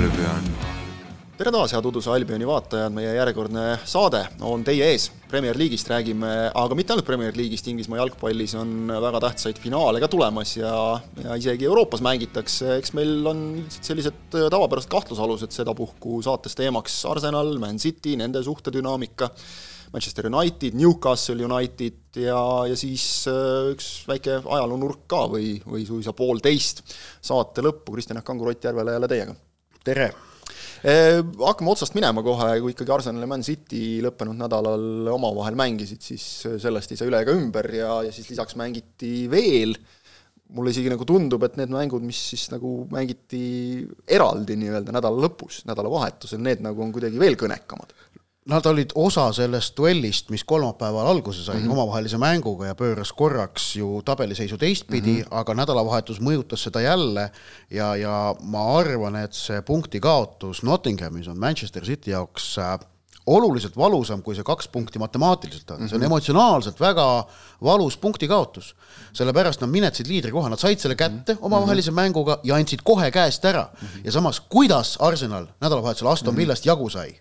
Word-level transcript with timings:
Albion. 0.00 0.44
tere 1.36 1.50
taas, 1.52 1.72
head 1.74 1.84
Uduse 1.84 2.08
Albioni 2.08 2.46
vaatajad, 2.48 2.92
meie 2.96 3.10
järjekordne 3.12 3.64
saade 3.88 4.22
on 4.48 4.62
teie 4.64 4.86
ees. 4.94 5.10
Premier 5.28 5.58
League'ist 5.60 5.90
räägime, 5.92 6.30
aga 6.56 6.76
mitte 6.78 6.94
ainult 6.94 7.04
Premier 7.08 7.36
League'ist, 7.36 7.68
Inglismaa 7.68 7.98
jalgpallis 8.00 8.54
on 8.56 8.88
väga 8.88 9.20
tähtsaid 9.26 9.60
finaale 9.60 10.00
ka 10.00 10.08
tulemas 10.08 10.54
ja, 10.56 10.72
ja 11.20 11.36
isegi 11.36 11.68
Euroopas 11.68 12.00
mängitakse, 12.06 12.78
eks 12.78 12.94
meil 12.96 13.28
on 13.28 13.42
sellised 13.76 14.22
tavapärased 14.32 14.88
kahtlusalused 14.94 15.52
sedapuhku 15.58 16.22
saates 16.24 16.56
teemaks 16.56 16.96
Arsenal, 17.10 17.52
Man 17.60 17.82
City, 17.82 18.16
nende 18.20 18.40
suhtedünaamika 18.46 19.28
Manchester 19.92 20.30
United, 20.32 20.80
Newcastle 20.80 21.44
United 21.44 22.24
ja, 22.24 22.40
ja 22.72 22.78
siis 22.78 23.04
äh, 23.28 23.68
üks 23.74 23.92
väike 24.08 24.40
ajaloonurk 24.40 25.04
ka 25.12 25.26
või, 25.36 25.58
või 25.68 25.84
suisa 25.88 26.16
poolteist 26.16 26.86
saate 27.20 27.68
lõppu, 27.68 27.98
Kristjan 27.98 28.22
Jaak 28.22 28.30
Kangur, 28.32 28.54
Ott 28.54 28.64
Järvela 28.70 28.96
jälle 28.96 29.12
teiega. 29.12 29.36
Tere! 29.86 30.10
Äh, 30.80 31.20
hakkame 31.44 31.72
otsast 31.74 31.94
minema 31.96 32.22
kohe, 32.24 32.48
kui 32.62 32.72
ikkagi 32.72 32.92
Arsenal 32.94 33.24
ja 33.24 33.28
Man 33.28 33.44
City 33.44 34.00
lõppenud 34.04 34.38
nädalal 34.40 35.08
omavahel 35.12 35.56
mängisid, 35.60 36.00
siis 36.04 36.24
sellest 36.62 36.92
ei 36.92 37.00
saa 37.00 37.08
üle 37.10 37.20
ega 37.20 37.34
ümber 37.36 37.68
ja, 37.76 37.98
ja 38.06 38.12
siis 38.14 38.30
lisaks 38.32 38.56
mängiti 38.60 39.28
veel. 39.32 39.76
Mulle 40.50 40.72
isegi 40.74 40.90
nagu 40.90 41.04
tundub, 41.06 41.44
et 41.46 41.54
need 41.60 41.70
mängud, 41.70 42.02
mis 42.02 42.18
siis 42.32 42.48
nagu 42.50 42.80
mängiti 42.90 43.42
eraldi 44.10 44.56
nii-öelda 44.58 44.96
nädala 44.96 45.22
lõpus, 45.22 45.60
nädalavahetusel, 45.68 46.40
need 46.42 46.64
nagu 46.64 46.82
on 46.82 46.90
kuidagi 46.96 47.20
veel 47.22 47.38
kõnekamad 47.38 47.94
Nad 48.50 48.66
olid 48.66 48.90
osa 48.98 49.28
sellest 49.32 49.76
duellist, 49.78 50.30
mis 50.32 50.42
kolmapäeval 50.44 51.06
alguse 51.06 51.44
sai 51.44 51.56
mm 51.60 51.66
-hmm. 51.66 51.72
omavahelise 51.72 52.18
mänguga 52.18 52.66
ja 52.66 52.74
pööras 52.74 53.12
korraks 53.12 53.76
ju 53.76 54.02
tabeliseisu 54.04 54.58
teistpidi 54.58 55.12
mm, 55.12 55.22
-hmm. 55.22 55.38
aga 55.40 55.54
nädalavahetus 55.54 56.20
mõjutas 56.20 56.64
seda 56.66 56.80
jälle 56.80 57.30
ja, 57.70 57.96
ja 57.96 58.34
ma 58.42 58.78
arvan, 58.78 59.16
et 59.16 59.34
see 59.34 59.62
punkti 59.62 60.00
kaotus 60.00 60.62
Nottinghamis 60.62 61.28
on 61.28 61.38
Manchester 61.38 61.84
City 61.84 62.10
jaoks 62.10 62.58
äh, 62.58 62.78
oluliselt 63.26 63.76
valusam, 63.76 64.22
kui 64.22 64.34
see 64.34 64.44
kaks 64.44 64.68
punkti 64.68 64.98
matemaatiliselt 64.98 65.70
on 65.70 65.76
mm, 65.76 65.84
-hmm. 65.84 65.88
see 65.88 65.96
on 65.96 66.00
mhm. 66.00 66.06
emotsionaalselt 66.06 66.80
väga 66.80 67.24
valus 67.62 67.96
punkti 67.96 68.28
kaotus. 68.28 68.76
sellepärast 69.12 69.60
nad 69.60 69.70
minetasid 69.70 70.06
liidrikoha, 70.06 70.48
nad 70.48 70.58
said 70.58 70.78
selle 70.78 70.94
kätte 70.94 71.34
mhm. 71.34 71.44
omavahelise 71.44 71.90
mm 71.90 71.94
-hmm. 71.94 72.00
mänguga 72.00 72.38
ja 72.42 72.54
andsid 72.54 72.80
kohe 72.84 73.10
käest 73.10 73.44
ära 73.44 73.68
mm. 73.72 73.88
-hmm. 73.88 74.00
ja 74.04 74.12
samas, 74.12 74.40
kuidas 74.40 74.96
Arsenal 75.00 75.46
nädalavahetusel 75.60 76.08
Aston 76.08 76.34
mhm. 76.34 76.40
Villast 76.40 76.66
jagu 76.66 76.90
sai 76.90 77.20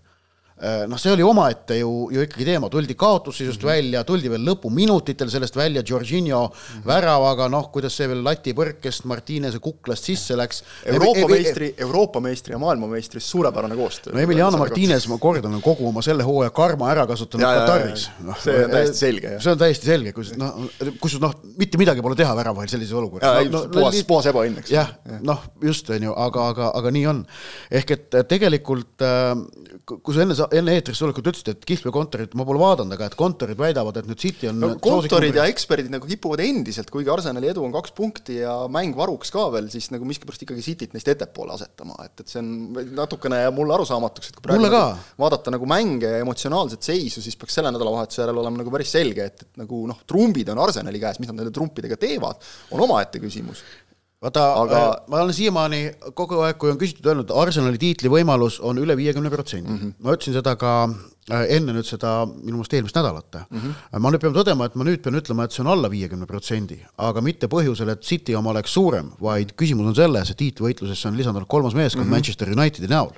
noh, 0.59 0.99
see 0.99 1.11
oli 1.13 1.23
omaette 1.23 1.77
ju, 1.79 1.91
ju 2.11 2.23
ikkagi 2.25 2.45
teema, 2.47 2.69
tuldi 2.71 2.95
kaotusseisust 2.99 3.61
mm 3.61 3.67
-hmm. 3.67 3.71
välja, 3.71 4.03
tuldi 4.03 4.29
veel 4.31 4.43
lõpuminutitel 4.47 5.29
sellest 5.31 5.55
välja 5.55 5.83
Jorginho 5.85 6.41
mm 6.47 6.51
-hmm. 6.51 6.88
väravaga, 6.88 7.47
noh, 7.49 7.69
kuidas 7.71 7.95
see 7.95 8.07
veel 8.07 8.23
latipõrkest 8.23 9.05
Martinese 9.05 9.59
kuklast 9.59 10.03
sisse 10.03 10.35
läks. 10.35 10.63
Euroopa 10.85 11.27
meistri, 11.27 11.73
Euroopa 11.77 12.19
meistri 12.19 12.53
ja 12.53 12.59
maailmameistri 12.59 13.19
suurepärane 13.19 13.75
koostöö. 13.75 14.13
no 14.13 14.19
Emiliano 14.19 14.57
Martinez, 14.57 15.07
ma 15.07 15.17
kordan, 15.17 15.53
on 15.53 15.61
kogu 15.61 15.88
oma 15.88 16.01
selle 16.01 16.23
hooaja 16.23 16.49
karma 16.49 16.91
ära 16.91 17.07
kasutanud 17.07 17.45
Kataris. 17.45 18.09
No, 18.23 18.35
see 18.44 18.66
on 18.66 18.71
täiesti 18.71 18.97
selge, 18.97 19.39
see 19.39 19.51
on 19.51 19.57
täiesti 19.57 19.85
selge, 19.85 20.13
kus 20.13 20.33
noh, 20.38 20.69
kus 20.99 21.19
noh, 21.19 21.35
mitte 21.57 21.77
midagi 21.77 22.01
pole 22.01 22.16
teha 22.16 22.35
väravahel 22.35 22.69
sellises 22.69 22.94
olukorras. 22.94 23.49
No, 23.49 23.63
no, 23.63 23.67
puhas, 23.71 24.03
puhas 24.03 24.25
ebaõnn, 24.25 24.59
eks. 24.59 24.71
jah 24.71 24.91
ja., 25.05 25.19
noh, 25.23 25.39
just, 25.63 25.89
on 25.89 26.03
ju, 26.03 26.13
aga, 26.27 26.49
aga, 26.53 26.71
aga 26.75 26.91
nii 26.91 27.05
on. 27.07 27.25
ehk 27.71 27.91
et 27.91 28.21
tegelikult 28.27 29.01
äh, 29.05 29.35
kui 29.97 30.13
sa 30.13 30.23
enne, 30.23 30.35
enne 30.58 30.75
eetrisse 30.78 31.03
tulekut 31.03 31.30
ütlesid, 31.31 31.52
et 31.53 31.66
kihlveokontorid, 31.67 32.36
ma 32.39 32.45
pole 32.47 32.61
vaadanud, 32.61 32.94
aga 32.95 33.09
et 33.09 33.17
kontorid 33.19 33.59
väidavad, 33.59 34.00
et 34.02 34.09
nüüd 34.09 34.22
City 34.22 34.50
on 34.52 34.59
no, 34.61 34.69
kontorid 34.83 35.38
ja 35.38 35.45
eksperdid 35.52 35.91
nagu 35.94 36.08
kipuvad 36.09 36.44
endiselt, 36.44 36.91
kuigi 36.94 37.11
Arsenali 37.14 37.52
edu 37.52 37.64
on 37.66 37.73
kaks 37.75 37.94
punkti 37.97 38.39
ja 38.41 38.56
mäng 38.72 38.97
varuks 38.97 39.33
ka 39.36 39.47
veel, 39.53 39.69
siis 39.73 39.89
nagu 39.94 40.08
miskipärast 40.09 40.45
ikkagi 40.45 40.66
Cityt 40.66 40.95
neist 40.95 41.11
ettepoole 41.11 41.56
asetama, 41.56 41.97
et, 42.06 42.23
et 42.23 42.31
see 42.31 42.41
on 42.41 42.80
natukene 42.97 43.44
jääb 43.44 43.58
mulle 43.58 43.75
arusaamatuks, 43.78 44.31
et 44.31 44.40
kui 44.40 44.47
praegu 44.47 44.66
nagu 44.66 44.84
vaadata 45.22 45.56
nagu 45.56 45.69
mänge 45.69 46.13
ja 46.16 46.23
emotsionaalset 46.23 46.91
seisu, 46.91 47.23
siis 47.25 47.38
peaks 47.40 47.59
selle 47.59 47.73
nädalavahetuse 47.75 48.23
järel 48.23 48.41
olema 48.44 48.63
nagu 48.63 48.73
päris 48.73 48.94
selge, 48.96 49.29
et, 49.31 49.46
et 49.47 49.62
nagu 49.63 49.84
noh, 49.90 50.03
trumbid 50.09 50.52
on 50.53 50.63
Arsenali 50.66 51.02
käes, 51.02 51.22
mis 51.22 51.31
nad 51.31 51.40
nende 51.41 51.56
trumpidega 51.56 52.00
teevad, 52.00 52.41
on 52.75 52.85
omaette 52.88 53.22
küsimus 53.23 53.63
vaata 54.24 54.47
aga..., 54.62 54.80
äh, 54.80 55.06
ma 55.07 55.22
olen 55.24 55.35
siiamaani 55.35 55.80
kogu 56.18 56.41
aeg, 56.44 56.57
kui 56.59 56.72
on 56.74 56.80
küsitud, 56.80 57.07
öelnud, 57.07 57.31
Arsenali 57.31 57.80
tiitlivõimalus 57.80 58.59
on 58.66 58.81
üle 58.81 58.97
viiekümne 59.00 59.31
protsendi. 59.31 59.72
Mhm. 59.72 59.96
ma 60.03 60.16
ütlesin 60.16 60.35
seda 60.35 60.56
ka 60.59 60.74
äh, 61.31 61.46
enne 61.56 61.75
nüüd 61.78 61.88
seda 61.88 62.13
minu 62.28 62.58
meelest 62.58 62.74
eelmist 62.75 62.97
nädalat 63.00 63.38
mm. 63.40 63.59
-hmm. 63.59 64.00
ma 64.03 64.12
nüüd 64.12 64.24
pean 64.24 64.35
tõdema, 64.35 64.68
et 64.68 64.75
ma 64.75 64.88
nüüd 64.88 65.03
pean 65.03 65.16
ütlema, 65.16 65.46
et 65.46 65.56
see 65.56 65.63
on 65.63 65.72
alla 65.72 65.91
viiekümne 65.91 66.28
protsendi, 66.28 66.79
aga 66.97 67.22
mitte 67.22 67.47
põhjusel, 67.47 67.94
et 67.94 68.03
City 68.03 68.35
oma 68.35 68.52
oleks 68.52 68.74
suurem, 68.74 69.12
vaid 69.22 69.53
küsimus 69.56 69.88
on 69.94 69.96
selles, 69.96 70.31
et 70.31 70.38
tiitlivõitlusesse 70.41 71.08
on 71.08 71.18
lisandunud 71.18 71.47
kolmas 71.47 71.74
meeskond 71.74 72.06
mm 72.06 72.09
-hmm. 72.09 72.16
Manchester 72.16 72.52
Unitedi 72.52 72.88
näol. 72.88 73.13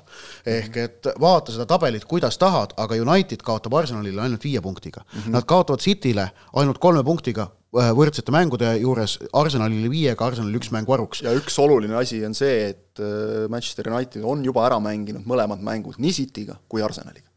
ehk 0.46 0.76
et 0.76 1.08
vaata 1.20 1.52
seda 1.52 1.66
tabelit, 1.66 2.04
kuidas 2.04 2.38
tahad, 2.38 2.74
aga 2.76 2.94
United 2.94 3.42
kaotab 3.42 3.74
Arsenalile 3.74 4.22
ainult 4.22 4.44
viie 4.44 4.60
punktiga 4.60 5.02
mm. 5.02 5.20
-hmm. 5.20 5.30
Nad 5.32 5.44
kaotavad 5.44 5.80
Cityle 5.80 6.30
ainult 6.52 6.78
kolme 6.78 7.02
punktiga 7.04 7.50
võrdsete 7.72 8.32
mängude 8.34 8.68
juures 8.82 9.16
Arsenalile 9.32 9.88
viiega, 9.92 10.26
Arsenalil 10.26 10.60
üks 10.60 10.70
mäng 10.74 10.88
varuks. 10.88 11.22
ja 11.24 11.32
üks 11.36 11.56
oluline 11.62 11.96
asi 11.96 12.20
on 12.26 12.34
see, 12.36 12.72
et 12.72 13.00
äh, 13.00 13.48
Manchester 13.52 13.88
United 13.92 14.24
on 14.28 14.44
juba 14.44 14.66
ära 14.68 14.80
mänginud 14.82 15.24
mõlemad 15.28 15.62
mängud 15.64 15.96
nii 16.02 16.12
Cityga 16.12 16.58
kui 16.68 16.84
Arsenaliga. 16.84 17.30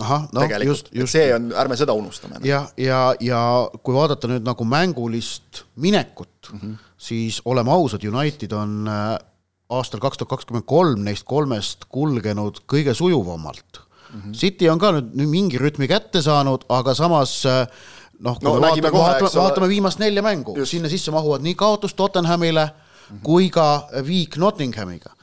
ahah, 0.00 0.26
no 0.34 0.42
just, 0.64 0.90
just. 0.92 1.12
see 1.14 1.30
on, 1.34 1.52
ärme 1.54 1.78
seda 1.78 1.94
unustame. 1.94 2.40
jah, 2.42 2.66
ja, 2.76 3.14
ja, 3.20 3.38
ja 3.38 3.78
kui 3.82 3.94
vaadata 3.94 4.30
nüüd 4.32 4.46
nagu 4.46 4.66
mängulist 4.66 5.64
minekut 5.76 6.50
mm, 6.52 6.58
-hmm. 6.58 6.76
siis 6.98 7.40
oleme 7.44 7.70
ausad, 7.70 8.02
United 8.02 8.52
on 8.52 8.88
äh, 8.90 9.18
aastal 9.70 10.00
kaks 10.00 10.18
tuhat 10.18 10.34
kakskümmend 10.34 10.66
kolm 10.66 11.04
neist 11.06 11.24
kolmest 11.24 11.86
kulgenud 11.88 12.64
kõige 12.66 12.94
sujuvamalt 12.94 13.78
mm. 13.78 14.20
-hmm. 14.20 14.32
City 14.34 14.68
on 14.68 14.82
ka 14.82 14.96
nüüd 14.98 15.30
mingi 15.30 15.62
rütmi 15.62 15.86
kätte 15.86 16.22
saanud, 16.22 16.66
aga 16.68 16.94
samas 16.94 17.44
äh, 17.46 17.68
noh, 18.20 18.38
kui 18.38 18.48
no, 18.48 18.56
me 18.56 18.68
vaatame, 18.68 18.92
vaatame, 18.92 19.32
vaatame 19.40 19.68
viimast 19.68 20.00
nelja 20.02 20.22
mängu, 20.24 20.56
sinna 20.64 20.88
sisse 20.92 21.14
mahuvad 21.14 21.44
nii 21.44 21.54
kaotus 21.54 21.94
Tottenhamile 21.94 22.64
mm 22.64 22.70
-hmm. 23.16 23.22
kui 23.22 23.50
ka 23.50 23.88
viik 24.06 24.36
Nottinghamiga 24.36 25.16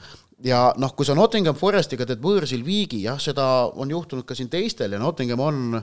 ja 0.44 0.72
noh, 0.76 0.92
kui 0.96 1.06
sa 1.06 1.16
Nottingham 1.16 1.56
Forestiga 1.56 2.06
teed 2.06 2.22
võõrsil 2.22 2.64
viigi, 2.64 3.02
jah, 3.06 3.18
seda 3.20 3.70
on 3.80 3.90
juhtunud 3.90 4.26
ka 4.28 4.36
siin 4.36 4.50
teistel 4.52 4.92
ja 4.92 5.00
Nottingham 5.00 5.40
on, 5.40 5.82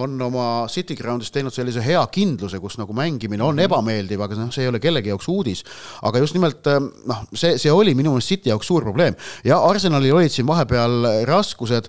on 0.00 0.22
oma 0.22 0.66
City 0.68 0.96
Groundis 0.98 1.30
teinud 1.30 1.54
sellise 1.54 1.82
hea 1.84 2.02
kindluse, 2.12 2.58
kus 2.62 2.78
nagu 2.78 2.92
mängimine 2.96 3.44
on 3.44 3.56
-hmm. 3.56 3.64
ebameeldiv, 3.64 4.20
aga 4.20 4.34
noh, 4.34 4.52
see 4.52 4.66
ei 4.66 4.68
ole 4.68 4.80
kellegi 4.80 5.08
jaoks 5.08 5.28
uudis. 5.28 5.64
aga 6.02 6.18
just 6.18 6.34
nimelt 6.34 6.66
noh, 7.06 7.24
see, 7.34 7.58
see 7.58 7.72
oli 7.72 7.94
minu 7.94 8.10
meelest 8.10 8.28
City 8.28 8.50
jaoks 8.50 8.66
suur 8.66 8.82
probleem 8.82 9.14
ja 9.44 9.58
Arsenalil 9.58 10.14
olid 10.14 10.30
siin 10.30 10.46
vahepeal 10.46 11.26
raskused, 11.26 11.88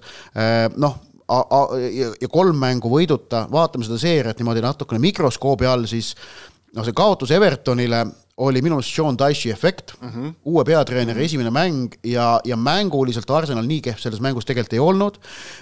noh 0.78 1.00
ja 1.32 2.30
kolm 2.32 2.58
mängu 2.60 2.92
võiduta, 2.92 3.46
vaatame 3.52 3.88
seda 3.88 4.00
seeriat 4.02 4.40
niimoodi 4.40 4.64
natukene 4.64 5.00
mikroskoobi 5.04 5.70
all, 5.70 5.88
siis 5.90 6.14
noh, 6.76 6.86
see 6.86 6.96
kaotus 6.96 7.32
Evertonile 7.36 8.04
oli 8.38 8.62
minu 8.64 8.78
meelest 8.78 8.96
Sean 8.96 9.18
Dyche'i 9.18 9.52
efekt 9.52 9.94
mm, 10.00 10.10
-hmm. 10.10 10.34
uue 10.46 10.64
peatreeneri 10.64 11.14
mm 11.14 11.22
-hmm. 11.22 11.26
esimene 11.26 11.50
mäng 11.50 11.94
ja, 12.04 12.40
ja 12.46 12.58
mänguliselt 12.58 13.30
Arsenal 13.30 13.66
nii 13.66 13.82
kehv 13.82 13.98
selles 14.00 14.22
mängus 14.22 14.46
tegelikult 14.46 14.74
ei 14.74 14.80
olnud. 14.80 15.18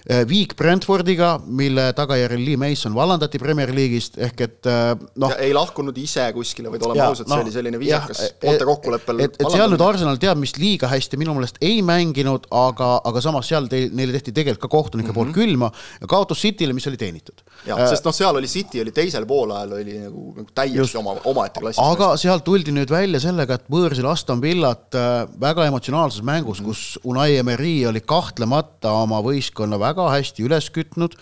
Eh, 0.10 0.28
viik 0.28 0.56
Brentfordiga, 0.56 1.40
mille 1.46 1.94
tagajärjel 1.94 2.46
Lee 2.46 2.58
Mason 2.58 2.96
vallandati 2.96 3.40
Premier 3.40 3.74
League'ist, 3.76 4.18
ehk 4.18 4.42
et 4.42 4.66
eh, 4.66 4.96
noh. 5.16 5.34
ei 5.40 5.54
lahkunud 5.54 5.98
ise 5.98 6.32
kuskile, 6.34 6.72
vaid 6.72 6.86
oleme 6.86 7.04
ausad 7.04 7.28
no,, 7.28 7.36
see 7.36 7.44
oli 7.44 7.52
selline 7.52 7.80
viisakas 7.80 8.34
poolte 8.42 8.66
kokkuleppel. 8.66 9.20
et, 9.20 9.36
et 9.40 9.52
seal 9.52 9.70
nüüd 9.72 9.84
Arsenal 9.86 10.18
teab, 10.18 10.38
mis 10.38 10.56
liiga 10.58 10.88
hästi 10.88 11.18
minu 11.18 11.34
meelest 11.34 11.58
ei 11.62 11.82
mänginud, 11.82 12.48
aga, 12.52 13.02
aga 13.04 13.22
samas 13.22 13.48
seal 13.48 13.68
teil, 13.68 13.90
neile 13.94 14.14
tehti 14.14 14.32
tegelikult 14.32 14.62
ka 14.62 14.68
kohtunike 14.68 15.08
mm 15.08 15.12
-hmm. 15.12 15.16
poolt 15.16 15.28
mhm. 15.28 15.40
külma 15.40 15.72
ja 16.02 16.08
kaotus 16.08 16.42
City'le, 16.46 16.74
mis 16.74 16.88
oli 16.88 16.98
teenitud. 16.98 17.44
jah 17.66 17.80
äh,, 17.80 17.90
sest 17.90 18.06
noh, 18.06 18.14
seal 18.16 18.36
oli 18.36 18.48
City 18.48 18.82
oli 18.82 18.92
teisel 18.92 19.26
poolajal 19.26 19.72
oli 19.74 20.00
nagu, 20.00 20.34
nagu 20.38 20.50
täiesti 20.56 20.98
oma, 20.98 21.16
omaette 21.24 21.60
klassis. 21.60 21.84
aga 21.84 22.18
sealt 22.18 22.44
tuldi 22.44 22.59
tuldi 22.60 22.74
nüüd 22.76 22.92
välja 22.92 23.20
sellega, 23.24 23.56
et 23.56 23.70
võõrsil 23.72 24.08
Aston 24.10 24.42
Villat 24.44 24.96
äh, 24.98 25.22
väga 25.40 25.64
emotsionaalses 25.70 26.24
mängus 26.28 26.60
-hmm. 26.60 26.66
kus 26.68 27.00
Unai 27.08 27.38
Emery 27.40 27.86
oli 27.88 28.02
kahtlemata 28.02 28.92
oma 28.92 29.22
võistkonna 29.24 29.80
väga 29.80 30.10
hästi 30.12 30.44
üles 30.44 30.68
kütnud 30.70 31.16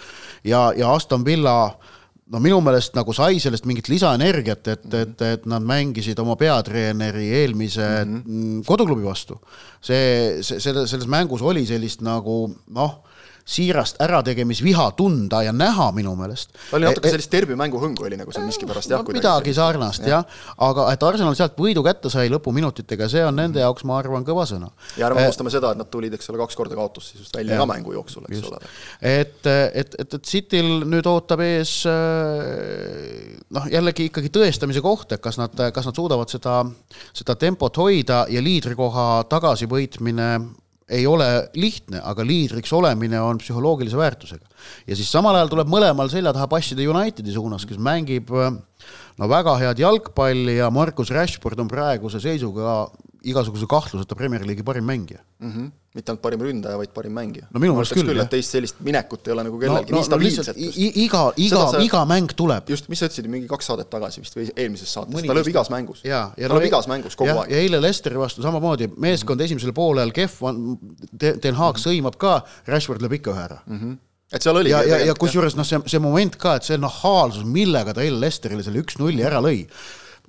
ja, 0.44 0.72
ja 0.76 0.90
Aston 0.94 1.26
Villa 1.26 1.78
no 2.34 2.40
minu 2.40 2.58
meelest 2.62 2.96
nagu 2.98 3.14
sai 3.14 3.40
sellest 3.40 3.66
mingit 3.70 3.88
lisaenergiat, 3.88 4.68
et, 4.68 4.94
et, 4.94 5.22
et 5.22 5.46
nad 5.46 5.62
mängisid 5.62 6.18
oma 6.20 6.36
peatreeneri 6.36 7.30
eelmise 7.44 7.86
mm 8.06 8.24
-hmm. 8.24 8.66
koduklubi 8.66 9.04
vastu. 9.04 9.40
see, 9.82 10.42
see, 10.42 10.60
selles, 10.60 10.90
selles 10.90 11.08
mängus 11.08 11.42
oli 11.42 11.66
sellist 11.66 12.02
nagu 12.02 12.56
noh 12.68 13.04
siirast 13.48 14.02
ärategemisviha 14.04 14.90
tunda 14.98 15.40
ja 15.46 15.54
näha 15.56 15.88
minu 15.96 16.16
meelest. 16.20 16.52
ta 16.70 16.76
oli 16.78 16.86
natuke 16.86 17.08
e, 17.08 17.10
e- 17.10 17.16
sellist 17.16 17.32
derbimängu 17.32 17.80
hõngu 17.80 18.04
oli 18.10 18.20
nagu 18.20 18.34
seal 18.36 18.44
miskipärast 18.48 18.92
jah 18.92 19.06
midagi 19.08 19.54
sarnast 19.56 20.04
jah 20.04 20.26
ja., 20.26 20.58
aga 20.68 20.90
et 20.92 21.06
Arsenal 21.08 21.38
sealt 21.40 21.56
võidu 21.60 21.84
kätte 21.86 22.12
sai 22.12 22.28
lõpuminutitega, 22.34 23.08
see 23.12 23.24
on 23.24 23.40
nende 23.40 23.64
jaoks, 23.64 23.86
ma 23.88 24.02
arvan, 24.02 24.26
kõva 24.28 24.44
sõna. 24.50 24.68
ja 25.00 25.08
ärme 25.08 25.24
unustame 25.30 25.54
seda, 25.54 25.72
et 25.72 25.80
nad 25.80 25.92
tulid, 25.92 26.18
eks 26.18 26.28
ole, 26.34 26.42
kaks 26.44 26.60
korda 26.60 26.76
kaotusseisust 26.76 27.40
välja 27.40 27.56
ja. 27.56 27.64
ka 27.64 27.70
mängu 27.72 27.96
jooksul, 27.96 28.28
eks 28.28 28.52
ole. 28.52 28.62
et, 29.00 29.40
et, 29.48 29.96
et, 30.04 30.18
et 30.18 30.20
Cityl 30.28 30.84
nüüd 30.84 31.08
ootab 31.08 31.46
ees 31.48 31.78
noh, 31.88 33.72
jällegi 33.72 34.12
ikkagi 34.12 34.34
tõestamise 34.34 34.84
koht, 34.84 35.16
et 35.16 35.24
kas 35.24 35.40
nad, 35.40 35.56
kas 35.56 35.88
nad 35.88 35.96
suudavad 35.96 36.32
seda, 36.32 36.60
seda 37.16 37.40
tempot 37.40 37.80
hoida 37.80 38.26
ja 38.34 38.44
liidrikoha 38.44 39.24
tagasivõitmine 39.32 40.32
ei 40.88 41.04
ole 41.08 41.28
lihtne, 41.60 42.00
aga 42.00 42.24
liidriks 42.24 42.72
olemine 42.74 43.20
on 43.22 43.42
psühholoogilise 43.42 43.98
väärtusega. 44.00 44.46
ja 44.88 44.96
siis 44.96 45.12
samal 45.12 45.36
ajal 45.36 45.52
tuleb 45.52 45.72
mõlemal 45.72 46.10
selja 46.12 46.34
taha 46.34 46.48
passida 46.48 46.86
Unitedi 46.88 47.34
suunas, 47.36 47.66
kes 47.68 47.78
mängib 47.78 48.32
no 48.32 49.30
väga 49.30 49.58
head 49.60 49.82
jalgpalli 49.84 50.58
ja 50.62 50.72
Markus 50.72 51.12
Rashford 51.12 51.60
on 51.60 51.68
praeguse 51.68 52.22
seisuga 52.24 52.88
igasuguse 53.32 53.68
kahtluseta 53.70 54.16
Premier 54.16 54.46
League'i 54.48 54.66
parim 54.66 54.86
mängija 54.88 55.20
mm. 55.40 55.52
-hmm. 55.52 55.72
mitte 55.96 56.12
ainult 56.12 56.22
parim 56.22 56.42
ründaja, 56.42 56.78
vaid 56.78 56.94
parim 56.96 57.14
mängija. 57.14 57.48
no 57.54 57.60
minu 57.60 57.76
meelest 57.76 57.96
küll, 57.96 58.08
küll, 58.08 58.22
et 58.24 58.32
teist 58.32 58.56
sellist 58.56 58.80
minekut 58.86 59.28
ei 59.28 59.34
ole 59.34 59.44
nagu 59.48 59.60
kellelgi 59.60 59.92
no, 59.92 60.00
nii 60.00 60.08
stabiilset 60.08 60.58
no,. 60.58 60.72
iga, 61.04 61.24
iga, 61.36 61.66
iga 61.84 62.06
mäng 62.10 62.34
tuleb. 62.36 62.70
just, 62.70 62.90
mis 62.90 63.04
sa 63.04 63.10
ütlesid, 63.10 63.30
mingi 63.32 63.52
kaks 63.52 63.72
saadet 63.72 63.90
tagasi 63.92 64.24
vist 64.24 64.40
või 64.40 64.48
eelmises 64.56 64.94
saates, 64.94 65.28
ta 65.28 65.38
lööb 65.38 65.52
igas 65.54 65.72
mängus. 65.74 66.02
ta 66.08 66.54
lööb 66.54 66.68
igas 66.72 66.90
mängus 66.92 67.20
kogu 67.20 67.32
ja, 67.32 67.38
aeg. 67.44 67.52
ja 67.52 67.62
eile 67.66 67.82
Lesteri 67.82 68.20
vastu 68.20 68.46
samamoodi, 68.46 68.90
meeskond 68.98 69.42
esimesel 69.42 69.76
poolel 69.78 70.16
kehv 70.16 70.42
Den 71.18 71.56
Haag 71.58 71.80
sõimab 71.82 72.18
ka, 72.20 72.42
Rashford 72.68 73.02
lööb 73.04 73.20
ikka 73.20 73.34
ühe 73.34 73.48
ära 73.48 73.64
mm. 73.66 73.80
-hmm 73.80 74.04
et 74.32 74.44
seal 74.44 74.58
oli 74.60 74.74
ja, 74.74 74.82
ja, 74.84 74.98
ja 75.08 75.14
kusjuures 75.16 75.56
noh, 75.56 75.64
see, 75.68 75.80
see 75.88 76.02
moment 76.04 76.36
ka, 76.40 76.58
et 76.60 76.68
see 76.68 76.76
nahaalsus, 76.82 77.46
millega 77.48 77.94
ta 77.96 78.04
eile 78.04 78.20
Lesterile 78.26 78.66
selle 78.66 78.82
üks-nulli 78.84 79.24
ära 79.24 79.40
lõi, 79.44 79.62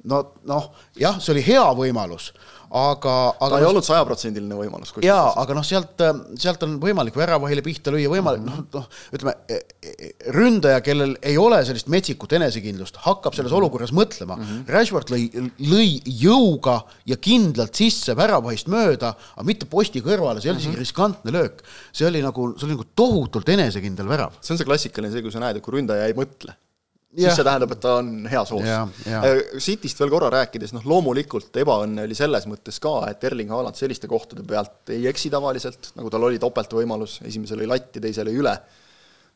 no 0.06 0.20
noh, 0.46 0.70
jah, 0.98 1.18
see 1.22 1.34
oli 1.34 1.42
hea 1.48 1.64
võimalus 1.78 2.30
aga, 2.68 3.14
aga 3.38 3.48
ta 3.54 3.60
ei 3.62 3.66
olnud 3.68 3.86
sajaprotsendiline 3.86 4.56
võimalus. 4.58 4.92
jaa, 5.04 5.32
aga 5.40 5.56
noh, 5.56 5.64
sealt, 5.66 6.02
sealt 6.40 6.64
on 6.66 6.76
võimalik 6.82 7.16
väravahile 7.16 7.64
pihta 7.64 7.92
lüüa, 7.94 8.10
võimalik 8.12 8.44
noh, 8.44 8.60
noh, 8.74 8.86
ütleme 9.16 9.34
e, 9.48 9.60
e, 9.80 10.10
ründaja, 10.34 10.82
kellel 10.84 11.16
ei 11.22 11.38
ole 11.40 11.60
sellist 11.66 11.88
metsikut 11.92 12.36
enesekindlust, 12.38 13.00
hakkab 13.06 13.36
selles 13.36 13.52
mhm. 13.52 13.60
olukorras 13.62 13.94
mõtlema 13.96 14.36
mm. 14.36 14.44
-hmm. 14.50 14.76
Rashford 14.76 15.12
lõi, 15.14 15.24
lõi 15.64 15.88
jõuga 16.26 16.80
ja 17.08 17.16
kindlalt 17.16 17.78
sisse 17.78 18.16
väravahist 18.18 18.68
mööda, 18.72 19.14
aga 19.34 19.48
mitte 19.48 19.68
posti 19.70 20.04
kõrvale, 20.04 20.42
see 20.42 20.50
ei 20.50 20.54
olnud 20.54 20.64
isegi 20.64 20.74
mm 20.74 20.78
-hmm. 20.78 20.86
riskantne 20.86 21.34
löök. 21.34 21.64
see 21.92 22.06
oli 22.06 22.22
nagu, 22.22 22.52
see 22.58 22.68
oli 22.68 22.76
nagu 22.76 22.88
tohutult 22.94 23.48
enesekindel 23.48 24.08
värav. 24.08 24.36
see 24.40 24.54
on 24.54 24.58
see 24.58 24.68
klassikaline, 24.68 25.12
see, 25.12 25.22
kui 25.22 25.32
sa 25.32 25.40
näed, 25.40 25.56
et 25.56 25.64
kui 25.64 25.78
ründaja 25.78 26.06
ei 26.06 26.16
mõtle 26.16 26.56
siis 27.14 27.38
see 27.38 27.46
tähendab, 27.46 27.72
et 27.74 27.80
ta 27.82 27.94
on 28.02 28.10
heas 28.30 28.50
hoos. 28.52 28.66
Äh, 28.68 29.28
Cityst 29.62 30.00
veel 30.02 30.12
korra 30.12 30.30
rääkides, 30.34 30.74
noh 30.76 30.84
loomulikult 30.88 31.56
ebaõnne 31.62 32.04
oli 32.08 32.18
selles 32.18 32.48
mõttes 32.50 32.80
ka, 32.82 32.98
et 33.12 33.24
Erling 33.24 33.52
Haaland 33.54 33.78
selliste 33.78 34.10
kohtade 34.10 34.44
pealt 34.48 34.92
ei 34.94 35.06
eksi 35.10 35.32
tavaliselt, 35.32 35.92
nagu 35.98 36.12
tal 36.12 36.28
oli 36.28 36.40
topeltvõimalus, 36.42 37.20
esimesel 37.28 37.62
lõi 37.62 37.72
latti, 37.72 38.02
teisel 38.04 38.28
lõi 38.28 38.42
üle 38.42 38.54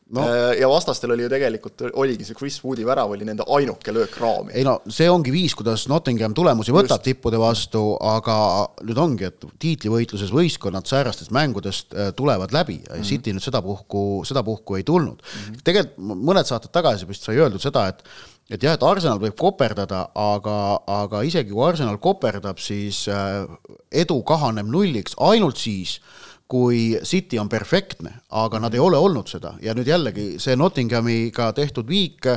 no.. 0.09 0.23
Äh, 0.23 0.59
ja 0.59 0.69
vastastel 0.69 1.13
oli 1.15 1.25
ju 1.25 1.29
tegelikult, 1.31 1.85
oligi 1.99 2.27
see 2.27 2.37
Chris 2.37 2.59
Woodi 2.63 2.85
värav 2.87 3.13
oli 3.15 3.27
nende 3.27 3.45
ainuke 3.55 3.93
löök 3.95 4.17
raami. 4.21 4.53
ei 4.57 4.65
no 4.67 4.79
see 4.89 5.07
ongi 5.11 5.33
viis, 5.33 5.55
kuidas 5.57 5.87
Nottingham 5.91 6.35
tulemusi 6.37 6.75
võtab 6.75 6.99
Just. 6.99 7.07
tippude 7.07 7.39
vastu, 7.41 7.83
aga 7.99 8.35
nüüd 8.83 8.99
ongi, 9.03 9.29
et 9.31 9.47
tiitlivõitluses 9.63 10.33
võistkonnad 10.35 10.89
säärastest 10.89 11.33
mängudest 11.35 11.95
äh, 11.95 12.11
tulevad 12.17 12.53
läbi 12.55 12.81
ja 12.81 12.95
mm 12.95 12.99
-hmm. 12.99 13.09
City 13.09 13.33
nüüd 13.33 13.45
sedapuhku, 13.45 14.23
sedapuhku 14.27 14.75
ei 14.75 14.83
tulnud 14.83 15.21
mm. 15.21 15.39
-hmm. 15.39 15.63
tegelikult 15.63 16.21
mõned 16.29 16.47
saated 16.49 16.71
tagasi 16.71 17.07
vist 17.07 17.23
sai 17.23 17.37
öeldud 17.37 17.61
seda, 17.61 17.87
et 17.87 18.03
et 18.51 18.63
jah, 18.63 18.75
et 18.75 18.83
Arsenal 18.83 19.21
võib 19.21 19.37
koperdada, 19.39 20.09
aga, 20.19 20.57
aga 20.87 21.21
isegi 21.23 21.53
kui 21.53 21.63
Arsenal 21.63 21.97
koperdab, 21.97 22.59
siis 22.59 23.07
äh, 23.07 23.47
edu 23.91 24.19
kahaneb 24.27 24.67
nulliks 24.67 25.15
ainult 25.17 25.57
siis, 25.57 26.01
kui 26.47 26.99
City 27.03 27.39
on 27.41 27.49
perfektne, 27.49 28.19
aga 28.29 28.59
nad 28.61 28.73
ei 28.75 28.81
ole 28.83 28.99
olnud 28.99 29.29
seda 29.31 29.55
ja 29.63 29.73
nüüd 29.73 29.89
jällegi 29.89 30.33
see 30.43 30.57
Nottinghamiga 30.59 31.51
tehtud 31.57 31.87
viik 31.89 32.29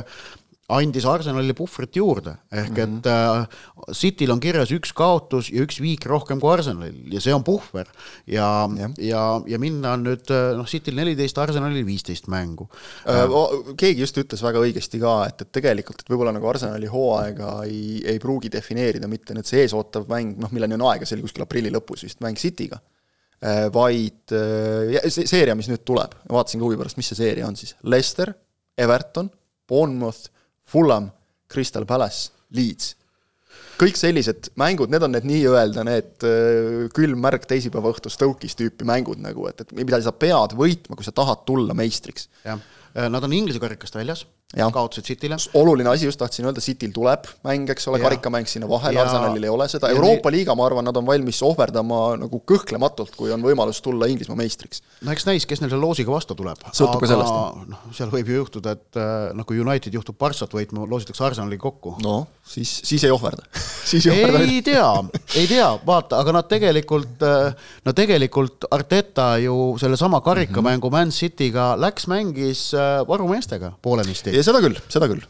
andis 0.67 1.05
Arsenalile 1.07 1.53
puhvrit 1.55 1.95
juurde, 1.95 2.33
ehk 2.51 2.69
mm 2.69 2.75
-hmm. 2.75 2.97
et 2.97 3.05
äh, 3.07 3.93
Cityl 3.95 4.31
on 4.31 4.39
kirjas 4.39 4.71
üks 4.71 4.91
kaotus 4.93 5.49
ja 5.49 5.63
üks 5.63 5.79
viik 5.79 6.05
rohkem 6.05 6.41
kui 6.41 6.51
Arsenalil 6.51 7.13
ja 7.13 7.21
see 7.21 7.33
on 7.33 7.43
puhver. 7.43 7.87
ja, 8.27 8.69
ja, 8.77 8.89
ja, 8.97 9.41
ja 9.47 9.59
minna 9.59 9.93
on 9.93 10.03
nüüd 10.03 10.27
äh, 10.27 10.57
noh, 10.57 10.67
Cityl 10.67 10.95
neliteist, 10.95 11.37
Arsenalil 11.37 11.85
viisteist 11.85 12.27
mängu 12.27 12.67
äh,. 13.07 13.31
keegi 13.77 14.01
just 14.01 14.17
ütles 14.17 14.43
väga 14.43 14.59
õigesti 14.59 14.99
ka, 14.99 15.25
et, 15.27 15.41
et 15.41 15.51
tegelikult, 15.51 16.01
et 16.01 16.09
võib-olla 16.09 16.35
nagu 16.35 16.47
Arsenali 16.47 16.91
hooaega 16.91 17.63
ei, 17.63 18.03
ei 18.05 18.19
pruugi 18.19 18.51
defineerida 18.51 19.07
mitte 19.07 19.33
nüüd 19.33 19.47
see 19.47 19.63
eesootav 19.63 20.03
mäng, 20.11 20.35
noh, 20.35 20.51
milleni 20.51 20.75
on 20.75 20.87
aega, 20.91 21.05
see 21.05 21.15
oli 21.15 21.29
kuskil 21.29 21.47
aprilli 21.47 21.71
lõpus 21.71 22.03
vist, 22.03 22.19
mäng 22.19 22.35
Cityga 22.35 22.81
Äh, 22.81 22.96
vaid 23.73 24.33
äh, 24.33 25.09
see 25.13 25.27
seeria, 25.29 25.55
mis 25.57 25.69
nüüd 25.69 25.83
tuleb, 25.87 26.15
vaatasin 26.31 26.61
ka 26.61 26.67
huvi 26.67 26.79
pärast, 26.79 26.97
mis 26.99 27.11
see 27.11 27.19
seeria 27.19 27.47
on 27.47 27.57
siis, 27.59 27.75
Leicester, 27.83 28.33
Everton, 28.77 29.29
Bournemouth, 29.69 30.31
Fulham, 30.67 31.11
Crystal 31.51 31.85
Palace, 31.87 32.31
Leeds. 32.55 32.95
kõik 33.77 33.97
sellised 33.99 34.49
mängud, 34.57 34.89
need 34.89 35.03
on 35.05 35.13
need 35.13 35.27
nii-öelda 35.29 35.83
need 35.85 36.25
äh, 36.25 36.87
külm 36.97 37.21
märk 37.21 37.45
teisipäeva 37.49 37.93
õhtu 37.93 38.09
Stoke'is 38.13 38.57
tüüpi 38.57 38.87
mängud 38.89 39.21
nagu, 39.21 39.45
et, 39.51 39.61
et 39.61 39.75
mida 39.77 40.01
sa 40.01 40.15
pead 40.15 40.57
võitma, 40.57 40.97
kui 40.97 41.05
sa 41.05 41.13
tahad 41.13 41.45
tulla 41.45 41.77
meistriks. 41.77 42.31
jah, 42.45 42.61
nad 42.97 43.21
on 43.21 43.35
Inglise 43.37 43.61
karikast 43.61 43.99
väljas 43.99 44.25
kaotasid 44.55 45.03
Cityle. 45.03 45.35
oluline 45.53 45.89
asi, 45.89 46.05
just 46.05 46.19
tahtsin 46.19 46.45
öelda, 46.45 46.61
Cityl 46.61 46.91
tuleb 46.95 47.25
mäng, 47.43 47.67
eks 47.69 47.87
ole, 47.87 47.99
karikamäng 47.99 48.47
sinna 48.47 48.69
vahele, 48.69 49.01
Arsenalil 49.01 49.43
ei 49.43 49.49
ole 49.49 49.67
seda, 49.67 49.89
Euroopa 49.91 50.31
liiga, 50.31 50.55
ma 50.55 50.65
arvan, 50.65 50.85
nad 50.87 50.95
on 50.95 51.05
valmis 51.05 51.41
ohverdama 51.43 52.15
nagu 52.21 52.39
kõhklematult, 52.47 53.11
kui 53.19 53.33
on 53.35 53.43
võimalus 53.43 53.81
tulla 53.83 54.07
Inglismaa 54.07 54.39
meistriks. 54.39 54.79
no 55.03 55.11
eks 55.11 55.27
näis, 55.27 55.45
kes 55.45 55.59
neil 55.59 55.73
selle 55.73 55.83
loosiga 55.83 56.13
vastu 56.13 56.35
tuleb. 56.35 56.63
sõltub 56.71 57.03
ka 57.03 57.09
sellest. 57.11 57.67
noh, 57.73 57.81
seal 57.97 58.13
võib 58.13 58.31
ju 58.31 58.37
juhtuda, 58.39 58.77
et 58.79 59.01
äh, 59.01 59.15
noh, 59.35 59.47
kui 59.49 59.59
United 59.59 59.99
juhtub 59.99 60.15
Barssat 60.15 60.55
võitma, 60.55 60.87
loositakse 60.87 61.27
Arsenali 61.27 61.59
kokku. 61.59 61.97
no 62.05 62.15
siis, 62.47 62.71
siis 62.87 63.03
ei 63.03 63.11
ohverda 63.11 63.43
siis 63.91 64.07
ei 64.07 64.15
ohverda. 64.15 64.45
ei 64.47 64.61
tea, 64.63 64.87
ei 65.35 65.51
tea, 65.51 65.67
vaata, 65.85 66.21
aga 66.23 66.37
nad 66.39 66.47
tegelikult, 66.47 67.19
äh, 67.19 67.67
no 67.83 67.95
tegelikult 67.97 68.69
Arteta 68.71 69.33
ju 69.43 69.75
sellesama 69.75 70.23
karikamängu 70.23 70.87
mm 70.87 70.95
-hmm. 70.95 70.97
Man 70.97 71.11
City'ga 71.11 71.75
läks, 71.75 72.07
mängis 72.07 72.71
äh, 72.71 73.03
varumeestega 73.07 73.75
poolenisti 73.81 74.36
ja 74.37 74.43
seda 74.45 74.61
küll, 74.63 74.77
seda 74.91 75.07
küll. 75.09 75.23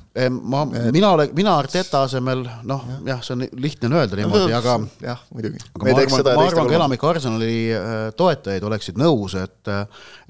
ma, 0.51 0.63
mina 0.67 1.11
olen, 1.15 1.31
mina 1.37 1.53
Arteta 1.59 2.03
asemel, 2.07 2.43
noh 2.67 2.83
jah 2.87 3.13
ja,, 3.13 3.17
see 3.25 3.35
on 3.35 3.45
lihtne 3.63 3.89
on 3.89 3.97
öelda 4.01 4.19
niimoodi, 4.19 4.55
aga 4.57 4.75
jah, 5.03 5.23
muidugi. 5.33 5.61
aga 5.73 5.87
ma 5.87 5.95
arvan, 6.01 6.25
ma 6.27 6.45
arvan, 6.47 6.69
ka 6.69 6.77
enamik 6.79 7.05
Arsenali 7.11 7.53
äh, 7.75 7.95
toetajaid 8.19 8.67
oleksid 8.67 8.99
nõus, 9.01 9.37
et 9.39 9.71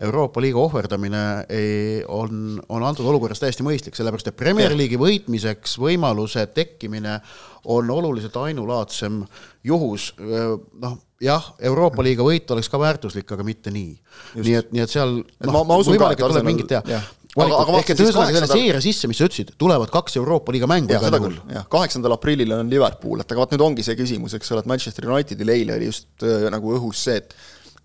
Euroopa 0.08 0.44
liiga 0.44 0.62
ohverdamine 0.62 1.24
ei, 1.50 2.04
on, 2.08 2.62
on 2.70 2.88
antud 2.88 3.08
olukorras 3.10 3.42
täiesti 3.44 3.66
mõistlik, 3.66 3.98
sellepärast 3.98 4.32
et 4.32 4.40
Premier 4.40 4.76
League'i 4.78 5.02
võitmiseks 5.02 5.78
võimaluse 5.82 6.46
tekkimine 6.54 7.20
on 7.68 7.90
oluliselt 7.92 8.38
ainulaadsem 8.40 9.24
juhus, 9.68 10.14
noh 10.18 10.98
jah, 11.24 11.52
Euroopa 11.70 12.04
liiga 12.06 12.26
võit 12.26 12.50
oleks 12.54 12.70
ka 12.72 12.80
väärtuslik, 12.80 13.30
aga 13.34 13.46
mitte 13.46 13.74
nii. 13.74 13.94
nii 14.38 14.58
et, 14.60 14.74
nii 14.76 14.84
et 14.86 14.92
seal 14.92 15.18
noh, 15.20 15.64
võimalik, 15.66 16.20
et 16.20 16.26
tuleb 16.26 16.48
mingit 16.48 16.70
teha 16.72 17.02
et 17.94 18.02
ühesõnaga 18.06 18.34
selle 18.34 18.50
seeria 18.52 18.82
sisse, 18.84 19.10
mis 19.12 19.20
sa 19.20 19.28
ütlesid, 19.30 19.54
tulevad 19.62 19.92
kaks 19.94 20.18
Euroopa 20.22 20.56
liiga 20.56 20.70
mängu 20.70 20.96
igal 20.96 21.20
juhul. 21.20 21.38
jah, 21.54 21.68
kaheksandal 21.70 22.18
aprillil 22.18 22.56
on 22.58 22.72
Liverpool, 22.72 23.22
et 23.22 23.32
aga 23.32 23.44
vot 23.44 23.54
nüüd 23.54 23.66
ongi 23.68 23.86
see 23.86 23.98
küsimus, 24.00 24.38
eks 24.38 24.56
ole, 24.56 24.66
et 24.66 24.72
Manchester 24.74 25.10
Unitedil 25.12 25.54
eile 25.54 25.78
oli 25.78 25.92
just 25.92 26.26
äh, 26.26 26.48
nagu 26.54 26.74
õhus 26.80 27.06
see, 27.08 27.22
et 27.22 27.38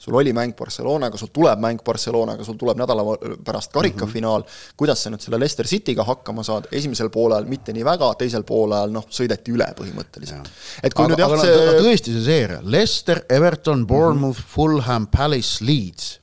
sul 0.02 0.16
oli 0.18 0.32
mäng 0.34 0.56
Barcelonaga, 0.58 1.16
sul 1.20 1.30
tuleb 1.32 1.60
mäng 1.62 1.82
Barcelonaga, 1.84 2.44
sul 2.44 2.56
tuleb 2.58 2.80
nädala 2.80 3.04
pärast 3.44 3.72
karikafinaal 3.72 4.40
mm, 4.40 4.46
-hmm. 4.46 4.74
kuidas 4.76 5.02
sa 5.04 5.10
nüüd 5.10 5.22
selle 5.22 5.38
Leicester 5.38 5.66
Cityga 5.66 6.04
hakkama 6.04 6.42
saad, 6.42 6.66
esimesel 6.72 7.10
poolel 7.10 7.44
mitte 7.46 7.72
nii 7.72 7.84
väga, 7.84 8.08
teisel 8.18 8.42
poolel 8.42 8.90
noh, 8.90 9.06
sõideti 9.10 9.54
üle 9.54 9.68
põhimõtteliselt. 9.78 10.50
et 10.82 10.94
kui 10.94 11.04
aga, 11.04 11.12
nüüd 11.12 11.22
jah, 11.22 11.36
see 11.40 11.82
tõesti 11.86 12.16
see 12.16 12.24
seeria, 12.24 12.60
Leicester, 12.64 13.22
Everton, 13.28 13.86
Bournemouth 13.86 14.38
mm, 14.38 14.44
-hmm. 14.44 14.54
Fulham, 14.54 15.06
Palace, 15.06 15.64
Leeds. 15.64 16.18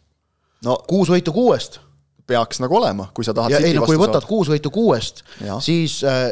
No 0.63 0.75
kuus 0.87 1.07
võitu 1.07 1.31
kuuest 1.31 1.79
peaks 2.29 2.61
nagu 2.63 2.77
olema, 2.79 3.09
kui 3.15 3.25
sa 3.27 3.33
tahad 3.37 3.57
ei 3.59 3.73
no 3.77 3.87
kui 3.87 3.97
võtad 3.99 4.21
saada. 4.21 4.29
kuus 4.29 4.51
võitu 4.51 4.71
kuuest, 4.73 5.23
siis 5.65 5.99
äh, 6.07 6.29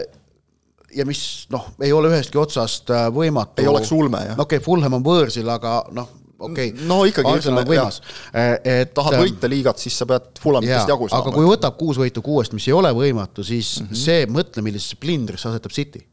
ja 0.95 1.05
mis 1.07 1.21
noh, 1.53 1.71
ei 1.83 1.91
ole 1.95 2.11
ühestki 2.11 2.39
otsast 2.41 2.93
äh, 2.93 3.07
võimatu. 3.13 3.61
ei 3.63 3.69
oleks 3.69 3.91
ulme, 3.95 4.23
jah. 4.29 4.39
okei 4.39 4.59
okay,, 4.59 4.65
Fulham 4.65 4.97
on 4.99 5.05
võõrsil, 5.05 5.49
aga 5.51 5.79
noh, 5.95 6.09
okei 6.39 6.71
okay.. 6.71 6.87
no 6.87 7.01
ikkagi, 7.09 7.35
ütleme, 7.41 7.65
võimas. 7.67 7.99
Äh, 8.31 8.53
et 8.81 8.95
tahad 8.97 9.17
ähm, 9.17 9.25
võita 9.25 9.51
liigat, 9.51 9.81
siis 9.81 9.97
sa 9.99 10.07
pead 10.09 10.31
Fulhamitest 10.41 10.93
jagu 10.93 11.09
saama. 11.09 11.25
aga 11.25 11.35
kui 11.35 11.49
võtab 11.49 11.77
kuus 11.79 11.99
võitu 12.01 12.23
kuuest, 12.25 12.55
mis 12.57 12.67
ei 12.69 12.75
ole 12.77 12.93
võimatu, 12.95 13.45
siis 13.47 13.77
mm 13.81 13.89
-hmm. 13.89 14.03
see 14.05 14.27
mõtle, 14.39 14.65
millisesse 14.65 14.99
plindrisse 15.01 15.49
asetab 15.51 15.75
City. 15.75 16.03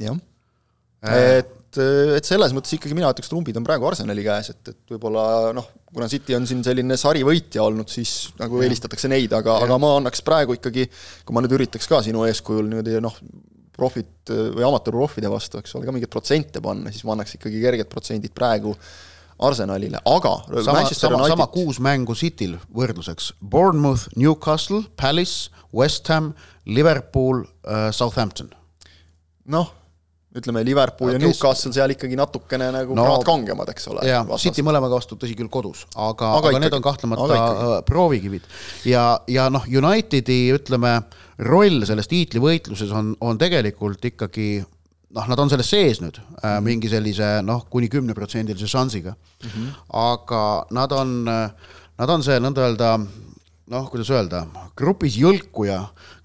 jah 0.00 0.16
äh., 1.04 1.42
et 1.70 2.18
et 2.18 2.26
selles 2.26 2.54
mõttes 2.54 2.74
ikkagi 2.74 2.96
mina 2.98 3.10
ütleks, 3.12 3.30
trumbid 3.30 3.58
on 3.60 3.66
praegu 3.66 3.86
Arsenali 3.86 4.24
käes, 4.26 4.50
et, 4.52 4.72
et 4.72 4.94
võib-olla 4.94 5.52
noh, 5.54 5.68
kuna 5.94 6.08
City 6.10 6.34
on 6.34 6.48
siin 6.48 6.64
selline 6.66 6.96
sarivõitja 6.98 7.62
olnud, 7.62 7.90
siis 7.90 8.32
nagu 8.40 8.62
eelistatakse 8.64 9.10
neid, 9.10 9.32
aga, 9.36 9.60
aga 9.64 9.78
ma 9.82 9.94
annaks 10.00 10.24
praegu 10.26 10.58
ikkagi, 10.58 10.88
kui 11.26 11.36
ma 11.36 11.44
nüüd 11.44 11.54
üritaks 11.60 11.86
ka 11.90 12.02
sinu 12.06 12.26
eeskujul 12.26 12.66
niimoodi 12.70 12.98
noh, 13.04 13.16
profit 13.80 14.32
või 14.32 14.66
amatöörproffide 14.66 15.30
vastu, 15.32 15.60
eks 15.62 15.78
ole, 15.78 15.86
ka 15.86 15.94
mingeid 15.94 16.12
protsente 16.12 16.62
panna, 16.64 16.92
siis 16.92 17.06
ma 17.06 17.14
annaks 17.14 17.38
ikkagi 17.38 17.62
kerged 17.62 17.90
protsendid 17.92 18.34
praegu 18.36 18.74
Arsenalile, 19.40 20.02
aga 20.04 20.34
sama, 20.60 20.84
sama, 20.92 21.24
sama 21.30 21.46
kuus 21.48 21.78
mängu 21.80 22.12
Cityl 22.18 22.58
võrdluseks, 22.76 23.32
Bournemouth, 23.40 24.10
Newcastle, 24.20 24.82
Palace, 25.00 25.48
West 25.72 26.10
Ham, 26.12 26.34
Liverpool 26.68 27.46
uh,, 27.46 27.88
Southampton. 27.94 28.50
noh 29.50 29.79
ütleme, 30.36 30.62
Liverpool 30.66 31.12
ja 31.12 31.18
kes... 31.18 31.26
Newcastle 31.26 31.72
seal 31.74 31.94
ikkagi 31.94 32.18
natukene 32.18 32.70
nagu 32.74 32.94
no, 32.94 33.04
kraad 33.06 33.24
kangemad, 33.26 33.70
eks 33.72 33.88
ole. 33.90 34.04
jah, 34.06 34.28
City 34.38 34.62
mõlemaga 34.66 35.00
vastu, 35.00 35.18
tõsi 35.18 35.34
küll, 35.38 35.50
kodus, 35.52 35.86
aga, 35.96 36.34
aga, 36.38 36.52
aga 36.52 36.62
need 36.62 36.76
on 36.76 36.84
kahtlemata 36.84 37.38
äh, 37.38 37.72
proovikivid. 37.88 38.46
ja, 38.86 39.04
ja 39.30 39.48
noh, 39.52 39.66
Unitedi 39.66 40.42
ütleme, 40.54 41.00
roll 41.50 41.82
selles 41.88 42.10
tiitlivõitluses 42.10 42.92
on, 42.94 43.14
on 43.26 43.40
tegelikult 43.40 44.04
ikkagi 44.12 44.60
noh, 45.16 45.26
nad 45.26 45.42
on 45.42 45.50
selles 45.50 45.70
sees 45.72 46.02
nüüd 46.04 46.20
mm 46.20 46.36
-hmm. 46.36 46.66
mingi 46.68 46.92
sellise 46.92 47.40
noh, 47.42 47.64
kuni 47.70 47.88
kümneprotsendilise 47.88 48.68
šansiga 48.70 49.14
mm. 49.16 49.48
-hmm. 49.48 49.72
aga 49.90 50.44
nad 50.70 50.92
on, 50.92 51.24
nad 51.24 52.10
on 52.10 52.22
see 52.22 52.38
nõnda 52.38 52.68
öelda 52.68 52.92
noh, 53.70 53.86
kuidas 53.90 54.10
öelda, 54.10 54.42
grupis 54.78 55.16
jõlkuja, 55.20 55.78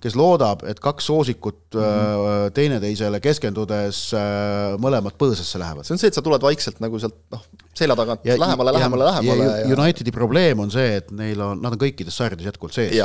kes 0.04 0.16
loodab, 0.18 0.64
et 0.70 0.80
kaks 0.84 1.10
soosikut 1.12 1.78
mm 1.78 1.82
-hmm. 1.82 2.54
teineteisele 2.58 3.20
keskendudes 3.22 4.00
äh, 4.18 4.78
mõlemad 4.82 5.18
põõsasse 5.20 5.62
lähevad. 5.62 5.86
see 5.86 5.94
on 5.96 6.02
see, 6.02 6.10
et 6.14 6.18
sa 6.18 6.26
tuled 6.26 6.42
vaikselt 6.42 6.82
nagu 6.82 7.00
sealt 7.00 7.18
noh, 7.32 7.44
selja 7.74 7.96
tagant 7.96 8.26
ja, 8.26 8.40
lähemale, 8.40 8.74
lähemale, 8.74 9.06
lähemale. 9.06 9.52
ja 9.62 9.78
Unitedi 9.78 10.12
probleem 10.12 10.60
on 10.60 10.72
see, 10.72 10.98
et 10.98 11.12
neil 11.12 11.42
on, 11.42 11.62
nad 11.62 11.78
on 11.78 11.80
kõikides 11.80 12.18
sarjades 12.18 12.46
jätkuvalt 12.46 12.74
sees 12.74 12.98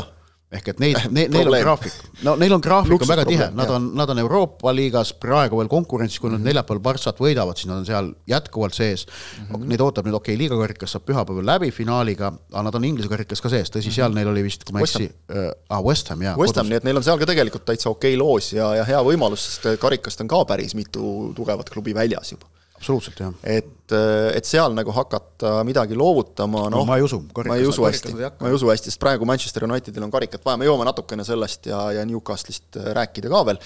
ehk 0.51 0.69
et 0.73 0.81
neid 0.83 0.99
ne,, 1.15 1.27
neil 1.31 1.47
on 1.47 1.55
graafik, 1.63 1.97
no 2.27 2.35
neil 2.41 2.55
on 2.57 2.63
graafik 2.65 3.05
on 3.05 3.11
väga 3.11 3.25
tihe, 3.29 3.47
nad 3.55 3.71
on, 3.71 3.91
nad 3.99 4.11
on 4.11 4.19
Euroopa 4.23 4.73
liigas 4.75 5.13
praegu 5.23 5.61
veel 5.61 5.71
konkurentsis, 5.71 6.19
kui 6.19 6.31
nad 6.31 6.41
-hmm. 6.41 6.51
neljapäeval 6.51 6.83
Barssat 6.83 7.23
võidavad, 7.23 7.59
siis 7.59 7.71
nad 7.71 7.79
on 7.79 7.87
seal 7.87 8.11
jätkuvalt 8.27 8.75
sees 8.75 9.07
mm. 9.07 9.47
-hmm. 9.47 9.69
Neid 9.71 9.81
ootab 9.81 10.07
nüüd 10.07 10.19
okei 10.19 10.35
okay,, 10.35 10.43
liigakarikas 10.43 10.97
saab 10.97 11.07
pühapäeval 11.07 11.47
läbi 11.47 11.71
finaaliga, 11.71 12.33
aga 12.53 12.63
nad 12.67 12.75
on 12.75 12.85
Inglise 12.85 13.09
karikas 13.09 13.41
ka 13.41 13.49
sees, 13.49 13.71
tõsi 13.71 13.89
-hmm. 13.89 13.95
seal 13.95 14.15
neil 14.15 14.29
oli 14.29 14.43
vist, 14.43 14.65
kui 14.65 14.73
ma 14.73 14.81
ei 14.81 14.89
eksi, 14.91 15.11
ah, 15.69 15.85
West 15.85 16.09
Ham 16.11 16.23
jaa. 16.23 16.37
West 16.37 16.57
Ham, 16.57 16.67
nii 16.67 16.83
et 16.83 16.85
neil 16.85 16.97
on 16.97 17.05
seal 17.05 17.19
ka 17.19 17.27
tegelikult 17.27 17.65
täitsa 17.65 17.91
okei 17.91 18.15
okay 18.15 18.19
loos 18.19 18.53
ja, 18.53 18.75
ja 18.75 18.85
hea 18.85 19.03
võimalus, 19.03 19.47
sest 19.47 19.79
karikast 19.79 20.21
on 20.21 20.29
ka 20.29 20.45
päris 20.45 20.75
mitu 20.75 21.33
tugevat 21.37 21.71
klubi 21.71 21.95
väljas 21.95 22.33
juba 22.33 22.51
absoluutselt, 22.81 23.21
jah. 23.21 23.33
et, 23.45 23.67
et 23.93 24.49
seal 24.49 24.75
nagu 24.77 24.93
hakata 24.95 25.61
midagi 25.67 25.99
loovutama, 25.99 26.67
noh 26.73 26.83
no, 26.83 26.87
ma 26.89 26.99
ei 27.01 27.05
usu, 27.07 27.21
ma 27.47 27.59
ei 27.59 27.69
usu 27.69 27.87
hästi, 27.87 28.15
ma 28.17 28.51
ei 28.51 28.57
usu 28.57 28.71
hästi, 28.71 28.93
sest 28.93 29.03
praegu 29.03 29.29
Manchester 29.29 29.67
Unitedil 29.69 30.05
on 30.07 30.13
karikat 30.13 30.45
vaja, 30.47 30.61
me 30.61 30.69
jõuame 30.69 30.89
natukene 30.89 31.27
sellest 31.27 31.71
ja, 31.71 31.87
ja 31.97 32.05
Newcastle'ist 32.09 32.81
rääkida 32.97 33.31
ka 33.33 33.43
veel. 33.51 33.63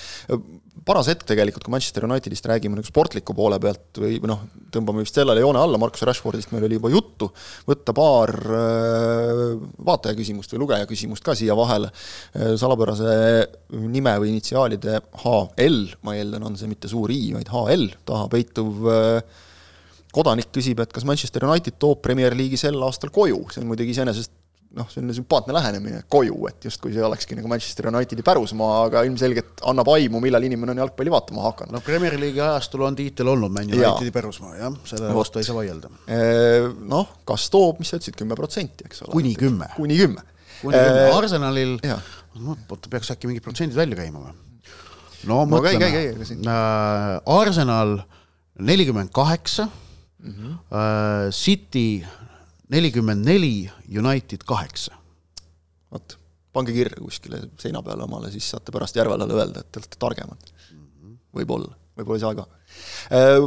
Paras 0.85 1.09
hetk 1.09 1.23
tegelikult, 1.25 1.65
kui 1.65 1.73
Manchester 1.73 2.05
Unitedist 2.05 2.45
räägime 2.51 2.77
nagu 2.77 2.85
sportliku 2.85 3.33
poole 3.37 3.57
pealt 3.63 4.01
või, 4.03 4.19
noh, 4.29 4.43
tõmbame 4.75 5.05
vist 5.05 5.17
sellele 5.17 5.41
joone 5.41 5.63
alla, 5.63 5.79
Marcus 5.81 6.05
Rashfordist 6.05 6.53
meil 6.53 6.67
oli 6.67 6.77
juba 6.77 6.91
juttu, 6.93 7.31
võtta 7.69 7.95
paar 7.97 8.35
äh, 8.35 9.55
vaataja 9.87 10.19
küsimust 10.19 10.53
või 10.53 10.65
lugeja 10.67 10.91
küsimust 10.91 11.25
ka 11.25 11.37
siia 11.39 11.57
vahele, 11.57 11.89
äh, 12.35 12.53
salapärase 12.61 13.15
nime 13.81 14.13
või 14.21 14.35
initsiaalide 14.35 15.01
HL, 15.23 15.81
ma 16.05 16.19
eeldan, 16.19 16.45
on 16.51 16.61
see 16.61 16.69
mitte 16.69 16.91
suur 16.91 17.15
I, 17.15 17.23
vaid 17.39 17.55
HL 17.55 17.89
taha 18.05 18.29
peituv 18.35 18.85
äh, 18.91 19.43
kodanik 20.15 20.53
küsib, 20.55 20.81
et 20.85 20.95
kas 20.95 21.07
Manchester 21.09 21.47
United 21.49 21.77
toob 21.83 22.03
Premier 22.05 22.37
League'i 22.37 22.61
sel 22.61 22.79
aastal 22.87 23.13
koju, 23.15 23.45
see 23.53 23.63
on 23.63 23.71
muidugi 23.71 23.95
iseenesest 23.97 24.33
noh, 24.75 24.89
selline 24.91 25.15
sümpaatne 25.15 25.55
lähenemine 25.55 26.03
koju, 26.11 26.37
et 26.51 26.67
justkui 26.67 26.93
see 26.95 27.03
olekski 27.05 27.37
nagu 27.39 27.51
Manchester 27.51 27.89
Unitedi 27.91 28.25
pärusmaa, 28.27 28.79
aga 28.89 29.05
ilmselgelt 29.07 29.63
annab 29.71 29.91
aimu, 29.95 30.21
millal 30.25 30.47
inimene 30.47 30.75
on 30.75 30.83
jalgpalli 30.83 31.13
vaatama 31.15 31.45
hakanud. 31.49 31.75
no 31.77 31.83
Premier 31.85 32.17
League'i 32.21 32.43
ajastul 32.45 32.87
on 32.87 32.99
tiitel 32.99 33.31
olnud 33.35 33.55
Man 33.55 33.71
Unitedi 33.71 34.15
pärusmaa, 34.15 34.57
jah, 34.59 34.79
selle 34.89 35.11
no, 35.11 35.19
vastu 35.21 35.41
ei 35.41 35.49
saa 35.49 35.59
vaielda. 35.59 35.93
Noh, 36.95 37.13
kas 37.29 37.47
toob, 37.55 37.83
mis 37.83 37.93
sa 37.93 38.01
ütlesid, 38.01 38.19
kümme 38.19 38.39
protsenti, 38.39 38.89
eks 38.89 39.05
ole? 39.05 39.15
kuni 39.15 39.35
kümme. 39.39 39.71
kuni 39.77 39.99
kümme. 40.01 40.27
kuni 40.63 40.81
kümme, 40.81 41.07
Arsenalil, 41.21 41.77
no 42.41 42.57
oota, 42.57 42.91
peaks 42.91 43.15
äkki 43.15 43.31
mingid 43.31 43.47
protsendid 43.47 43.79
välja 43.79 44.01
käima 44.03 44.27
või? 44.27 44.35
no 45.29 45.45
mõtleme 45.49 45.89
no,, 46.43 46.51
äh, 46.51 47.39
Arsenal 47.39 47.97
nelikümmend 48.65 49.11
kaheksa, 49.15 49.69
mhm. 50.25 50.59
äh, 50.73 51.31
City 51.31 52.03
nelikümmend 52.73 53.27
neli, 53.27 53.71
United 53.89 54.45
kaheksa. 54.49 54.97
vot, 55.95 56.19
pange 56.55 56.75
kirja 56.75 56.99
kuskile 56.99 57.45
seina 57.61 57.83
peale 57.87 58.07
omale, 58.07 58.33
siis 58.35 58.49
saate 58.55 58.75
pärast 58.75 58.97
Järvelale 58.99 59.37
öelda, 59.37 59.63
et 59.63 59.73
te 59.73 59.83
olete 59.83 60.01
targemad. 60.01 60.53
võib-olla, 61.35 61.73
võib-olla 61.99 62.19
ei 62.19 62.23
saa 62.23 62.35
ka. 62.39 62.47
Äh, 63.15 63.39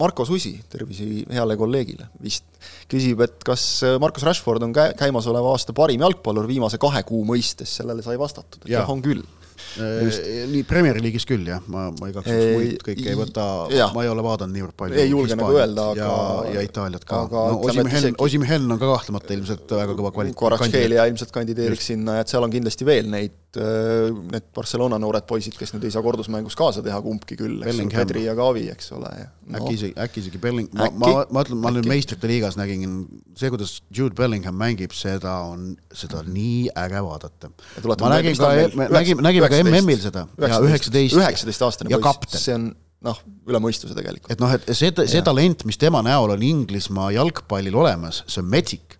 Marko 0.00 0.26
Susi, 0.28 0.56
tervisi 0.68 1.24
heale 1.32 1.56
kolleegile 1.60 2.10
vist, 2.24 2.44
küsib, 2.90 3.22
et 3.24 3.40
kas 3.46 3.64
Markus 4.00 4.26
Rashford 4.26 4.66
on 4.66 4.74
kä-, 4.76 4.92
käimasoleva 4.98 5.54
aasta 5.54 5.72
parim 5.76 6.04
jalgpallur 6.04 6.48
viimase 6.50 6.80
kahe 6.82 7.04
kuu 7.08 7.24
mõistes, 7.28 7.78
sellele 7.80 8.04
sai 8.04 8.18
vastatud, 8.20 8.66
et 8.66 8.74
jah, 8.76 8.90
on 8.90 9.00
küll 9.04 9.24
Äh, 9.24 9.43
nii 9.78 10.64
Premier 10.68 10.98
League'is 11.02 11.26
küll 11.28 11.46
jah, 11.48 11.62
ma, 11.70 11.86
ma 11.98 12.10
igaks 12.10 12.30
juhuks 12.30 12.52
muid 12.54 12.84
kõiki 12.88 13.08
ei 13.12 13.18
võta, 13.18 13.46
ma 13.94 14.04
ei 14.04 14.10
ole 14.12 14.24
vaadanud 14.26 14.54
niivõrd 14.56 14.76
palju. 14.78 15.00
ei 15.02 15.10
julge 15.10 15.38
nagu 15.38 15.54
öelda, 15.56 15.88
aga 15.94 16.10
ja, 16.54 16.66
Itaaliat 16.66 17.06
ka. 17.08 17.22
no 17.30 17.60
Osimhen, 17.68 18.18
Osimhen 18.26 18.68
on 18.70 18.80
ka 18.80 18.90
kahtlemata 18.92 19.34
ilmselt 19.36 19.76
väga 19.78 19.96
kõva 19.98 20.12
kvaliteet. 20.14 20.40
Kvaratskhelia 20.42 21.08
ilmselt 21.10 21.34
kandideeriks 21.34 21.90
sinna, 21.92 22.20
et 22.22 22.32
seal 22.32 22.46
on 22.46 22.54
kindlasti 22.54 22.86
veel 22.88 23.10
neid 23.12 23.40
Äh, 23.56 24.10
need 24.32 24.46
Barcelona 24.54 24.98
noored 24.98 25.26
poisid, 25.28 25.54
kes 25.58 25.74
nüüd 25.74 25.86
ei 25.86 25.92
saa 25.94 26.02
kordusmängus 26.02 26.56
kaasa 26.58 26.82
teha 26.82 26.96
kumbki 27.04 27.36
küll, 27.38 27.60
eks 27.62 27.78
ole, 27.78 27.90
Pedri 27.92 28.24
ja 28.24 28.34
Gavi, 28.34 28.64
eks 28.72 28.90
ole, 28.96 29.10
no. 29.46 29.60
äkki 29.60 29.74
isegi, 29.76 29.94
äkki 30.04 30.22
isegi 30.24 30.40
Belling-, 30.42 30.70
ma, 30.74 30.88
ma, 30.90 31.12
ma 31.30 31.44
ütlen, 31.44 31.60
ma 31.62 31.70
nüüd 31.74 31.86
meistrite 31.86 32.30
liigas 32.30 32.58
nägin, 32.58 32.96
see, 33.38 33.52
kuidas 33.54 33.76
Jude 33.94 34.16
Bellingham 34.18 34.58
mängib, 34.58 34.94
seda 34.98 35.36
on, 35.52 35.68
seda 35.94 36.22
on 36.24 36.32
nii 36.34 36.72
äge 36.82 37.02
vaadata. 37.06 37.52
ma 37.86 38.10
nägin 38.16 38.38
ka, 38.40 38.50
me 38.74 38.88
nägime, 38.90 39.26
nägime 39.28 39.52
ka 39.52 39.60
MM-il 39.72 40.00
seda, 40.02 40.26
ja 40.40 40.58
üheksateist. 40.64 41.16
üheksateistaastane 41.18 41.94
poiss, 41.94 42.40
see 42.42 42.56
on 42.56 42.72
noh, 43.04 43.22
üle 43.48 43.60
mõistuse 43.60 43.96
tegelikult. 43.96 44.32
et 44.32 44.42
noh, 44.42 44.52
et 44.52 44.68
see, 44.72 44.92
see 45.10 45.24
talent, 45.24 45.64
mis 45.68 45.80
tema 45.80 46.02
näol 46.04 46.36
on 46.36 46.44
Inglismaa 46.44 47.12
jalgpallil 47.16 47.76
olemas, 47.84 48.22
see 48.28 48.42
on 48.44 48.52
metsik 48.52 48.98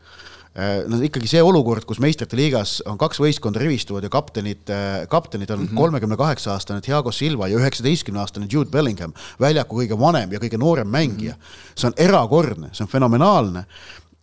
Äh, 0.54 0.84
no 0.86 1.00
ikkagi 1.02 1.26
see 1.26 1.40
olukord, 1.42 1.82
kus 1.82 1.98
meistrite 1.98 2.36
liigas 2.38 2.76
on 2.86 2.94
kaks 2.94 3.18
võistkonda 3.18 3.58
rivistuvad 3.58 4.04
ja 4.06 4.10
kaptenid, 4.12 4.60
äh, 4.70 5.00
kaptenid 5.10 5.50
on 5.50 5.64
mhm. 5.64 5.74
kolmekümne 5.74 6.14
kaheksa 6.18 6.52
aastane 6.52 6.84
Thiago 6.84 7.10
Silva 7.10 7.48
ja 7.50 7.58
üheksateistkümne 7.58 8.22
aastane 8.22 8.46
Jude 8.46 8.70
Bellingham, 8.70 9.10
väljaku 9.42 9.80
kõige 9.80 9.98
vanem 9.98 10.30
ja 10.30 10.38
kõige 10.38 10.60
noorem 10.62 10.86
mängija. 10.86 11.34
Mhm. 11.34 11.74
see 11.74 11.90
on 11.90 11.98
erakordne, 11.98 12.70
see 12.70 12.86
on 12.86 12.92
fenomenaalne 12.92 13.64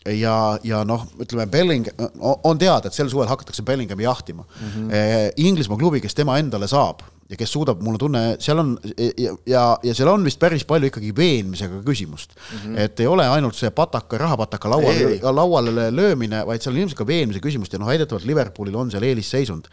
ja, 0.05 0.35
ja 0.63 0.83
noh, 0.87 1.05
ütleme 1.21 1.45
Belling, 1.51 1.87
on 2.21 2.57
teada, 2.57 2.89
et 2.89 2.97
sel 2.97 3.09
suvel 3.11 3.29
hakatakse 3.29 3.63
Bellinghami 3.65 4.03
jahtima 4.03 4.43
mm. 4.43 4.67
-hmm. 4.67 5.33
Inglismaa 5.37 5.77
klubi, 5.77 6.01
kes 6.01 6.15
tema 6.17 6.37
endale 6.41 6.67
saab, 6.67 7.03
ja 7.29 7.37
kes 7.39 7.51
suudab, 7.53 7.79
mul 7.83 7.95
on 7.95 7.99
tunne, 7.99 8.21
seal 8.43 8.59
on 8.59 8.73
ja, 9.17 9.35
ja, 9.47 9.63
ja 9.83 9.93
seal 9.95 10.09
on 10.11 10.25
vist 10.27 10.39
päris 10.39 10.65
palju 10.67 10.89
ikkagi 10.91 11.13
veenmisega 11.15 11.83
küsimust 11.85 12.35
mm. 12.35 12.57
-hmm. 12.57 12.79
et 12.79 12.99
ei 12.99 13.07
ole 13.07 13.27
ainult 13.27 13.55
see 13.55 13.69
pataka, 13.71 14.17
rahapataka 14.17 14.69
lauale, 14.69 15.19
lauale 15.31 15.87
löömine, 15.95 16.45
vaid 16.45 16.61
seal 16.61 16.75
on 16.75 16.81
ilmselt 16.81 16.97
ka 16.97 17.07
veenmise 17.07 17.39
küsimust 17.39 17.73
ja 17.73 17.79
noh, 17.79 17.87
väidetavalt 17.87 18.25
Liverpoolil 18.25 18.75
on 18.75 18.91
seal 18.91 19.03
eelisseisund. 19.03 19.71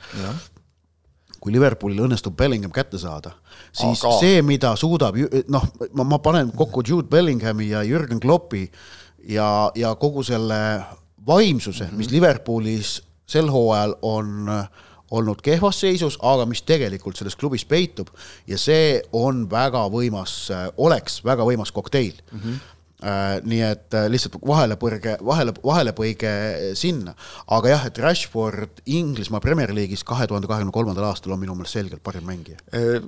kui 1.41 1.53
Liverpoolil 1.53 2.01
õnnestub 2.03 2.35
Bellingham 2.35 2.73
kätte 2.75 2.99
saada, 2.99 3.31
siis 3.73 4.05
Aga... 4.05 4.17
see, 4.19 4.43
mida 4.43 4.73
suudab, 4.77 5.15
noh, 5.49 5.67
ma, 5.95 6.19
panen 6.19 6.51
kokku 6.51 6.83
Jude 6.87 7.09
Bellinghami 7.09 7.69
ja 7.69 7.83
Jürgen 7.83 8.21
Kloppi 8.21 8.65
ja, 9.23 9.71
ja 9.75 9.95
kogu 9.95 10.23
selle 10.23 10.83
vaimsuse 11.27 11.85
mm, 11.85 11.91
-hmm. 11.91 11.97
mis 11.97 12.11
Liverpoolis 12.11 13.03
sel 13.27 13.51
hooajal 13.51 13.95
on 14.03 14.49
äh, 14.49 14.69
olnud 15.11 15.43
kehvas 15.43 15.81
seisus, 15.81 16.19
aga 16.23 16.47
mis 16.47 16.63
tegelikult 16.63 17.17
selles 17.17 17.37
klubis 17.37 17.65
peitub 17.65 18.11
ja 18.47 18.59
see 18.61 19.01
on 19.13 19.47
väga 19.51 19.87
võimas, 19.93 20.51
oleks 20.77 21.23
väga 21.25 21.47
võimas 21.49 21.73
kokteil 21.73 22.21
mm. 22.33 22.41
-hmm. 22.41 23.49
nii 23.49 23.61
et 23.63 23.95
äh, 23.95 24.09
lihtsalt 24.11 24.41
vahelepõrge, 24.47 25.17
vahele, 25.25 25.55
vahelepõige 25.65 26.33
sinna. 26.75 27.15
aga 27.47 27.69
jah, 27.69 27.87
et 27.87 27.99
Rashford 27.99 28.83
Inglismaa 28.87 29.41
Premier 29.41 29.75
League'is 29.75 30.05
kahe 30.05 30.27
tuhande 30.27 30.47
kahekümne 30.47 30.73
kolmandal 30.73 31.05
aastal 31.05 31.33
on 31.33 31.41
minu 31.41 31.55
meelest 31.55 31.73
selgelt 31.73 32.03
parim 32.03 32.25
mängija 32.25 32.59
äh, 32.75 33.03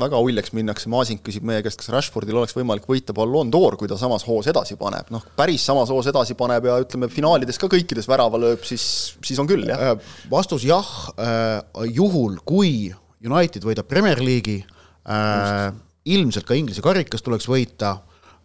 väga 0.00 0.18
uljaks 0.20 0.52
minnakse, 0.56 0.88
Maasing 0.92 1.22
küsib 1.24 1.44
meie 1.46 1.62
käest, 1.64 1.78
kas 1.80 1.90
Rashfordil 1.92 2.36
oleks 2.36 2.54
võimalik 2.56 2.86
võita 2.88 3.14
Ballon 3.16 3.50
d'Or, 3.52 3.78
kui 3.80 3.88
ta 3.88 3.96
samas 4.00 4.26
hoos 4.28 4.48
edasi 4.50 4.76
paneb, 4.80 5.08
noh, 5.14 5.24
päris 5.38 5.64
samas 5.66 5.92
hoos 5.92 6.08
edasi 6.10 6.36
paneb 6.38 6.68
ja 6.68 6.76
ütleme, 6.82 7.08
finaalides 7.12 7.60
ka 7.60 7.70
kõikides 7.72 8.08
värava 8.10 8.40
lööb, 8.40 8.64
siis, 8.68 8.84
siis 9.24 9.40
on 9.40 9.48
küll, 9.50 9.64
jah? 9.70 9.94
Äh, 9.94 10.12
vastus 10.32 10.66
jah, 10.68 10.90
äh, 11.16 11.86
juhul 11.96 12.38
kui 12.44 12.90
United 13.24 13.64
võidab 13.64 13.88
Premier 13.88 14.20
League'i, 14.20 14.60
äh, 15.08 15.70
ilmselt 16.12 16.48
ka 16.48 16.56
Inglise 16.58 16.84
karikas 16.84 17.24
tuleks 17.24 17.48
võita 17.48 17.98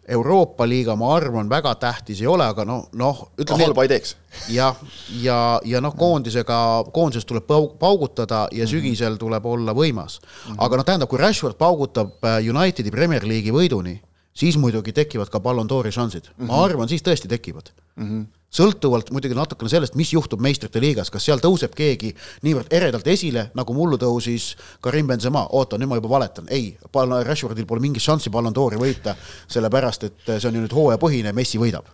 Euroopa 0.08 0.68
liiga, 0.68 0.94
ma 0.96 1.14
arvan, 1.16 1.48
väga 1.50 1.74
tähtis 1.82 2.20
ei 2.22 2.28
ole, 2.30 2.44
aga 2.46 2.64
noh, 2.64 2.84
noh. 2.94 3.22
halba 3.58 3.82
ei 3.82 3.88
teeks. 3.90 4.16
jah, 4.48 4.76
ja, 5.10 5.20
ja, 5.22 5.38
ja 5.64 5.80
noh, 5.82 5.96
koondisega, 5.98 6.58
koondises 6.94 7.26
tuleb 7.26 7.46
paugutada 7.46 8.46
ja 8.52 8.64
-hmm. 8.64 8.70
sügisel 8.70 9.16
tuleb 9.16 9.46
olla 9.46 9.74
võimas. 9.74 10.20
-hmm. 10.20 10.54
aga 10.58 10.76
noh, 10.76 10.84
tähendab, 10.84 11.08
kui 11.08 11.18
Rashford 11.18 11.58
paugutab 11.58 12.24
äh, 12.24 12.38
Unitedi 12.54 12.90
Premier 12.90 13.24
League'i 13.24 13.52
võiduni, 13.52 13.98
siis 14.36 14.56
muidugi 14.56 14.92
tekivad 14.92 15.28
ka 15.28 15.40
Ballon 15.40 15.68
d'Ori 15.68 15.92
šansid 15.92 16.30
ma 16.36 16.44
mhm. 16.44 16.64
arvan, 16.64 16.88
siis 16.88 17.02
tõesti 17.02 17.28
tekivad 17.28 17.72
mm. 17.96 18.10
-hmm 18.10 18.35
sõltuvalt 18.52 19.10
muidugi 19.14 19.36
natukene 19.36 19.70
sellest, 19.70 19.96
mis 19.98 20.12
juhtub 20.14 20.40
meistrite 20.42 20.80
liigas, 20.82 21.10
kas 21.12 21.24
seal 21.26 21.42
tõuseb 21.42 21.74
keegi 21.76 22.12
niivõrd 22.46 22.72
eredalt 22.72 23.06
esile, 23.10 23.50
nagu 23.58 23.74
mullu 23.76 23.98
tõusis 24.00 24.52
Karim 24.84 25.10
Benzema, 25.10 25.46
oota, 25.58 25.78
nüüd 25.78 25.90
ma 25.90 26.00
juba 26.00 26.12
valetan, 26.16 26.48
ei, 26.50 26.76
Rashfordil 26.92 27.66
pole 27.66 27.82
mingit 27.84 28.04
šanssi 28.04 28.30
Ballon 28.32 28.54
d'Ori 28.54 28.78
võita, 28.80 29.16
sellepärast 29.52 30.06
et 30.08 30.22
see 30.36 30.48
on 30.50 30.60
ju 30.60 30.66
nüüd 30.66 30.76
hooajapõhine, 30.76 31.34
Messi 31.36 31.60
võidab. 31.60 31.90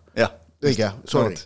õige, 0.62 0.92
sorry, 1.11 1.38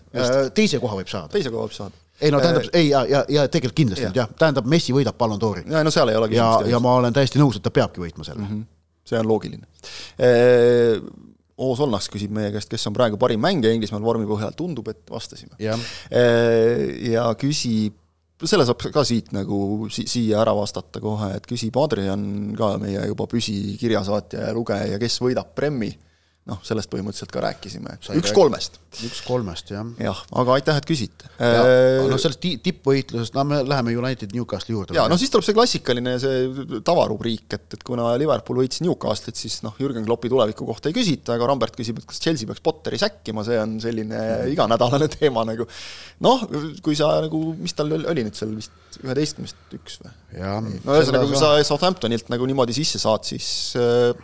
teise 0.55 0.81
koha 0.83 0.99
võib 0.99 1.09
saada. 1.09 1.33
teise 1.33 1.51
koha 1.51 1.69
võib 1.69 1.77
saada 1.77 2.05
ei 2.21 2.31
no 2.31 2.41
tähendab, 2.41 2.63
ei 2.73 2.89
ja, 2.89 3.05
ja, 3.09 3.25
ja 3.29 3.49
tegelikult 3.49 3.77
kindlasti 3.77 4.07
ja. 4.07 4.09
nüüd 4.09 4.21
jah, 4.23 4.31
tähendab 4.41 4.69
Messi 4.73 4.95
võidab 4.97 5.19
Ballon 5.21 5.41
d'Ori. 5.41 5.67
ja 5.69 5.83
no 5.85 5.93
seal 5.93 6.09
ei 6.09 6.17
ole 6.17 6.31
küsimust. 6.33 6.65
ja, 6.65 6.73
ja 6.73 6.81
ma 6.81 6.95
olen 7.01 7.17
täiesti 7.17 7.41
nõus, 7.41 7.59
et 7.59 7.65
ta 7.65 7.73
peabki 7.75 8.01
võitma 8.01 8.25
selle 8.25 8.41
mm. 8.41 8.49
-hmm. 8.49 8.63
see 9.05 9.21
on 9.21 9.29
loogiline. 9.29 9.67
O 11.57 11.71
Solnaks 11.77 12.11
küsib 12.13 12.35
meie 12.37 12.51
käest, 12.53 12.69
kes 12.69 12.85
on 12.91 12.97
praegu 12.97 13.17
parim 13.21 13.41
mängija 13.41 13.73
Inglismaal 13.73 14.05
vormi 14.05 14.27
põhjal, 14.29 14.53
tundub, 14.57 14.91
et 14.93 15.01
vastasime. 15.09 15.57
ja 17.13 17.31
küsib, 17.41 17.97
selle 18.45 18.67
saab 18.69 18.83
ka 18.93 19.05
siit 19.09 19.33
nagu 19.33 19.89
si-, 19.93 20.05
siia 20.11 20.43
ära 20.43 20.53
vastata 20.57 21.01
kohe, 21.01 21.31
et 21.39 21.49
küsib 21.49 21.79
Adrian 21.81 22.27
ka, 22.59 22.75
meie 22.83 23.07
juba 23.09 23.29
püsikirjasaatja 23.33 24.51
ja 24.51 24.57
lugeja, 24.57 25.01
kes 25.01 25.17
võidab 25.25 25.55
Premi 25.57 25.95
noh, 26.47 26.61
sellest 26.67 26.91
põhimõtteliselt 26.93 27.33
ka 27.35 27.43
rääkisime, 27.43 27.97
üks 28.21 28.33
kolmest. 28.35 28.79
üks 29.07 29.19
kolmest, 29.27 29.73
jah. 29.75 29.89
jah, 29.99 30.21
aga 30.39 30.55
aitäh, 30.55 30.79
et 30.79 30.87
küsite. 30.87 31.31
noh, 31.41 32.21
sellest 32.23 32.47
tippvõitlusest, 32.63 33.35
no 33.35 33.45
me 33.51 33.59
läheme 33.67 33.97
United 33.99 34.35
Newcastle'i 34.37 34.77
juurde. 34.77 34.97
jaa, 34.97 35.09
no 35.11 35.19
siis 35.19 35.33
tuleb 35.35 35.47
see 35.47 35.57
klassikaline, 35.57 36.15
see 36.23 36.67
tavarubriik, 36.87 37.49
et, 37.59 37.67
et 37.79 37.83
kuna 37.87 38.13
Liverpool 38.21 38.63
võitis 38.63 38.83
Newcastle'it, 38.87 39.39
siis 39.43 39.59
noh, 39.67 39.75
Jürgen 39.83 40.07
Kloppi 40.07 40.31
tuleviku 40.31 40.69
kohta 40.71 40.93
ei 40.93 40.97
küsita, 40.97 41.35
aga 41.35 41.51
Rambert 41.51 41.75
küsib, 41.79 41.99
et 41.99 42.07
kas 42.09 42.23
Chelsea 42.23 42.47
peaks 42.49 42.63
Potteri 42.65 43.01
säkkima, 43.03 43.43
see 43.47 43.59
on 43.63 43.77
selline 43.83 44.23
iganädalane 44.55 45.11
teema 45.19 45.43
nagu. 45.49 45.67
noh, 46.27 46.47
kui 46.83 46.95
sa 46.99 47.17
nagu, 47.27 47.43
mis 47.59 47.75
tal 47.75 47.91
oli 47.99 48.27
nüüd 48.27 48.39
seal 48.39 48.55
vist 48.55 49.01
üheteistkümnest 49.03 49.77
üks 49.77 49.99
või? 50.05 50.15
no 50.87 50.95
ühesõnaga, 50.95 51.27
kui 51.27 51.41
sa 51.41 51.57
Southamptonilt 51.67 52.31
nagu 52.33 52.47
niimoodi 52.49 52.77
sisse 52.77 53.03
saad, 53.03 53.27
siis 53.27 53.49
äh, 53.81 54.15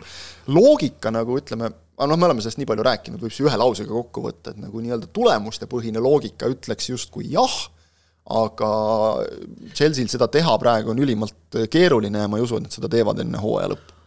loogika 0.47 1.11
nagu 1.13 1.37
ütleme, 1.39 1.71
aga 1.97 2.09
noh, 2.09 2.19
me 2.19 2.27
oleme 2.27 2.43
sellest 2.43 2.59
nii 2.61 2.69
palju 2.69 2.85
rääkinud, 2.87 3.21
võib 3.21 3.33
siis 3.33 3.45
ühe 3.47 3.59
lausega 3.59 3.93
kokku 3.93 4.25
võtta, 4.25 4.53
et 4.53 4.61
nagu 4.61 4.81
nii-öelda 4.81 5.09
tulemustepõhine 5.13 6.01
loogika 6.03 6.49
ütleks 6.51 6.89
justkui 6.89 7.27
jah, 7.33 7.57
aga 8.33 8.69
Chelsea'l 9.75 10.09
seda 10.11 10.29
teha 10.31 10.55
praegu 10.61 10.93
on 10.93 11.01
ülimalt 11.03 11.59
keeruline 11.71 12.23
ja 12.23 12.29
ma 12.31 12.39
ei 12.39 12.45
usu, 12.45 12.57
et 12.57 12.67
nad 12.67 12.75
seda 12.75 12.89
teevad 12.91 13.19
enne 13.21 13.41
hooaja 13.41 13.73
lõppu. 13.73 13.99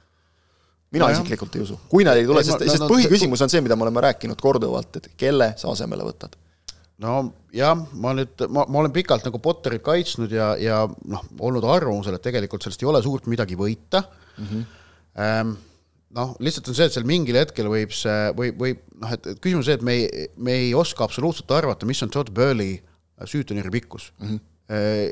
mina 0.96 1.10
no 1.10 1.18
isiklikult 1.18 1.58
ei 1.58 1.66
usu, 1.66 1.78
kui 1.90 2.06
nad 2.06 2.16
ei 2.16 2.26
tule, 2.26 2.42
sest, 2.46 2.64
sest 2.64 2.88
põhiküsimus 2.88 3.44
on 3.44 3.52
see, 3.52 3.62
mida 3.64 3.76
me 3.76 3.86
oleme 3.86 4.02
rääkinud 4.08 4.40
korduvalt, 4.40 4.98
et 4.98 5.12
kelle 5.20 5.52
sa 5.60 5.70
asemele 5.74 6.06
võtad 6.06 6.34
no 7.04 7.16
jah, 7.54 7.76
ma 8.00 8.14
nüüd, 8.16 8.46
ma, 8.48 8.64
ma 8.64 8.82
olen 8.82 8.94
pikalt 8.94 9.26
nagu 9.28 9.40
Potterit 9.42 9.84
kaitsnud 9.84 10.32
ja, 10.32 10.54
ja 10.60 10.82
noh, 10.88 11.24
olnud 11.44 11.64
arvamusel, 11.68 12.16
et 12.16 12.24
tegelikult 12.24 12.64
sellest 12.64 12.82
ei 12.82 12.90
ole 12.90 13.02
suurt 13.04 13.28
midagi 13.30 13.58
võita 13.58 14.02
mm. 14.02 14.48
-hmm. 14.48 14.66
Ähm, 15.16 15.54
noh, 16.14 16.34
lihtsalt 16.40 16.68
on 16.70 16.76
see, 16.78 16.86
et 16.88 16.94
seal 16.94 17.06
mingil 17.08 17.38
hetkel 17.40 17.70
võib 17.70 17.94
see, 17.94 18.18
või, 18.38 18.52
või 18.56 18.76
noh, 19.02 19.14
et 19.16 19.30
küsimus 19.40 19.64
on 19.64 19.68
see, 19.70 19.78
et 19.80 19.86
me 19.86 19.96
ei, 19.96 20.28
me 20.36 20.58
ei 20.66 20.74
oska 20.74 21.06
absoluutselt 21.06 21.50
arvata, 21.56 21.88
mis 21.88 22.02
on 22.06 22.12
Todd 22.12 22.30
Burley 22.34 22.78
süütenüüri 23.24 23.72
pikkus 23.78 24.12
mm. 24.18 24.28
-hmm. 24.28 24.40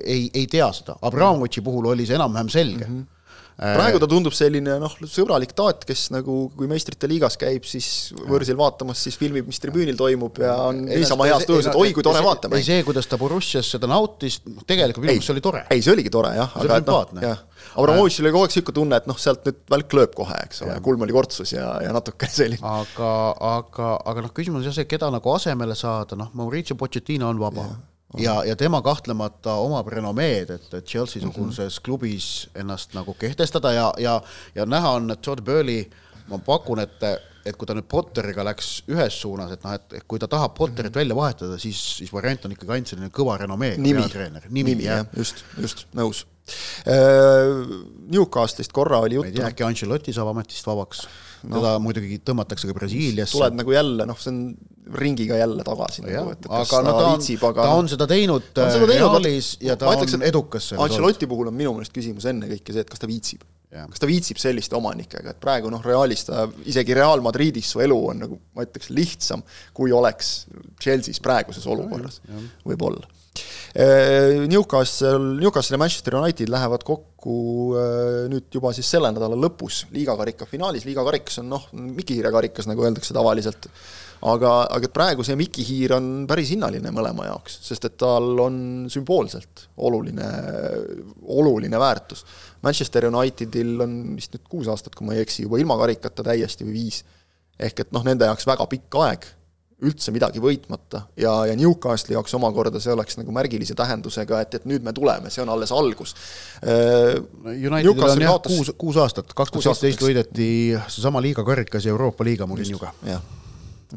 ei, 0.04 0.30
ei 0.34 0.46
tea 0.50 0.68
seda, 0.76 0.98
Abramovitši 1.02 1.64
puhul 1.64 1.90
oli 1.94 2.06
see 2.06 2.18
enam-vähem 2.18 2.52
selge 2.52 2.86
mm. 2.86 2.94
-hmm 3.00 3.13
praegu 3.58 4.00
ta 4.02 4.08
tundub 4.10 4.34
selline 4.34 4.76
noh, 4.82 4.94
sõbralik 5.10 5.54
taat, 5.56 5.84
kes 5.86 6.08
nagu, 6.14 6.48
kui 6.56 6.68
meistrite 6.70 7.08
liigas 7.10 7.38
käib, 7.40 7.66
siis 7.68 7.88
võõrsil 8.18 8.58
vaatamas, 8.58 9.02
siis 9.06 9.18
filmib, 9.20 9.46
mis 9.50 9.62
tribüünil 9.62 9.98
toimub 9.98 10.40
ja 10.42 10.56
on 10.68 10.84
niisama 10.88 11.28
heas 11.30 11.46
tujus, 11.48 11.70
et 11.70 11.78
oi 11.78 11.94
kui 11.94 12.04
tore 12.06 12.22
vaatama. 12.24 12.58
ei 12.58 12.66
see, 12.66 12.82
kuidas 12.86 13.08
ta 13.10 13.18
Borussias 13.20 13.70
seda 13.76 13.90
nautis, 13.90 14.40
tegelikult 14.66 15.04
minu 15.04 15.14
meelest 15.14 15.30
see 15.30 15.36
oli 15.36 15.44
tore. 15.44 15.64
ei, 15.70 15.84
see 15.84 15.94
oligi 15.94 16.12
tore 16.14 16.34
jah, 16.34 16.58
aga 16.60 16.80
et 16.82 16.90
noh, 16.90 17.42
Abramovitšil 17.74 18.26
oli 18.26 18.34
kogu 18.34 18.44
aeg 18.44 18.52
niisugune 18.52 18.76
tunne, 18.76 18.98
et 19.00 19.08
noh, 19.08 19.16
sealt 19.18 19.46
nüüd 19.48 19.62
välk 19.72 19.96
lööb 19.98 20.12
kohe, 20.18 20.36
eks 20.46 20.62
ole, 20.66 20.76
kulm 20.84 21.06
oli 21.06 21.14
kortsus 21.16 21.54
ja, 21.54 21.70
ja 21.82 21.94
natuke 21.94 22.28
selline. 22.40 22.60
aga, 22.60 23.14
aga, 23.54 23.94
aga 24.12 24.26
noh, 24.26 24.34
küsimus 24.36 24.62
on 24.62 24.68
jah 24.68 24.76
see, 24.76 24.90
keda 24.90 25.10
nagu 25.14 25.34
asemele 25.34 25.78
saada, 25.78 26.18
noh, 26.18 26.30
Mauricio 26.38 26.78
Pochettino 26.78 27.30
on 27.30 27.40
vaba 27.42 27.66
ja, 27.70 27.80
ja, 28.18 28.44
ja 28.44 28.56
tema 28.56 28.82
kahtlemata 28.82 29.54
omab 29.62 29.88
renomeed, 29.92 30.50
et, 30.50 30.74
et 30.74 30.86
Chelsea-suguses 30.86 31.58
mm 31.58 31.68
-hmm. 31.68 31.84
klubis 31.84 32.48
ennast 32.54 32.94
nagu 32.94 33.14
kehtestada 33.14 33.72
ja, 33.72 33.92
ja, 33.98 34.20
ja 34.54 34.66
näha 34.66 34.90
on, 34.90 35.10
et 35.10 35.22
Todd 35.22 35.44
Burley, 35.44 35.84
ma 36.28 36.38
pakun, 36.38 36.80
et 36.80 37.00
et 37.44 37.56
kui 37.56 37.66
ta 37.66 37.74
nüüd 37.76 37.84
Potteriga 37.84 38.44
läks 38.44 38.84
ühes 38.88 39.20
suunas, 39.20 39.50
et 39.52 39.64
noh, 39.64 39.72
et 39.74 40.04
kui 40.08 40.18
ta 40.18 40.28
tahab 40.28 40.54
Potterit 40.54 40.90
mm 40.90 40.94
-hmm. 40.94 40.98
välja 40.98 41.16
vahetada, 41.16 41.58
siis, 41.58 41.96
siis 41.96 42.12
variant 42.12 42.44
on 42.44 42.52
ikkagi 42.52 42.72
ainult 42.72 42.88
selline 42.88 43.08
kõva 43.08 43.38
renomeega 43.38 43.82
peatreener. 43.82 44.42
nimi, 44.48 44.70
nimi, 44.70 44.84
jah, 44.84 45.06
just, 45.16 45.44
just, 45.60 45.86
nõus 45.94 46.24
Äh, 46.84 47.68
Newcastle'ist 48.12 48.72
korra 48.72 48.98
oli 48.98 49.14
juttu. 49.14 49.28
ma 49.28 49.32
ei 49.32 49.36
tea, 49.38 49.48
äkki 49.48 49.64
Ancelotti 49.64 50.12
saab 50.12 50.34
ametist 50.34 50.66
vabaks 50.68 51.06
no.. 51.48 51.56
teda 51.58 51.72
muidugi 51.82 52.20
tõmmatakse 52.26 52.68
ka 52.68 52.76
Brasiiliasse. 52.76 53.36
tuled 53.36 53.58
nagu 53.58 53.74
jälle, 53.74 54.06
noh, 54.08 54.20
see 54.20 54.32
on 54.32 54.98
ringiga 55.00 55.38
jälle 55.40 55.64
tagasi 55.66 56.04
no. 56.04 56.12
Nagu, 56.12 56.34
et, 56.36 56.44
et 56.44 56.54
aga 56.60 56.82
no 56.84 56.94
ta, 56.98 57.08
viitsib, 57.14 57.46
aga... 57.48 57.66
ta 57.66 57.80
on 57.80 57.90
seda 57.92 58.08
teinud 58.10 58.52
ta 58.52 58.68
on 58.68 58.76
seda 58.76 58.90
teinud, 58.90 59.16
Realis 59.18 59.50
ja 59.64 59.78
ta 59.80 59.94
ütleks, 59.94 60.16
on 60.18 60.28
edukas 60.28 60.70
selles 60.72 60.84
Ancelotti 60.86 61.28
puhul 61.30 61.50
on 61.52 61.58
minu 61.58 61.74
meelest 61.76 61.94
küsimus 61.96 62.28
ennekõike 62.30 62.76
see, 62.76 62.84
et 62.84 62.92
kas 62.92 63.02
ta 63.02 63.10
viitsib. 63.10 63.44
kas 63.74 64.02
ta 64.02 64.10
viitsib 64.10 64.38
selliste 64.42 64.76
omanikega, 64.78 65.34
et 65.34 65.40
praegu 65.42 65.72
noh, 65.72 65.82
Realis 65.84 66.28
ta, 66.28 66.46
isegi 66.68 66.96
Real 66.96 67.24
Madridis 67.24 67.72
su 67.74 67.82
elu 67.84 67.98
on 68.12 68.24
nagu 68.26 68.38
ma 68.54 68.68
ütleks 68.68 68.92
lihtsam, 68.94 69.42
kui 69.76 69.92
oleks 69.94 70.36
Chelsea's 70.82 71.22
praeguses 71.24 71.66
olukorras, 71.70 72.20
võib-olla 72.66 73.04
Äh, 73.04 73.13
Newcastle, 73.74 75.18
Newcastle 75.40 75.74
ja 75.74 75.78
Manchester 75.78 76.14
United 76.14 76.48
lähevad 76.48 76.84
kokku 76.86 77.74
äh, 77.74 78.28
nüüd 78.30 78.46
juba 78.54 78.70
siis 78.76 78.86
selle 78.86 79.10
nädala 79.10 79.34
lõpus 79.34 79.80
liigakarika 79.90 80.46
finaalis, 80.46 80.86
liigakarikas 80.86 81.40
on 81.42 81.50
noh, 81.50 81.66
mikihiirekarikas, 81.74 82.68
nagu 82.70 82.86
öeldakse 82.86 83.16
tavaliselt, 83.16 83.66
aga, 84.30 84.52
aga 84.78 84.92
praegu 84.94 85.26
see 85.26 85.34
mikihiir 85.40 85.96
on 85.98 86.08
päris 86.30 86.54
hinnaline 86.54 86.94
mõlema 86.94 87.26
jaoks, 87.32 87.58
sest 87.66 87.90
et 87.90 87.98
tal 87.98 88.30
on 88.46 88.56
sümboolselt 88.92 89.66
oluline, 89.88 90.30
oluline 91.34 91.80
väärtus. 91.80 92.22
Manchester 92.62 93.10
Unitedil 93.10 93.74
on 93.82 93.96
vist 94.14 94.36
nüüd 94.36 94.46
kuus 94.48 94.70
aastat, 94.70 94.94
kui 94.94 95.08
ma 95.08 95.18
ei 95.18 95.26
eksi, 95.26 95.48
juba 95.48 95.58
ilma 95.58 95.80
karikata 95.82 96.30
täiesti 96.30 96.66
või 96.68 96.78
viis. 96.84 97.02
ehk 97.58 97.80
et 97.80 97.90
noh, 97.94 98.06
nende 98.06 98.30
jaoks 98.30 98.46
väga 98.46 98.70
pikk 98.70 99.02
aeg 99.02 99.26
üldse 99.82 100.12
midagi 100.14 100.40
võitmata 100.42 101.04
ja, 101.18 101.32
ja 101.48 101.54
Newcastle'i 101.58 102.14
jaoks 102.14 102.36
omakorda 102.38 102.80
see 102.82 102.92
oleks 102.94 103.18
nagu 103.18 103.34
märgilise 103.34 103.74
tähendusega, 103.78 104.40
et, 104.44 104.58
et 104.60 104.68
nüüd 104.70 104.84
me 104.86 104.94
tuleme, 104.94 105.32
see 105.34 105.42
on 105.42 105.50
alles 105.54 105.72
algus. 105.74 106.14
Äh, 106.62 107.18
Unitedil 107.42 108.06
on 108.06 108.22
jah, 108.22 108.38
kuus, 108.44 108.70
kuus 108.78 109.00
aastat, 109.02 109.34
kaks 109.34 109.54
tuhat 109.54 109.66
seitseteist 109.66 110.04
võideti 110.06 110.50
seesama 110.86 111.22
liiga 111.24 111.44
karikas 111.46 111.88
ja 111.88 111.94
Euroopa 111.94 112.26
liiga 112.26 112.46
Mourinhoga. 112.46 112.92
jah, 113.08 113.24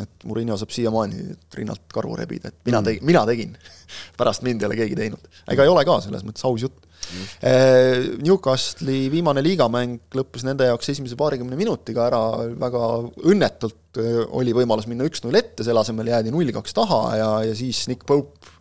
et 0.01 0.27
Murillo 0.27 0.57
saab 0.57 0.73
siiamaani 0.73 1.37
rinnalt 1.59 1.85
karvu 1.93 2.17
rebida, 2.19 2.51
et 2.51 2.59
mina 2.67 2.81
tegin, 2.85 3.05
mina 3.07 3.23
tegin 3.29 3.55
pärast 4.19 4.45
mind 4.47 4.65
ei 4.65 4.71
ole 4.71 4.81
keegi 4.81 4.97
teinud. 4.97 5.31
ega 5.53 5.67
ei 5.67 5.73
ole 5.73 5.85
ka, 5.87 6.01
selles 6.05 6.25
mõttes 6.27 6.45
aus 6.47 6.65
jutt. 6.65 6.86
Äh, 7.41 8.17
Newcastle'i 8.23 9.07
viimane 9.13 9.43
liigamäng 9.45 10.17
lõppes 10.17 10.43
nende 10.47 10.67
jaoks 10.69 10.91
esimese 10.93 11.17
paarikümne 11.19 11.57
minutiga 11.59 12.07
ära, 12.09 12.21
väga 12.59 12.83
õnnetult 13.29 14.01
äh, 14.01 14.21
oli 14.37 14.55
võimalus 14.57 14.89
minna 14.91 15.07
üks-null 15.07 15.37
ette, 15.39 15.65
selle 15.67 15.83
asemel 15.83 16.11
jäädi 16.11 16.33
null-kaks 16.33 16.75
taha 16.77 17.01
ja, 17.19 17.29
ja 17.47 17.57
siis 17.57 17.85
Nick 17.91 18.07
Pope 18.07 18.55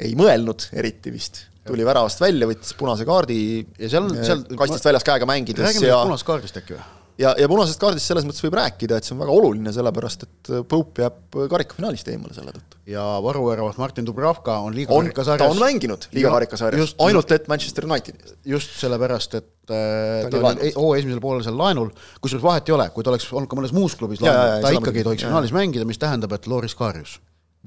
ei 0.00 0.14
mõelnud 0.16 0.70
eriti 0.80 1.12
vist, 1.12 1.44
tuli 1.68 1.84
väravast 1.86 2.22
välja, 2.22 2.48
võttis 2.48 2.72
punase 2.78 3.04
kaardi 3.08 3.40
ja 3.60 3.92
seal, 3.92 4.08
seal 4.24 4.46
kastist 4.56 4.88
väljas 4.88 5.04
käega 5.06 5.28
mängides 5.28 5.68
räägime 5.68 5.92
ja 5.92 6.00
punasest 6.06 6.30
kaardist 6.30 6.62
äkki 6.62 6.78
või? 6.78 6.88
Ja, 7.20 7.32
ja 7.38 7.48
punasest 7.50 7.80
kaardist 7.80 8.08
selles 8.10 8.26
mõttes 8.26 8.42
võib 8.44 8.56
rääkida, 8.58 8.98
et 8.98 9.06
see 9.06 9.14
on 9.14 9.22
väga 9.22 9.34
oluline, 9.34 9.72
sellepärast 9.74 10.24
et 10.26 10.50
Pope 10.70 11.04
jääb 11.04 11.38
karikafinaalist 11.52 12.08
eemale 12.12 12.36
selle 12.36 12.54
tõttu. 12.54 12.80
ja 12.90 13.04
varuväravas 13.24 13.78
Martin 13.80 14.06
Dubravka 14.08 14.58
on 14.64 14.74
liigakarikasarjas. 14.76 15.44
ta 15.44 15.50
on 15.52 15.60
mänginud 15.60 16.06
liigakarikasarjas, 16.16 16.94
ainult 17.06 17.34
et 17.36 17.48
Manchester 17.52 17.86
Unitedis. 17.88 18.36
just 18.44 18.78
sellepärast, 18.80 19.36
et 19.40 19.74
äh, 19.74 20.24
ta, 20.26 20.32
ta 20.38 20.54
oli 20.54 20.70
e-, 20.70 21.02
esimesel 21.02 21.22
poolel 21.22 21.44
seal 21.46 21.58
laenul, 21.60 21.92
kusjuures 22.24 22.46
vahet 22.46 22.72
ei 22.72 22.78
ole, 22.78 22.88
kui 22.94 23.06
ta 23.06 23.14
oleks 23.14 23.28
olnud 23.32 23.50
ka 23.50 23.60
mõnes 23.60 23.76
muus 23.76 23.98
klubis 24.00 24.24
laenul, 24.24 24.64
ta 24.64 24.74
ikkagi 24.76 25.02
ei 25.02 25.08
tohiks 25.10 25.28
finaalis 25.28 25.54
mängida, 25.56 25.88
mis 25.88 26.00
tähendab, 26.00 26.34
et 26.36 26.50
Loris 26.50 26.76
Karius. 26.78 27.18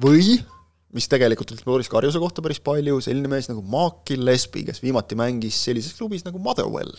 või 0.04 0.42
mis 0.94 1.08
tegelikult 1.10 1.52
ütleb 1.56 1.66
Boris 1.68 1.90
Karjuse 1.92 2.22
kohta 2.22 2.44
päris 2.46 2.60
palju, 2.64 3.00
selline 3.04 3.30
mees 3.32 3.50
nagu 3.50 3.64
Mark 3.70 4.04
Gillespie, 4.10 4.66
kes 4.68 4.82
viimati 4.84 5.18
mängis 5.20 5.58
sellises 5.66 5.98
klubis 5.98 6.26
nagu 6.28 6.42
Motherwell. 6.44 6.94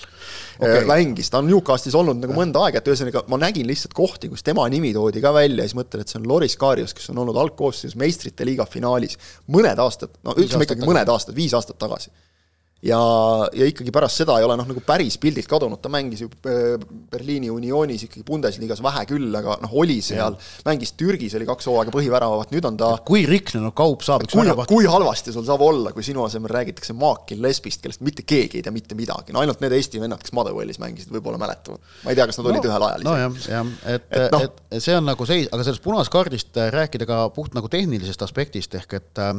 Okay.. 0.58 0.82
mängis, 0.88 1.30
ta 1.30 1.40
on 1.40 1.48
Newcastle'is 1.50 1.96
olnud 1.98 2.20
nagu 2.22 2.36
mõnda 2.36 2.64
aega, 2.66 2.82
et 2.82 2.90
ühesõnaga 2.90 3.24
ma 3.30 3.38
nägin 3.40 3.68
lihtsalt 3.70 3.94
kohti, 3.96 4.30
kus 4.32 4.44
tema 4.46 4.66
nimi 4.72 4.92
toodi 4.96 5.22
ka 5.24 5.34
välja 5.36 5.62
ja 5.62 5.70
siis 5.70 5.78
mõtlen, 5.78 6.04
et 6.04 6.10
see 6.12 6.20
on 6.20 6.28
Loris 6.30 6.58
Karius, 6.60 6.94
kes 6.96 7.10
on 7.14 7.22
olnud 7.22 7.38
algkoosseisus 7.44 7.98
meistrite 8.00 8.46
liiga 8.48 8.66
finaalis 8.68 9.18
mõned 9.54 9.80
aastad, 9.86 10.14
no 10.26 10.34
ütleme 10.38 10.66
ikkagi 10.66 10.86
mõned 10.86 11.14
aastad, 11.14 11.36
viis 11.38 11.54
aastat 11.56 11.78
tagasi 11.80 12.10
ja, 12.84 13.00
ja 13.56 13.68
ikkagi 13.68 13.92
pärast 13.94 14.20
seda 14.20 14.36
ei 14.38 14.46
ole 14.46 14.56
noh, 14.58 14.66
nagu 14.68 14.82
päris 14.84 15.16
pildilt 15.20 15.48
kadunud, 15.50 15.80
ta 15.82 15.90
mängis 15.92 16.24
ju 16.24 16.28
äh, 16.50 16.74
Berliini 17.10 17.50
Unionis 17.52 18.04
ikkagi 18.06 18.24
Bundesliga's 18.28 18.82
vähe 18.84 19.04
küll, 19.08 19.30
aga 19.38 19.56
noh, 19.62 19.72
oli 19.80 20.00
seal, 20.04 20.36
mängis 20.66 20.92
Türgis, 20.98 21.36
oli 21.38 21.48
kaks 21.48 21.68
hooaega 21.70 21.94
põhiväravat, 21.94 22.52
nüüd 22.54 22.68
on 22.68 22.78
ta 22.80 22.90
kui 23.06 23.24
riknenud 23.28 23.74
kaup 23.76 24.04
saab 24.06 24.26
kui, 24.30 24.46
kui 24.70 24.88
halvasti 24.90 25.32
sul 25.34 25.46
saab 25.48 25.64
olla, 25.64 25.94
kui 25.96 26.04
sinu 26.06 26.26
asemel 26.26 26.52
räägitakse 26.52 26.96
Mark 26.98 27.26
Gillespie'st, 27.30 27.82
kellest 27.84 28.04
mitte 28.04 28.26
keegi 28.28 28.60
ei 28.60 28.66
tea 28.66 28.74
mitte 28.74 28.98
midagi, 28.98 29.32
no 29.34 29.42
ainult 29.42 29.64
need 29.64 29.76
Eesti 29.78 30.02
vennad, 30.02 30.22
kes 30.22 30.34
Motherwellis 30.36 30.80
mängisid, 30.82 31.12
võib-olla 31.14 31.40
mäletavad. 31.40 31.80
ma 32.04 32.12
ei 32.12 32.20
tea, 32.20 32.28
kas 32.28 32.40
nad 32.40 32.50
olid 32.52 32.60
no, 32.60 32.70
ühel 32.70 32.88
ajal 32.90 33.08
no 33.08 33.16
jah, 33.20 33.40
jah, 33.54 33.74
et, 33.94 34.08
et, 34.10 34.28
no. 34.34 34.42
et 34.44 34.84
see 34.84 34.96
on 34.98 35.08
nagu 35.08 35.28
seis, 35.28 35.48
aga 35.52 35.66
sellest 35.66 35.84
punasest 35.84 36.12
kaardist 36.12 36.60
äh, 36.60 36.68
rääkida 36.74 37.08
ka 37.08 37.24
puht 37.34 37.56
nagu 37.56 37.70
tehnilisest 37.72 38.24
aspektist, 38.26 38.76
ehk 38.76 38.98
et 39.00 39.24
äh, 39.24 39.32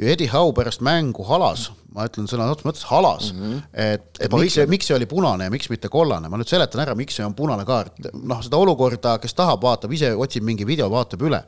ju 0.00 0.10
Eddie 0.10 0.30
Howe 0.32 0.52
pärast 0.56 0.84
mängu 0.84 1.24
halas, 1.28 1.70
ma 1.94 2.06
ütlen 2.08 2.28
sõna 2.30 2.50
otseses 2.50 2.68
mõttes 2.68 2.89
halas 2.90 3.32
mm, 3.32 3.40
-hmm. 3.40 3.62
et, 3.72 4.20
et 4.20 4.32
miks 4.32 4.54
see, 4.54 4.66
miks 4.70 4.88
see 4.90 4.96
oli 4.96 5.06
punane 5.10 5.46
ja 5.46 5.52
miks 5.52 5.70
mitte 5.70 5.88
kollane, 5.92 6.28
ma 6.28 6.38
nüüd 6.40 6.50
seletan 6.50 6.82
ära, 6.84 6.94
miks 6.98 7.16
see 7.18 7.26
on 7.26 7.34
punane 7.38 7.64
kaart. 7.68 8.10
noh, 8.12 8.42
seda 8.44 8.58
olukorda, 8.60 9.16
kes 9.22 9.34
tahab, 9.38 9.62
vaatab 9.62 9.92
ise, 9.94 10.12
otsib 10.14 10.46
mingi 10.46 10.66
video, 10.66 10.90
vaatab 10.92 11.22
üle. 11.28 11.42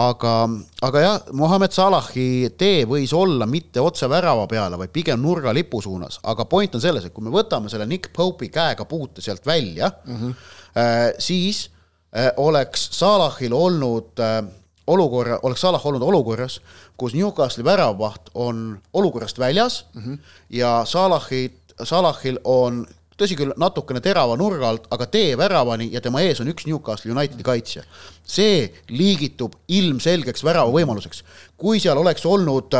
aga, 0.00 0.34
aga 0.88 1.04
jah, 1.04 1.20
Mohammed 1.32 1.74
Salahi 1.76 2.28
tee 2.58 2.84
võis 2.90 3.14
olla 3.16 3.46
mitte 3.50 3.80
otse 3.80 4.08
värava 4.10 4.46
peale, 4.50 4.78
vaid 4.80 4.92
pigem 4.94 5.22
nurgalipu 5.22 5.82
suunas, 5.82 6.20
aga 6.22 6.44
point 6.50 6.74
on 6.74 6.84
selles, 6.84 7.04
et 7.04 7.14
kui 7.14 7.24
me 7.24 7.32
võtame 7.34 7.72
selle 7.72 7.86
Nick 7.88 8.12
Pope'i 8.14 8.50
käega 8.52 8.84
puute 8.88 9.24
sealt 9.24 9.46
välja 9.46 9.90
mm, 10.04 10.16
-hmm. 10.16 10.34
siis 11.18 11.70
äh, 12.16 12.30
oleks 12.36 12.88
Salahil 12.98 13.52
olnud 13.52 14.20
äh, 14.20 14.44
olukorra, 14.86 15.38
oleks 15.42 15.60
Salah 15.60 15.86
olnud 15.86 16.02
olukorras, 16.02 16.60
kus 16.96 17.14
Newcastli 17.14 17.64
väravvaht 17.64 18.30
on 18.34 18.82
olukorrast 18.92 19.38
väljas 19.38 19.86
mm 19.94 20.02
-hmm. 20.02 20.18
ja 20.50 20.82
Salahit, 20.84 21.74
Salahil 21.82 22.38
on 22.44 22.86
tõsi 23.18 23.36
küll, 23.38 23.52
natukene 23.56 24.00
terava 24.00 24.36
nurga 24.36 24.68
alt, 24.68 24.86
aga 24.90 25.06
tee 25.06 25.36
väravani 25.38 25.88
ja 25.92 26.00
tema 26.00 26.20
ees 26.20 26.40
on 26.40 26.50
üks 26.50 26.66
Newcastle 26.66 27.12
Unitedi 27.12 27.42
kaitsja. 27.42 27.82
see 28.24 28.72
liigitub 28.88 29.54
ilmselgeks 29.68 30.44
värava 30.44 30.70
võimaluseks. 30.70 31.24
kui 31.56 31.80
seal 31.80 31.98
oleks 31.98 32.26
olnud, 32.26 32.74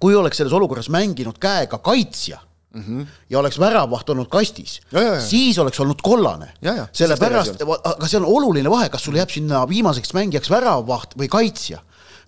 kui 0.00 0.14
oleks 0.14 0.36
selles 0.36 0.52
olukorras 0.52 0.88
mänginud 0.88 1.38
käega 1.38 1.78
kaitsja 1.78 2.40
mm 2.74 2.82
-hmm. 2.82 3.06
ja 3.30 3.38
oleks 3.38 3.58
väravvaht 3.58 4.10
olnud 4.10 4.28
kastis, 4.28 4.80
siis 5.18 5.58
oleks 5.58 5.80
olnud 5.80 6.02
kollane. 6.02 6.52
sellepärast, 6.92 7.62
aga 7.84 8.08
see 8.08 8.20
on 8.20 8.26
oluline 8.26 8.70
vahe, 8.70 8.88
kas 8.88 9.04
sul 9.04 9.16
jääb 9.16 9.30
sinna 9.30 9.68
viimaseks 9.68 10.14
mängijaks 10.14 10.50
väravvaht 10.50 11.14
või 11.18 11.28
kaitsja 11.28 11.80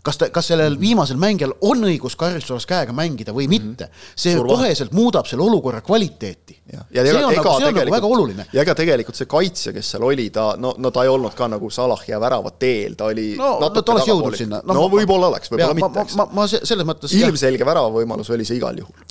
kas 0.02 0.18
ta, 0.18 0.28
kas 0.34 0.48
sellel 0.50 0.76
viimasel 0.80 1.18
mängijal 1.20 1.52
on 1.68 1.84
õigus 1.86 2.16
karistuseks 2.18 2.66
käega 2.68 2.94
mängida 2.96 3.34
või 3.34 3.46
mhm. 3.46 3.54
mitte. 3.54 3.88
see 4.16 4.34
Suur 4.34 4.48
koheselt 4.50 4.90
vahe. 4.90 4.98
muudab 4.98 5.28
selle 5.30 5.44
olukorra 5.46 5.80
kvaliteeti. 5.84 6.58
ja 6.72 7.04
see 7.04 7.14
on, 7.14 7.34
nagu, 7.34 7.54
see 7.58 7.68
on 7.68 7.76
nagu 7.78 7.94
väga 7.94 8.10
oluline. 8.16 8.46
ja 8.52 8.64
ega 8.64 8.74
tegelikult 8.78 9.18
see 9.18 9.30
kaitsja, 9.30 9.74
kes 9.76 9.92
seal 9.94 10.06
oli, 10.06 10.28
ta 10.34 10.52
no, 10.58 10.74
no 10.78 10.90
ta 10.94 11.06
ei 11.06 11.12
olnud 11.12 11.36
ka 11.38 11.48
nagu 11.52 11.70
Salah 11.72 12.02
ja 12.08 12.18
värava 12.20 12.50
teel, 12.58 12.96
ta 12.98 13.10
oli 13.12 13.32
no, 13.38 13.54
no 13.62 13.70
ta 13.70 13.94
oleks 13.94 14.10
jõudnud 14.10 14.38
sinna. 14.38 14.62
no, 14.64 14.76
no 14.80 14.88
võib-olla 14.92 15.30
oleks, 15.30 15.52
võib-olla 15.52 15.78
mitte, 15.78 16.06
ma, 16.18 16.26
ma, 16.26 16.42
ma 16.42 16.48
selles 16.50 16.88
mõttes 16.88 17.14
ilmselge 17.16 17.66
väravavõimalus 17.66 18.32
oli 18.34 18.48
see 18.48 18.58
igal 18.58 18.82
juhul 18.82 19.01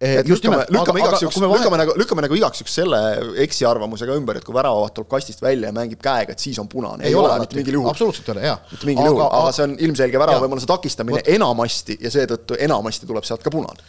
et 0.00 0.28
just 0.28 0.44
lükkame, 0.44 0.64
lükkame 0.72 1.02
igaks 1.02 1.22
juhuks, 1.24 1.38
lükkame 1.44 1.78
nagu, 1.82 1.94
lükkame 2.00 2.24
nagu 2.24 2.36
igaks 2.38 2.62
juhuks 2.62 2.76
selle 2.80 3.00
eksiarvamusega 3.44 4.16
ümber, 4.16 4.40
et 4.40 4.46
kui 4.46 4.56
väravavaht 4.56 4.94
tuleb 4.96 5.10
kastist 5.12 5.42
välja 5.44 5.68
ja 5.68 5.76
mängib 5.76 6.00
käega, 6.04 6.32
et 6.32 6.40
siis 6.40 6.58
on 6.62 6.68
punane. 6.72 7.04
ei, 7.04 7.14
ole 7.14 7.32
mitte 7.42 7.58
mingil 7.58 7.76
juhul. 7.76 7.90
absoluutselt 7.92 8.30
ei 8.30 8.36
ole, 8.36 8.46
jaa. 8.48 8.58
mitte 8.70 8.88
mingil 8.88 9.10
juhul, 9.10 9.26
aga 9.28 9.52
see 9.56 9.66
on 9.68 9.76
ilmselge 9.88 10.22
väravavõimaluse 10.24 10.70
takistamine 10.70 11.24
enamasti 11.36 11.98
ja 12.00 12.12
seetõttu 12.12 12.56
enamasti 12.68 13.10
tuleb 13.10 13.28
sealt 13.28 13.44
ka 13.44 13.52
punane 13.52 13.84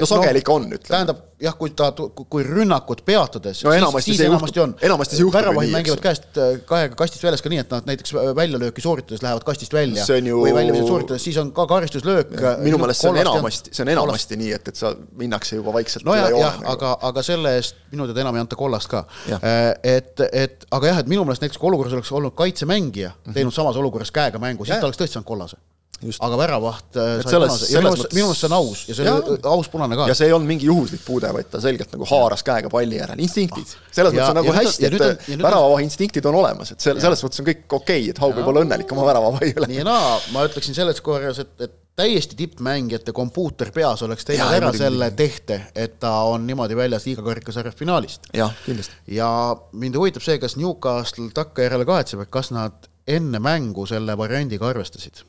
no 0.00 0.08
sageli 0.08 0.40
ikka 0.44 0.52
on, 0.58 0.68
ütleme. 0.72 0.88
tähendab 0.88 1.22
jah, 1.44 1.54
kui 1.58 1.72
ta, 1.76 1.90
kui 2.30 2.44
rünnakut 2.46 3.02
peatades 3.06 3.60
no, 3.66 3.72
enamasti 3.74 4.10
siis, 4.10 4.20
siis 4.20 4.28
enamasti 4.28 4.62
on. 4.62 4.74
enamasti 4.86 5.18
see 5.18 5.24
juhtub 5.24 5.38
väravahid 5.38 5.74
mängivad 5.74 6.02
käest 6.04 6.38
kahega 6.68 6.96
kastist 6.98 7.26
väljas 7.26 7.42
ka 7.44 7.52
nii, 7.52 7.60
et 7.64 7.74
nad 7.74 7.90
näiteks 7.90 8.14
väljalööki 8.38 8.84
sooritades 8.84 9.24
lähevad 9.24 9.46
kastist 9.46 9.74
välja 9.74 10.06
ju... 10.06 10.38
või 10.40 10.54
väljaviset 10.56 10.88
sooritades, 10.88 11.26
siis 11.26 11.38
on 11.42 11.50
ka 11.56 11.66
karistuslöök. 11.70 12.32
minu 12.62 12.80
meelest 12.80 13.04
see 13.04 13.10
on 13.10 13.20
enamasti, 13.20 13.74
see 13.74 13.84
on 13.86 13.92
enamasti 13.96 14.40
nii, 14.40 14.54
et, 14.56 14.72
et 14.72 14.80
sa 14.80 14.94
minnakse 15.20 15.58
juba 15.60 15.74
vaikselt 15.76 16.06
no 16.08 16.16
jah, 16.18 16.30
jah, 16.38 16.58
aga, 16.74 16.96
aga 17.10 17.26
selle 17.26 17.56
eest 17.58 17.80
minu 17.92 18.08
teada 18.08 18.24
enam 18.24 18.38
ei 18.38 18.44
anta 18.44 18.58
kollast 18.58 18.90
ka. 18.90 19.04
Äh, 19.34 19.62
et, 19.96 20.24
et 20.32 20.66
aga 20.70 20.92
jah, 20.92 21.04
et 21.04 21.10
minu 21.10 21.26
meelest 21.26 21.44
näiteks 21.44 21.60
kui 21.60 21.72
olukorras 21.72 21.96
oleks 21.96 22.12
olnud 22.14 22.36
kaitsemängija 22.38 23.14
teinud 23.32 23.54
samas 23.54 23.76
olukorras 23.80 24.14
käega 24.14 24.40
mängu, 24.42 24.66
siis 24.66 24.78
ta 24.78 24.88
oleks 24.88 25.00
tõesti 25.00 25.18
saanud 25.18 25.28
kollase. 25.28 25.60
Aga 26.24 26.38
väravaht 26.38 26.98
äh, 27.00 27.12
selles, 27.24 27.52
punase 27.52 27.70
ja 27.72 27.82
minu 27.82 27.92
meelest 27.94 28.40
see 28.40 28.48
on 28.48 28.56
aus 28.58 28.84
ja 28.88 28.96
see 28.98 29.14
oli 29.14 29.38
aus 29.54 29.70
punane 29.72 29.98
ka. 29.98 30.08
ja 30.10 30.16
see 30.18 30.28
ei 30.30 30.34
olnud 30.36 30.50
mingi 30.50 30.68
juhuslik 30.70 31.04
puude, 31.06 31.30
vaid 31.36 31.50
ta 31.52 31.60
selgelt 31.64 31.94
nagu 31.94 32.08
haaras 32.10 32.44
käega 32.46 32.72
palli 32.72 32.98
järel, 33.00 33.22
instinktid. 33.24 33.76
selles 33.90 34.14
mõttes 34.14 34.32
on 34.32 34.40
nagu 34.40 34.56
hästi, 34.58 34.90
et 34.90 35.38
väravavahi 35.42 35.88
instinktid 35.88 36.28
on 36.30 36.40
olemas, 36.42 36.74
et 36.74 36.84
selle, 36.84 37.02
selles 37.04 37.24
mõttes 37.24 37.42
on 37.42 37.48
kõik 37.50 37.64
okei 37.68 38.02
okay,, 38.02 38.10
et 38.14 38.22
Haug 38.22 38.36
võib 38.38 38.52
olla 38.52 38.66
õnnelik 38.66 38.92
oma 38.96 39.08
väravavahi 39.10 39.54
üle. 39.56 39.70
nii 39.70 39.80
ja 39.82 39.88
naa, 39.88 40.12
ma 40.34 40.44
ütleksin 40.48 40.76
selles 40.76 41.00
korras, 41.04 41.40
et, 41.44 41.54
et 41.64 41.80
täiesti 41.96 42.36
tippmängijate 42.36 43.12
kompuuter 43.12 43.70
peas 43.74 44.02
oleks 44.02 44.26
teinud 44.26 44.54
ära 44.56 44.72
selle 44.74 45.10
tehte, 45.16 45.60
et 45.74 45.98
ta 46.02 46.12
on 46.30 46.46
niimoodi 46.46 46.76
väljas 46.76 47.06
liiga 47.06 47.22
karikasarja 47.22 47.72
finaalist. 47.72 48.30
jah, 48.34 48.54
kindlasti. 48.66 48.96
ja 49.18 49.28
mind 49.72 50.00
huvitab 50.00 50.24
see, 50.26 50.38
kas 50.42 50.58
Newcastle 50.60 51.30
takkajärele 51.34 51.86
kahetseb, 51.88 52.24
et 52.24 52.32
kas 52.34 52.50
nad 52.54 52.90
enne 53.06 53.38
mängu 53.38 53.86
selle 53.86 54.16
variandiga 54.18 54.68
arvestasid 54.68 55.22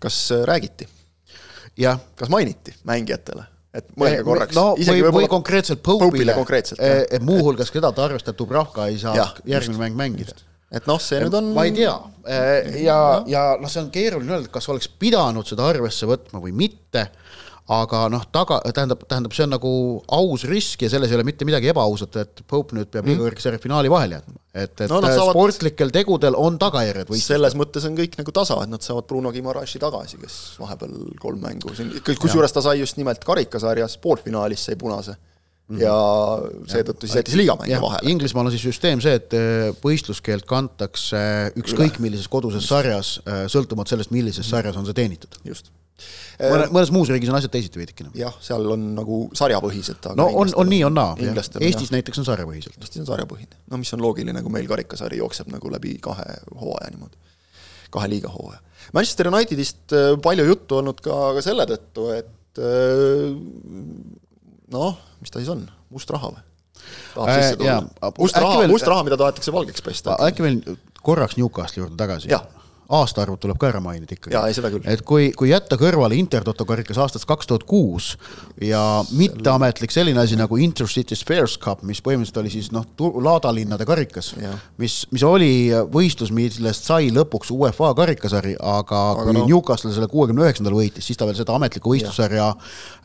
kas 0.00 0.18
äh, 0.34 0.44
räägiti? 0.48 0.88
kas 2.16 2.28
mainiti 2.28 2.74
mängijatele? 2.84 3.46
et 3.74 3.86
mõelge 3.94 4.18
eh, 4.18 4.26
korraks. 4.26 4.56
no 4.58 4.74
Isegi 4.82 5.04
või, 5.06 5.12
või 5.20 5.30
konkreetselt 5.30 5.82
Pope'ile, 5.86 6.34
konkreetselt, 6.34 6.80
eh, 6.82 7.04
et 7.16 7.22
muuhulgas 7.22 7.70
keda 7.70 7.92
ta 7.94 8.08
arvestab, 8.08 8.34
Dubravka 8.38 8.88
ei 8.90 8.98
saa 8.98 9.14
järgmine 9.46 9.78
mäng 9.78 9.98
mängida. 9.98 10.34
et 10.74 10.88
noh, 10.90 10.98
see 11.02 11.20
nüüd 11.22 11.36
on 11.38 11.52
ma 11.54 11.66
ei 11.68 11.74
tea 11.76 11.94
ja, 12.82 12.98
ja 13.30 13.44
noh, 13.60 13.70
see 13.70 13.84
on 13.84 13.92
keeruline 13.94 14.36
öelda, 14.36 14.50
kas 14.52 14.68
oleks 14.72 14.90
pidanud 15.00 15.46
seda 15.46 15.68
arvesse 15.70 16.08
võtma 16.10 16.42
või 16.42 16.54
mitte 16.64 17.06
aga 17.70 18.04
noh, 18.10 18.24
taga, 18.34 18.58
tähendab, 18.74 19.04
tähendab, 19.08 19.34
see 19.36 19.44
on 19.46 19.52
nagu 19.54 19.70
aus 20.16 20.44
risk 20.48 20.82
ja 20.82 20.90
selles 20.90 21.12
ei 21.12 21.18
ole 21.18 21.26
mitte 21.28 21.46
midagi 21.46 21.70
ebaausat, 21.70 22.18
et 22.22 22.42
Pope 22.50 22.74
nüüd 22.76 22.90
peab 22.90 23.04
mm. 23.04 23.12
liiga 23.12 23.26
kõrge 23.28 23.44
sarja 23.44 23.62
finaali 23.62 23.92
vahele 23.92 24.18
jätma. 24.18 24.36
et, 24.54 24.74
et 24.74 24.90
no, 24.90 25.00
saavad... 25.04 25.32
sportlikel 25.34 25.94
tegudel 25.94 26.38
on 26.38 26.58
tagajärjed 26.60 27.12
võistlustel. 27.12 27.36
selles 27.36 27.56
mõttes 27.58 27.86
on 27.86 27.96
kõik 27.98 28.18
nagu 28.18 28.34
tasa, 28.34 28.58
et 28.64 28.72
nad 28.72 28.86
saavad 28.86 29.06
Bruno 29.10 29.32
Gimaraši 29.34 29.82
tagasi, 29.82 30.18
kes 30.22 30.38
vahepeal 30.60 30.96
kolm 31.22 31.42
mängu 31.46 31.74
siin, 31.78 31.94
kusjuures 32.10 32.56
ta 32.56 32.64
sai 32.64 32.80
just 32.80 32.98
nimelt 32.98 33.22
karikasarjas 33.26 33.98
poolfinaalis 34.02 34.66
sai 34.66 34.78
punase 34.80 35.14
mm 35.14 35.76
-hmm. 35.76 35.82
ja 35.82 35.96
seetõttu 36.74 37.06
siis 37.06 37.20
jättis 37.20 37.38
liigamänge 37.38 37.80
vahele. 37.80 38.10
Inglismaal 38.10 38.50
on 38.50 38.56
siis 38.56 38.66
süsteem 38.66 39.02
see, 39.04 39.14
et 39.14 39.34
äh, 39.34 39.70
võistluskeelt 39.84 40.48
kantakse 40.48 41.52
ükskõik 41.54 42.02
millises 42.02 42.28
koduses 42.28 42.66
sarjas, 42.66 43.20
äh, 43.26 43.44
sõltumata 43.46 43.94
sellest, 43.94 44.10
millises 44.10 44.50
sarjas 44.50 44.76
on 44.76 44.90
see 44.90 44.98
teenitud. 45.04 45.38
just 45.44 45.70
mõne, 46.40 46.66
mõnes 46.74 46.92
muus 46.94 47.10
riigis 47.12 47.30
on 47.32 47.38
asjad 47.38 47.52
teisiti 47.54 47.80
veidikene. 47.80 48.12
jah, 48.18 48.34
seal 48.44 48.66
on 48.74 48.90
nagu 48.96 49.20
sarjapõhised. 49.36 50.10
no 50.18 50.28
on, 50.42 50.52
on 50.62 50.70
nii, 50.70 50.82
on 50.88 50.96
naa. 50.96 51.14
Eestis 51.20 51.88
jah. 51.88 51.94
näiteks 51.96 52.22
on 52.22 52.28
sarjapõhiselt. 52.28 52.78
Eestis 52.80 53.02
on 53.04 53.08
sarjapõhine, 53.10 53.60
no 53.70 53.80
mis 53.80 53.92
on 53.96 54.04
loogiline, 54.04 54.42
kui 54.44 54.54
meil 54.54 54.68
karikasari 54.70 55.20
jookseb 55.20 55.52
nagu 55.52 55.72
läbi 55.72 55.96
kahe 56.02 56.26
hooaja 56.56 56.92
niimoodi, 56.94 57.16
kahe 57.94 58.10
liiga 58.12 58.32
hooaja. 58.34 58.60
Manchester 58.96 59.30
Unitedist 59.30 59.94
äh, 59.96 60.12
palju 60.22 60.46
juttu 60.48 60.80
olnud 60.80 61.02
ka, 61.04 61.18
ka 61.36 61.44
selle 61.44 61.66
tõttu, 61.70 62.10
et 62.16 62.62
äh, 62.62 63.34
noh, 64.76 65.02
mis 65.20 65.32
ta 65.32 65.42
siis 65.42 65.52
on, 65.52 65.66
must 65.94 66.10
raha 66.14 66.32
või? 66.34 66.46
tahab 67.14 67.34
sisse 67.36 67.58
tulla. 67.60 68.12
must 68.18 68.38
raha, 68.40 68.62
must 68.70 68.88
raha, 68.88 69.04
mida 69.06 69.18
tahetakse 69.20 69.52
valgeks 69.54 69.84
pesta. 69.84 70.16
äkki 70.26 70.46
veel 70.46 70.62
korraks 71.04 71.36
Newcastle'i 71.38 71.84
juurde 71.84 71.98
tagasi? 72.00 72.30
Aastaarvud 72.90 73.40
tuleb 73.42 73.58
ka 73.60 73.68
ära 73.70 73.80
mainida 73.82 74.16
ikkagi. 74.16 74.34
jaa, 74.34 74.46
ei 74.50 74.56
seda 74.56 74.70
küll. 74.72 74.84
et 74.90 75.02
kui, 75.06 75.30
kui 75.36 75.52
jätta 75.52 75.78
kõrvale 75.80 76.18
Intertoto 76.18 76.66
karikas 76.68 76.98
aastast 77.02 77.28
kaks 77.30 77.50
tuhat 77.50 77.64
kuus 77.68 78.12
ja 78.62 78.82
mitteametlik 79.16 79.94
selline 79.94 80.22
asi 80.22 80.38
nagu 80.38 80.58
Intercity 80.60 81.18
Spheres 81.18 81.56
Cup, 81.62 81.84
mis 81.86 82.02
põhimõtteliselt 82.04 82.42
oli 82.42 82.52
siis 82.52 82.70
noh, 82.74 82.86
laadalinnade 82.98 83.86
karikas, 83.88 84.32
mis, 84.80 85.00
mis 85.14 85.24
oli 85.26 85.52
võistlus, 85.92 86.34
millest 86.34 86.90
sai 86.90 87.12
lõpuks 87.14 87.54
UEFA 87.54 87.94
karikasari, 87.98 88.56
aga, 88.58 89.06
aga 89.14 89.26
kui 89.28 89.38
no. 89.38 89.46
Newcastle 89.50 89.94
selle 89.94 90.10
kuuekümne 90.10 90.46
üheksandal 90.46 90.76
võitis, 90.76 91.06
siis 91.06 91.18
ta 91.20 91.28
veel 91.28 91.38
seda 91.38 91.56
ametlikku 91.56 91.94
võistlussarja 91.94 92.52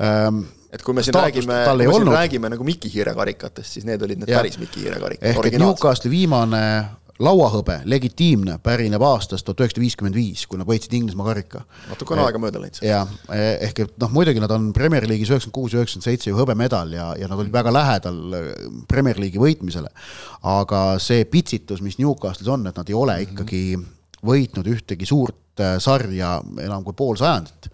ähm, 0.01 0.45
et 0.75 0.83
kui 0.83 0.95
me 0.95 1.03
siin 1.05 1.13
Staatust 1.15 1.45
räägime, 1.45 1.61
kui 1.63 1.77
me 1.77 1.87
siin 1.87 2.01
olnud. 2.01 2.17
räägime 2.17 2.51
nagu 2.51 2.67
Miki 2.67 2.91
Hiire 2.91 3.15
karikatest, 3.15 3.77
siis 3.77 3.87
need 3.87 4.01
olid 4.01 4.21
need 4.21 4.31
ja. 4.33 4.41
päris 4.41 4.57
Miki 4.59 4.83
Hiire 4.83 4.99
karikad. 4.99 5.29
ehk 5.31 5.49
et 5.51 5.59
Newcastle'i 5.61 6.11
viimane 6.11 6.63
lauahõbe, 7.23 7.77
legitiimne, 7.87 8.57
pärineb 8.63 9.03
aastast 9.07 9.45
tuhat 9.47 9.61
üheksasada 9.63 9.83
viiskümmend 9.83 10.17
viis, 10.17 10.43
kui 10.49 10.59
nad 10.59 10.67
võitsid 10.67 10.93
Inglismaa 10.97 11.29
karika. 11.29 11.61
natuke 11.87 12.15
on 12.15 12.21
aega 12.25 12.41
mööda 12.43 12.59
läinud. 12.59 12.81
jah, 12.83 13.11
ehk 13.63 13.79
et 13.85 13.93
noh, 14.03 14.11
muidugi 14.11 14.43
nad 14.43 14.51
on 14.51 14.71
Premier 14.75 15.07
League'is 15.07 15.31
üheksakümmend 15.31 15.55
kuus 15.55 15.73
ja 15.75 15.79
üheksakümmend 15.79 16.09
seitse 16.09 16.29
ju 16.29 16.39
hõbemedal 16.39 16.91
ja, 16.95 17.07
ja 17.19 17.29
nad 17.31 17.39
olid 17.39 17.55
väga 17.55 17.71
lähedal 17.71 18.19
äh, 18.35 18.49
Premier 18.91 19.21
League'i 19.21 19.39
võitmisele. 19.39 19.93
aga 20.43 20.83
see 20.99 21.23
pitsitus, 21.31 21.83
mis 21.85 21.99
Newcastle'is 22.01 22.51
on, 22.51 22.67
et 22.67 22.83
nad 22.83 22.91
ei 22.91 22.99
ole 22.99 23.21
ikkagi 23.29 23.63
võitnud 24.25 24.67
ühtegi 24.75 25.07
suurt 25.07 25.39
sarja 25.79 26.39
enam 26.63 26.83
kui 26.83 26.93
pool 26.93 27.15
sajandit. 27.19 27.69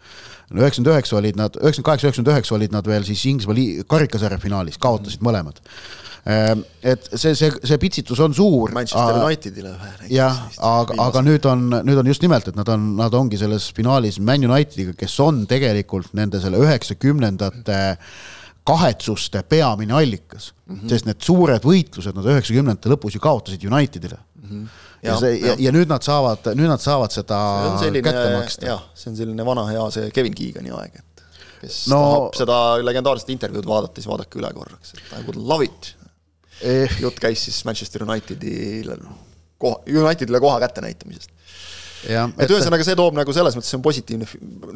üheksakümmend 0.52 0.94
üheksa 0.94 1.18
olid 1.18 1.40
nad, 1.40 1.56
üheksakümmend 1.56 1.88
kaheksa, 1.88 2.08
üheksakümmend 2.08 2.36
üheksa 2.36 2.56
olid 2.56 2.72
nad 2.76 2.88
veel 2.88 3.04
siis 3.08 3.26
Inglismaa 3.26 3.88
karikasarja 3.88 4.38
finaalis, 4.38 4.78
kaotasid 4.78 5.24
mõlemad 5.24 5.62
Ehm, 6.22 6.62
et 6.86 7.08
see, 7.18 7.34
see, 7.34 7.50
see 7.66 7.78
pitsitus 7.82 8.20
on 8.22 8.36
suur. 8.38 8.70
Manchester 8.76 9.18
Unitedile 9.24 9.72
jah, 10.12 10.38
aga, 10.62 10.98
aga 11.08 11.24
nüüd 11.26 11.48
on, 11.50 11.64
nüüd 11.88 11.98
on 11.98 12.12
just 12.12 12.22
nimelt, 12.22 12.52
et 12.52 12.60
nad 12.60 12.70
on, 12.70 12.92
nad 13.00 13.16
ongi 13.18 13.40
selles 13.42 13.72
finaalis 13.74 14.20
Man 14.22 14.46
Unitediga, 14.46 14.94
kes 15.00 15.18
on 15.26 15.48
tegelikult 15.50 16.14
nende 16.18 16.42
selle 16.44 16.62
üheksakümnendate 16.62 17.80
kahetsuste 18.70 19.42
peamine 19.50 19.96
allikas 19.98 20.52
mm, 20.52 20.76
-hmm. 20.76 20.90
sest 20.94 21.10
need 21.10 21.26
suured 21.26 21.66
võitlused 21.66 22.14
nad 22.14 22.28
üheksakümnendate 22.30 22.92
lõpus 22.94 23.18
ju 23.18 23.24
kaotasid 23.24 23.66
Unitedile 23.66 24.20
mm. 24.22 24.46
-hmm. 24.46 24.68
Ja, 25.02 25.14
ja 25.14 25.20
see 25.22 25.38
ja, 25.40 25.56
ja 25.68 25.74
nüüd 25.76 25.90
nad 25.92 26.06
saavad, 26.06 26.52
nüüd 26.58 26.70
nad 26.70 26.84
saavad 26.84 27.14
seda 27.14 27.40
selline, 27.82 28.04
kätte 28.06 28.28
maksta. 28.36 28.68
jah, 28.74 28.84
see 28.98 29.12
on 29.14 29.18
selline 29.20 29.48
vana 29.48 29.66
hea 29.70 29.88
see 29.96 30.12
Kevin 30.16 30.38
Keegani 30.38 30.74
aeg, 30.78 31.02
et 31.02 31.26
kes 31.64 31.82
no, 31.94 32.02
tahab 32.02 32.40
seda 32.42 32.60
legendaarset 32.86 33.34
intervjuud 33.36 33.68
vaadata, 33.70 33.98
siis 34.00 34.10
vaadake 34.12 34.42
üle 34.42 34.54
korraks, 34.58 34.96
et 34.98 35.18
I 35.20 35.26
would 35.26 35.40
love 35.40 35.66
it. 35.68 35.96
Eh.. 36.62 37.00
jutt 37.02 37.18
käis 37.22 37.42
siis 37.48 37.58
Manchester 37.66 38.06
Unitedile 38.06 39.00
koha, 39.62 39.82
Unitedile 39.90 40.42
koha 40.44 40.60
kätte 40.62 40.84
näitamisest 40.86 41.32
et 42.38 42.52
ühesõnaga, 42.52 42.86
see 42.88 42.98
toob 43.00 43.18
nagu 43.18 43.34
selles 43.36 43.58
mõttes, 43.58 43.72
see 43.72 43.78
on 43.80 43.86
positiivne, 43.86 44.28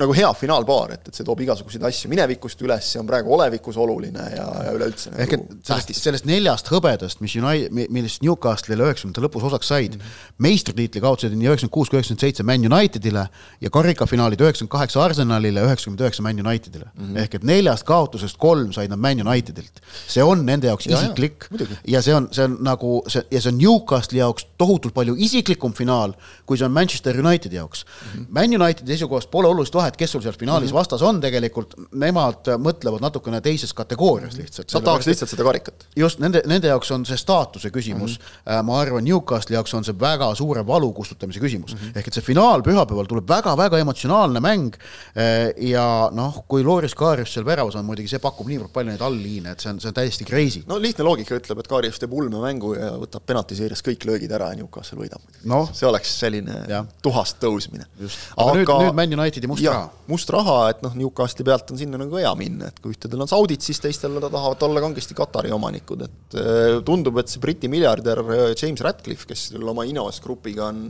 nagu 0.02 0.16
hea 0.16 0.32
finaalpaar, 0.38 0.96
et, 0.98 1.08
et 1.10 1.18
see 1.18 1.26
toob 1.28 1.42
igasuguseid 1.46 1.84
asju 1.90 2.12
minevikust 2.12 2.62
üles, 2.66 2.92
see 2.92 3.02
on 3.02 3.10
praegu 3.10 3.34
olevikus 3.36 3.78
oluline 3.82 4.30
ja, 4.36 4.46
ja 4.68 4.76
üleüldse 4.76 5.14
ehk 5.16 5.36
nagu 5.38 5.58
et 5.58 5.70
sellest, 5.70 5.94
sellest 6.00 6.28
neljast 6.30 6.70
hõbedast, 6.72 7.22
mis 7.24 7.36
United, 7.40 7.74
millest 7.74 8.24
Newcastle'ile 8.26 8.86
üheksakümnendate 8.88 9.26
lõpus 9.26 9.48
osaks 9.50 9.72
said 9.72 9.96
mm 9.96 10.02
-hmm., 10.02 10.34
meistritiitli 10.46 11.02
kaotasid 11.02 11.36
nii 11.36 11.50
üheksakümmend 11.52 11.76
kuus 11.78 11.90
kui 11.90 12.00
üheksakümmend 12.00 12.26
seitse 12.26 12.44
Man 12.44 12.66
Unitedile 12.72 13.28
ja 13.62 13.70
karikafinaalid 13.70 14.40
üheksakümmend 14.40 14.72
kaheksa 14.72 15.04
Arsenalile, 15.04 15.66
üheksakümmend 15.66 16.06
üheksa 16.06 16.24
Man 16.24 16.40
Unitedile 16.46 16.86
mm. 16.86 17.06
-hmm. 17.06 17.20
ehk 17.24 17.36
et 17.36 17.44
neljast 17.44 17.84
kaotusest 17.84 18.38
kolm 18.38 18.74
said 18.74 18.90
nad 18.90 19.00
Man 19.00 19.28
Unitedilt. 19.28 19.82
see 20.08 20.24
on 20.24 20.46
nende 20.46 20.68
jaoks 20.68 20.88
ja, 20.88 21.00
isiklik 21.00 21.48
ja, 21.52 21.68
ja 21.88 22.02
see 22.02 22.16
on, 22.16 22.28
see 22.32 22.46
on 22.46 22.58
nagu 22.62 23.04
see 23.08 23.24
ja 23.32 23.42
see 23.42 23.52
on 23.54 23.60
Newcastle'i 23.60 24.20
jaoks 24.20 24.48
tohutult 24.58 24.94
palju 24.94 25.16
isiklikum 25.18 25.74
finaal, 25.74 26.14
kui 26.46 26.58
see 26.58 26.66
on 26.66 26.72
Manchester 26.72 27.14
Manchester 27.15 27.25
Unitedi 27.25 27.56
jaoks 27.56 27.86
mm. 27.86 28.21
-hmm. 28.21 28.25
Man 28.30 28.62
Unitedi 28.62 28.88
seisukohast 28.88 29.32
pole 29.32 29.47
olulist 29.47 29.73
vahet, 29.73 29.97
kes 29.97 30.12
sul 30.12 30.21
seal 30.21 30.34
finaalis 30.39 30.69
mm 30.69 30.71
-hmm. 30.71 30.80
vastas 30.80 31.01
on 31.01 31.21
tegelikult, 31.21 31.73
nemad 31.91 32.47
mõtlevad 32.58 33.01
natukene 33.01 33.41
teises 33.41 33.73
kategoorias 33.73 34.38
lihtsalt. 34.38 34.73
Nad 34.73 34.84
tahaks 34.84 35.08
lihtsalt 35.08 35.30
seda 35.30 35.43
karikat. 35.43 35.88
just, 35.95 36.19
nende, 36.19 36.41
nende 36.45 36.67
jaoks 36.67 36.91
on 36.91 37.06
see 37.06 37.17
staatuse 37.17 37.69
küsimus 37.69 38.19
mm, 38.19 38.25
-hmm. 38.45 38.63
ma 38.63 38.80
arvan, 38.80 39.04
Newcastle'i 39.04 39.54
jaoks 39.54 39.73
on 39.73 39.84
see 39.84 39.99
väga 39.99 40.36
suure 40.36 40.67
valu 40.67 40.93
kustutamise 40.93 41.39
küsimus 41.39 41.73
mm. 41.73 41.80
-hmm. 41.80 41.97
ehk 41.97 42.08
et 42.08 42.13
see 42.13 42.23
finaal 42.23 42.62
pühapäeval 42.62 43.06
tuleb 43.06 43.30
väga-väga 43.30 43.78
emotsionaalne 43.78 44.39
mäng 44.39 44.75
äh, 44.75 45.54
ja 45.69 46.10
noh, 46.12 46.43
kui 46.47 46.63
Loris 46.63 46.95
Kaarius 46.95 47.34
seal 47.34 47.45
väravas 47.45 47.75
on, 47.75 47.86
muidugi 47.86 48.08
see 48.08 48.19
pakub 48.19 48.47
niivõrd 48.47 48.71
palju 48.73 48.91
neid 48.91 49.01
allliine, 49.01 49.51
et 49.51 49.60
see 49.60 49.71
on, 49.71 49.80
see 49.80 49.89
on 49.89 49.93
täiesti 49.93 50.25
crazy. 50.25 50.63
no 50.67 50.82
lihtne 50.82 51.04
loogika 51.04 51.36
ütleb, 51.36 51.60
et 51.60 51.67
Kaarius 51.67 51.99
teeb 51.99 52.13
ulme 52.13 52.39
mängu 52.39 52.73
ja 52.75 52.91
võtab 52.91 53.25
penaltiseerias 53.25 53.84
kõik 53.84 54.06
löögid 54.06 54.32
ära 54.32 54.49
ja 54.49 54.56
Newcastle 54.56 54.99
võidab 54.99 55.21
no.. 55.43 55.67
see 55.73 55.88
oleks 55.88 56.19
selline 56.19 56.56
ja 56.69 56.84
tuhast 57.06 57.38
tõusmine. 57.41 57.86
aga, 57.86 58.56
nüüd, 58.58 58.70
nüüd 58.70 58.98
Man 58.98 59.15
Unitedi 59.18 59.50
must 59.50 59.65
raha. 59.65 59.89
must 60.10 60.32
raha, 60.34 60.58
et 60.74 60.82
noh, 60.86 60.96
Newcastle'i 60.98 61.48
pealt 61.48 61.74
on 61.74 61.80
sinna 61.80 62.00
nagu 62.02 62.20
hea 62.20 62.32
minna, 62.39 62.72
et 62.72 62.82
kui 62.82 62.96
ühtedel 62.96 63.22
on 63.26 63.32
saudid, 63.32 63.63
siis 63.65 63.82
teistel 63.84 64.18
tahavad 64.24 64.65
olla 64.68 64.84
kangesti 64.86 65.18
Katari 65.18 65.54
omanikud, 65.56 66.06
et 66.08 66.39
äh, 66.41 66.80
tundub, 66.88 67.20
et 67.22 67.32
see 67.32 67.44
Briti 67.44 67.72
miljardär 67.72 68.24
äh, 68.26 68.48
James 68.56 68.84
Ratcliffe, 68.86 69.30
kes 69.30 69.48
oma 69.60 69.86
Inovas 69.88 70.22
grupiga 70.24 70.70
on 70.72 70.88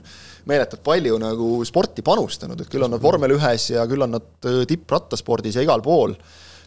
meeletult 0.49 0.84
palju 0.86 1.19
nagu 1.21 1.51
sporti 1.67 2.06
panustanud, 2.06 2.62
et 2.62 2.71
küll 2.71 2.86
on 2.86 2.95
nad 2.95 3.04
vormel 3.04 3.36
ühes 3.38 3.69
ja 3.73 3.86
küll 3.89 4.06
on 4.06 4.17
nad 4.17 4.49
äh, 4.49 4.63
tipprattaspordis 4.69 5.60
ja 5.60 5.65
igal 5.65 5.84
pool 5.86 6.15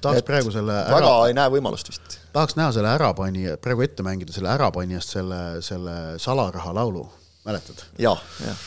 tahaks 0.02 0.22
et 0.22 0.26
praegu 0.28 0.52
selle 0.54 0.74
väga 0.86 0.98
ära... 0.98 1.14
ei 1.28 1.36
näe 1.36 1.52
võimalust 1.56 1.90
vist. 1.90 2.18
tahaks 2.34 2.58
näha 2.58 2.72
selle 2.76 2.92
ärapanija, 2.94 3.56
praegu 3.62 3.86
ette 3.86 4.06
mängida 4.06 4.34
selle 4.34 4.52
ärapanijast 4.54 5.16
selle, 5.16 5.40
selle 5.64 5.96
salaraha 6.22 6.74
laulu, 6.76 7.06
mäletad 7.48 7.82
ja,? 7.98 8.12
jah, 8.12 8.26
jah 8.46 8.66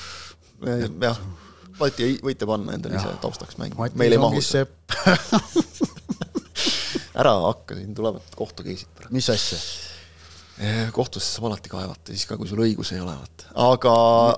jah, 0.61 1.21
Balti 1.81 2.11
võite 2.21 2.45
panna 2.45 2.75
endale 2.75 2.99
ise 2.99 3.13
taustaks 3.23 3.57
mängima, 3.57 3.87
meil 3.97 4.15
ei 4.15 4.21
mahu 4.21 4.41
see 4.45 4.65
ära 7.21 7.31
hakka, 7.47 7.77
siin 7.79 7.95
tulevad 7.97 8.35
kohtukeisid 8.37 8.91
praegu. 8.97 9.13
mis 9.15 9.29
asja? 9.33 9.57
Eh, 10.61 10.91
kohtusse 10.93 11.31
saab 11.31 11.47
alati 11.49 11.71
kaevata, 11.71 12.11
siis 12.11 12.27
ka 12.29 12.35
kui 12.37 12.49
sul 12.49 12.61
õigus 12.61 12.91
ei 12.93 12.99
ole, 13.01 13.15
vaata. 13.17 13.47
aga 13.63 13.93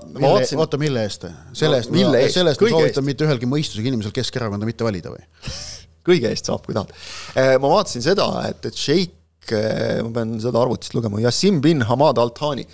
mille, 0.06 0.22
vaatasin... 0.24 0.62
oota, 0.64 0.80
mille 0.80 1.04
eest? 1.04 1.26
selle 1.58 1.82
eest 1.82 1.92
no,, 1.92 2.14
selle 2.32 2.54
eest 2.54 2.64
ma 2.64 2.72
soovitan 2.78 3.08
mitte 3.08 3.28
ühelgi 3.28 3.50
mõistusega 3.50 3.92
inimesel 3.92 4.16
Keskerakonda 4.16 4.70
mitte 4.70 4.88
valida 4.88 5.12
või 5.12 5.26
kõige 6.08 6.32
eest 6.32 6.48
saab, 6.48 6.64
kui 6.64 6.78
tahad. 6.78 6.94
Eh, 7.36 7.58
ma 7.60 7.74
vaatasin 7.76 8.06
seda, 8.06 8.30
et, 8.48 8.70
et 8.70 8.80
Sheik 8.80 9.18
ma 9.52 10.12
pean 10.16 10.36
seda 10.42 10.62
arvutist 10.62 10.96
lugema, 10.96 11.20
Yassim 11.24 11.60
bin 11.64 11.84
Hamad 11.90 12.20
Al-Thani. 12.22 12.66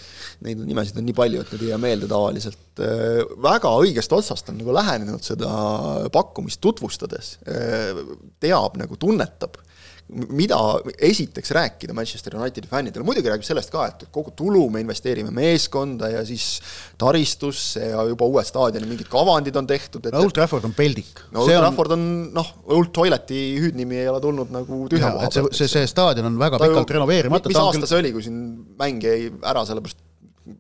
Neid 0.46 0.62
nimesid 0.68 1.00
on 1.00 1.08
nii 1.08 1.16
palju, 1.18 1.42
et 1.42 1.54
need 1.56 1.66
ei 1.66 1.72
jää 1.74 1.80
meelde 1.82 2.10
tavaliselt. 2.12 2.62
Eh, 2.80 3.24
väga 3.44 3.72
õigest 3.82 4.14
otsast 4.16 4.52
on 4.52 4.60
nagu 4.62 4.76
lähenenud 4.76 5.26
seda 5.26 5.50
pakkumist 6.14 6.62
tutvustades, 6.64 7.38
eh, 7.48 8.04
teab 8.44 8.78
nagu, 8.80 9.00
tunnetab 9.00 9.58
mida 10.10 10.58
esiteks 11.06 11.52
rääkida 11.54 11.94
Manchester 11.94 12.36
Unitedi 12.40 12.68
fännidele, 12.70 13.06
muidugi 13.06 13.30
räägib 13.30 13.46
sellest 13.46 13.70
ka, 13.74 13.86
et 13.92 14.08
kogu 14.14 14.34
tulu 14.38 14.64
me 14.74 14.82
investeerime 14.82 15.30
meeskonda 15.36 16.10
ja 16.10 16.24
siis 16.26 16.48
taristusse 16.98 17.92
ja 17.92 18.04
juba 18.10 18.26
uue 18.30 18.44
staadioni 18.46 18.90
mingid 18.90 19.10
kavandid 19.12 19.60
on 19.60 19.70
tehtud. 19.70 20.10
no 20.10 20.24
Old 20.24 20.34
Trafford 20.34 20.66
on 20.66 20.74
peldik. 20.74 21.22
no 21.32 21.46
Old 21.46 21.54
Trafford 21.54 21.94
on 21.94 22.04
noh, 22.34 22.52
Old 22.74 22.90
Toileti 22.96 23.40
hüüdnimi 23.62 24.02
ei 24.02 24.10
ole 24.10 24.22
tulnud 24.24 24.54
nagu 24.54 24.82
tühja 24.90 25.14
koha 25.14 25.30
pealt. 25.30 25.54
see, 25.58 25.70
see 25.70 25.86
staadion 25.90 26.32
on 26.32 26.42
väga 26.42 26.62
pikalt 26.64 26.98
renoveerimata. 26.98 27.54
mis 27.54 27.62
aasta 27.62 27.90
see 27.90 28.02
oli, 28.02 28.14
kui 28.16 28.26
siin 28.26 28.40
mäng 28.82 29.06
jäi 29.06 29.30
ära 29.46 29.66
sellepärast 29.70 30.09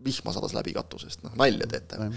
vihma 0.05 0.33
sadas 0.35 0.53
läbi 0.55 0.73
katusest, 0.75 1.23
noh 1.25 1.35
nalja 1.39 1.67
teete. 1.69 2.09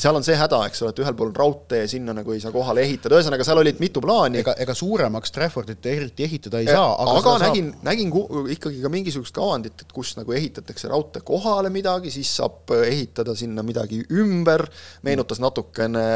seal 0.00 0.16
on 0.16 0.24
see 0.24 0.36
häda, 0.38 0.62
eks 0.68 0.82
ole, 0.82 0.94
et 0.94 1.02
ühel 1.02 1.16
pool 1.16 1.30
on 1.30 1.36
raudtee, 1.36 1.82
sinna 1.90 2.14
nagu 2.16 2.32
ei 2.32 2.40
saa 2.40 2.52
kohale 2.54 2.84
ehitada, 2.86 3.18
ühesõnaga 3.18 3.44
seal 3.46 3.60
olid 3.60 3.80
mitu 3.82 4.02
plaani. 4.04 4.40
ega, 4.40 4.54
ega 4.64 4.76
suuremaks 4.76 5.34
Traffordit 5.34 5.86
eriti 5.86 6.24
ehitada 6.24 6.62
ei 6.62 6.68
e, 6.68 6.74
saa. 6.76 6.94
aga, 7.04 7.16
aga 7.20 7.34
nägin 7.44 7.72
saab..., 7.72 7.84
nägin 7.90 8.14
ikkagi 8.56 8.80
ka 8.84 8.92
mingisugust 8.92 9.34
kavandit, 9.36 9.84
et 9.84 9.92
kus 9.96 10.14
nagu 10.18 10.34
ehitatakse 10.36 10.88
raudtee 10.92 11.24
kohale 11.26 11.72
midagi, 11.72 12.12
siis 12.14 12.32
saab 12.40 12.72
ehitada 12.80 13.34
sinna 13.38 13.64
midagi 13.66 14.00
ümber, 14.22 14.66
meenutas 15.06 15.42
natukene 15.42 16.06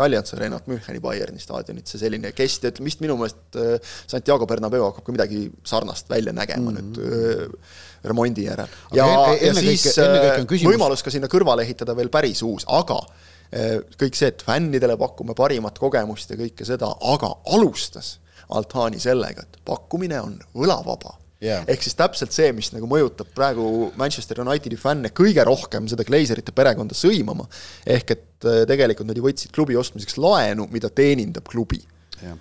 Allianz 0.00 0.32
Arenat 0.36 0.70
Müncheni 0.70 1.02
Bayerni 1.04 1.42
staadionit, 1.42 1.88
see 1.90 2.00
selline 2.00 2.32
kest, 2.36 2.64
et 2.68 2.80
vist 2.84 3.04
minu 3.04 3.18
meelest 3.20 3.60
äh, 3.60 3.76
Santiago 4.08 4.48
Bernabeu 4.48 4.88
hakkab 4.88 5.06
ka 5.06 5.14
midagi 5.14 5.46
sarnast 5.66 6.10
välja 6.10 6.32
nägema 6.32 6.70
mm 6.70 6.76
-hmm. 6.76 6.82
nüüd 6.82 6.98
äh, 6.98 7.86
remondi 8.04 8.46
järel. 8.46 8.70
ja, 8.96 9.06
ja 9.40 9.54
siis 9.58 9.86
kõike, 9.98 10.60
äh, 10.60 10.66
võimalus 10.68 11.04
ka 11.04 11.12
sinna 11.14 11.30
kõrvale 11.30 11.64
ehitada 11.66 11.96
veel 11.98 12.10
päris 12.12 12.42
uus, 12.46 12.66
aga 12.68 12.98
äh, 13.02 13.78
kõik 14.00 14.18
see, 14.18 14.32
et 14.32 14.44
fännidele 14.46 14.98
pakume 15.00 15.36
parimat 15.38 15.78
kogemust 15.78 16.32
ja 16.32 16.40
kõike 16.40 16.66
seda, 16.68 16.92
aga 17.14 17.34
alustas 17.54 18.18
Altani 18.48 18.96
sellega, 19.00 19.42
et 19.44 19.58
pakkumine 19.68 20.20
on 20.24 20.38
võlavaba. 20.56 21.18
Yeah.. 21.38 21.62
ehk 21.70 21.84
siis 21.84 21.94
täpselt 21.94 22.32
see, 22.34 22.48
mis 22.50 22.72
nagu 22.74 22.88
mõjutab 22.90 23.28
praegu 23.30 23.92
Manchester 24.00 24.40
Unitedi 24.42 24.74
fänne 24.74 25.12
kõige 25.14 25.44
rohkem 25.46 25.84
seda 25.86 26.02
Glazerite 26.02 26.50
perekonda 26.50 26.96
sõimama, 26.98 27.46
ehk 27.86 28.10
et 28.16 28.48
äh, 28.48 28.64
tegelikult 28.66 29.06
nad 29.06 29.20
ju 29.20 29.22
võtsid 29.22 29.54
klubi 29.54 29.78
ostmiseks 29.78 30.18
laenu, 30.18 30.66
mida 30.72 30.90
teenindab 30.90 31.46
klubi 31.46 31.78
jah, 32.22 32.38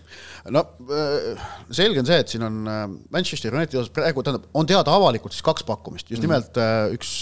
no 0.54 0.63
äh, 0.92 1.48
selge 1.72 2.04
on 2.04 2.10
see, 2.10 2.20
et 2.24 2.34
siin 2.34 2.46
on 2.48 2.62
äh, 2.68 2.86
Manchester 3.13 3.56
Unitedi 3.56 3.82
osas 3.82 3.94
praegu, 3.94 4.24
tähendab, 4.26 4.48
on 4.58 4.70
teada 4.70 4.96
avalikult 4.96 5.36
siis 5.36 5.46
kaks 5.46 5.68
pakkumist, 5.68 6.12
just 6.12 6.22
mm. 6.22 6.30
nimelt 6.30 6.62
äh, 6.62 6.96
üks 6.98 7.20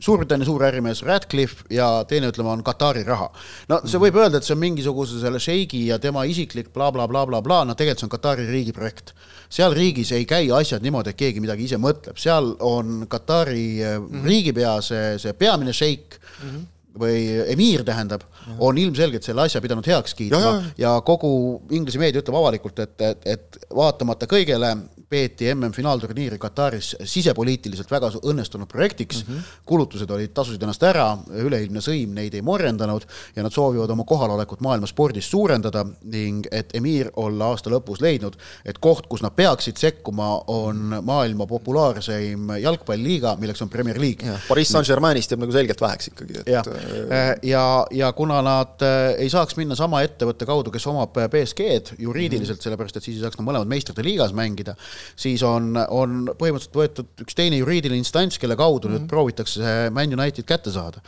Suurbritannia 0.00 0.46
suur 0.48 0.62
ärimees 0.64 1.02
Radcliffe 1.04 1.66
ja 1.74 1.86
teine, 2.08 2.30
ütleme, 2.32 2.48
on 2.48 2.62
Katari 2.64 3.02
raha. 3.04 3.26
no 3.68 3.82
see 3.84 4.00
võib 4.00 4.16
öelda, 4.16 4.40
et 4.40 4.46
see 4.46 4.54
on 4.56 4.62
mingisuguse 4.62 5.20
selle 5.20 5.40
šeigi 5.42 5.82
ja 5.90 5.98
tema 6.00 6.24
isiklik 6.24 6.70
blablabla 6.72 7.26
bla, 7.26 7.26
bla, 7.28 7.42
bla, 7.44 7.58
no 7.68 7.76
tegelikult 7.76 8.00
see 8.00 8.08
on 8.08 8.14
Katari 8.14 8.48
riigi 8.48 8.72
projekt. 8.72 9.12
seal 9.52 9.76
riigis 9.76 10.12
ei 10.16 10.24
käi 10.24 10.48
asjad 10.56 10.82
niimoodi, 10.82 11.12
et 11.12 11.20
keegi 11.20 11.44
midagi 11.44 11.68
ise 11.68 11.76
mõtleb, 11.76 12.16
seal 12.16 12.54
on 12.64 13.04
Katari 13.12 13.82
mm 13.84 14.08
-hmm. 14.08 14.26
riigipea 14.32 14.80
see, 14.80 15.18
see 15.18 15.32
peamine 15.36 15.72
šeik 15.76 16.16
mm, 16.16 16.48
-hmm 16.48 16.68
või 16.98 17.22
emiir 17.52 17.84
tähendab, 17.86 18.24
on 18.58 18.78
ilmselgelt 18.78 19.26
selle 19.26 19.44
asja 19.46 19.60
pidanud 19.62 19.86
heaks 19.86 20.14
kiitma 20.18 20.40
ja, 20.40 20.54
ja. 20.54 20.72
ja 20.84 20.94
kogu 21.06 21.32
Inglise 21.70 22.00
meedia 22.02 22.22
ütleb 22.22 22.38
avalikult, 22.40 22.78
et, 22.82 22.96
et, 23.00 23.28
et 23.36 23.60
vaatamata 23.76 24.28
kõigele 24.30 24.74
peeti 25.10 25.48
MM-finaalturniiri 25.54 26.38
Kataris 26.38 26.92
sisepoliitiliselt 27.02 27.90
väga 27.90 28.12
õnnestunud 28.30 28.68
projektiks 28.70 29.24
mm, 29.24 29.34
-hmm. 29.34 29.56
kulutused 29.66 30.10
olid, 30.10 30.30
tasusid 30.34 30.62
ennast 30.62 30.82
ära, 30.86 31.06
üleilmne 31.34 31.82
sõim 31.82 32.12
neid 32.14 32.34
ei 32.38 32.44
morjendanud 32.46 33.06
ja 33.36 33.42
nad 33.42 33.50
soovivad 33.50 33.90
oma 33.90 34.04
kohalolekut 34.06 34.62
maailma 34.62 34.86
spordis 34.86 35.30
suurendada 35.30 35.82
ning 36.02 36.46
et 36.52 36.70
Emir 36.78 37.10
olla 37.16 37.48
aasta 37.50 37.72
lõpus 37.72 37.98
leidnud, 38.00 38.36
et 38.64 38.78
koht, 38.78 39.08
kus 39.10 39.24
nad 39.26 39.34
peaksid 39.34 39.80
sekkuma, 39.82 40.28
on 40.46 40.94
maailma 41.02 41.46
populaarseim 41.46 42.54
jalgpalliliiga, 42.62 43.34
milleks 43.40 43.62
on 43.62 43.68
Premier 43.68 43.98
League. 44.00 44.38
Pariis 44.48 44.70
Saint-Germainist 44.70 45.34
jääb 45.34 45.42
nagu 45.42 45.52
selgelt 45.52 45.80
väheks 45.80 46.12
ikkagi. 46.12 46.38
jah, 46.46 46.70
äh, 47.10 47.34
ja, 47.42 47.64
ja 47.90 48.12
kuna 48.12 48.38
nad 48.46 48.86
äh, 48.86 49.16
ei 49.18 49.30
saaks 49.30 49.58
minna 49.58 49.74
sama 49.74 50.04
ettevõtte 50.06 50.46
kaudu, 50.46 50.70
kes 50.70 50.86
omab 50.86 51.18
BSG-d 51.18 51.98
juriidiliselt 51.98 52.54
mm, 52.54 52.60
-hmm. 52.60 52.62
sellepärast 52.62 52.96
et 52.96 53.02
siis 53.02 53.16
ei 53.16 53.26
saaks 53.26 53.42
nad 53.42 53.50
mõlemad 53.50 53.74
meistrite 53.74 54.06
liigas 54.06 54.32
mängida, 54.32 54.76
siis 55.16 55.42
on, 55.46 55.74
on 55.88 56.22
põhimõtteliselt 56.38 56.78
võetud 56.82 57.24
üks 57.24 57.36
teine 57.36 57.60
juriidiline 57.60 58.00
instants, 58.00 58.38
kelle 58.40 58.56
kaudu 58.58 58.88
mm 58.88 58.90
-hmm. 58.90 58.98
nüüd 58.98 59.06
mhm. 59.06 59.10
proovitakse 59.10 59.62
see 59.62 59.90
Man 59.90 60.14
United 60.18 60.46
kätte 60.48 60.72
saada. 60.72 61.02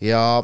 ja 0.00 0.42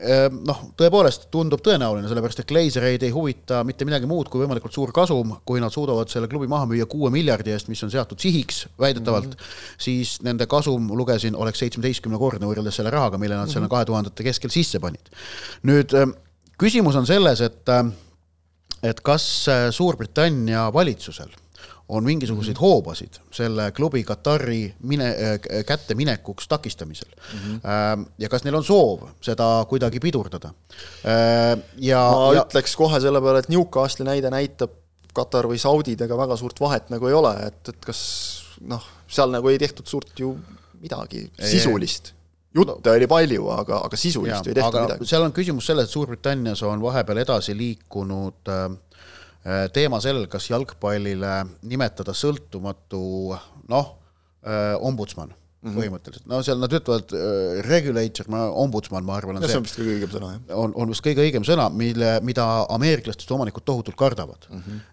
ehm, 0.00 0.40
noh, 0.46 0.60
tõepoolest 0.76 1.28
tundub 1.30 1.62
tõenäoline, 1.64 2.08
sellepärast 2.08 2.42
et 2.42 2.48
Glazereid 2.48 3.02
ei 3.02 3.10
huvita 3.10 3.62
mitte 3.64 3.84
midagi 3.84 4.06
muud 4.06 4.28
kui 4.28 4.44
võimalikult 4.44 4.72
suur 4.72 4.92
kasum, 4.92 5.36
kui 5.44 5.60
nad 5.60 5.72
suudavad 5.72 6.08
selle 6.12 6.28
klubi 6.28 6.46
maha 6.46 6.66
müüa 6.66 6.86
kuue 6.86 7.10
miljardi 7.10 7.50
eest, 7.50 7.68
mis 7.68 7.82
on 7.82 7.90
seatud 7.90 8.20
sihiks 8.20 8.66
väidetavalt 8.78 9.26
mm, 9.26 9.32
-hmm. 9.32 9.78
siis 9.78 10.22
nende 10.22 10.46
kasum, 10.46 10.92
lugesin, 10.96 11.36
oleks 11.36 11.58
seitsmeteistkümnekordne 11.58 12.46
võrreldes 12.46 12.76
selle 12.76 12.90
rahaga, 12.90 13.18
mille 13.18 13.34
nad 13.34 13.46
mm 13.46 13.48
-hmm. 13.48 13.52
selle 13.52 13.68
kahe 13.68 13.84
tuhandete 13.84 14.22
keskel 14.22 14.50
sisse 14.50 14.80
panid. 14.80 15.08
nüüd 15.62 15.94
ehm, 15.94 16.10
küsimus 16.58 16.96
on 16.96 17.06
selles, 17.06 17.40
et 17.40 17.68
ehm, 17.68 17.88
et 18.82 19.00
kas 19.00 19.46
Suurbritannia 19.70 20.72
valitsusel 20.72 21.30
on 21.88 22.04
mingisuguseid 22.04 22.58
hoobasid 22.60 23.20
selle 23.34 23.70
klubi 23.72 24.02
Katari 24.04 24.74
mine, 24.82 25.08
äh, 25.08 25.64
kätte 25.66 25.94
minekuks 25.94 26.48
takistamisel 26.48 27.08
mm. 27.08 27.38
-hmm. 27.38 28.06
ja 28.18 28.28
kas 28.28 28.44
neil 28.44 28.54
on 28.54 28.64
soov 28.64 29.06
seda 29.20 29.66
kuidagi 29.68 30.00
pidurdada? 30.00 30.50
Äh, 31.04 31.58
ja 31.76 32.10
ma 32.10 32.34
ja... 32.34 32.42
ütleks 32.42 32.76
kohe 32.76 33.00
selle 33.00 33.20
peale, 33.20 33.38
et 33.38 33.48
Newcastle'i 33.48 34.06
näide 34.06 34.30
näitab 34.30 34.70
Katar 35.14 35.46
või 35.48 35.58
Saudidega 35.58 36.16
väga 36.16 36.36
suurt 36.36 36.60
vahet 36.60 36.90
nagu 36.90 37.08
ei 37.08 37.14
ole, 37.14 37.32
et, 37.46 37.68
et 37.68 37.84
kas 37.86 38.02
noh, 38.60 38.82
seal 39.08 39.30
nagu 39.30 39.48
ei 39.48 39.58
tehtud 39.58 39.86
suurt 39.86 40.12
ju 40.20 40.36
midagi 40.80 41.30
sisulist 41.40 42.12
jutte 42.56 42.90
oli 42.90 43.06
palju, 43.06 43.48
aga, 43.52 43.80
aga 43.84 43.96
sisulist 43.96 44.46
ja, 44.46 44.50
ei 44.50 44.54
tehtud 44.54 44.80
midagi. 44.80 45.06
seal 45.06 45.22
on 45.22 45.32
küsimus 45.32 45.66
selles, 45.66 45.88
et 45.88 45.92
Suurbritannias 45.92 46.62
on 46.66 46.82
vahepeal 46.82 47.22
edasi 47.22 47.56
liikunud 47.56 48.48
Äh, 48.48 48.76
teema 49.74 50.00
sellel, 50.02 50.26
kas 50.30 50.48
jalgpallile 50.50 51.34
nimetada 51.62 52.14
sõltumatu 52.16 53.36
noh, 53.70 53.92
äh, 54.46 54.74
ombudsman 54.80 55.34
mm 55.62 55.70
-hmm. 55.70 55.80
põhimõtteliselt, 55.80 56.26
no 56.30 56.40
seal 56.44 56.60
nad 56.60 56.72
ütlevad 56.76 57.12
äh, 57.16 57.60
regulator, 57.66 58.28
ma, 58.32 58.42
ombudsman, 58.62 59.04
ma 59.06 59.16
arvan, 59.16 59.38
on 59.38 59.44
ja, 59.44 59.48
see. 59.48 59.54
see 59.54 59.60
on 59.62 59.66
vist 59.66 59.78
kõige 59.80 59.94
õigem 59.96 60.12
sõna, 60.12 60.30
jah. 60.34 60.58
on, 60.62 60.74
on 60.76 60.92
vist 60.92 61.04
kõige 61.06 61.24
õigem 61.24 61.46
sõna, 61.48 61.66
mille, 61.72 62.10
mida 62.26 62.46
ameeriklastest 62.76 63.32
omanikud 63.36 63.64
tohutult 63.66 63.98
kardavad 63.98 64.46
mm. 64.50 64.62
-hmm. 64.62 64.84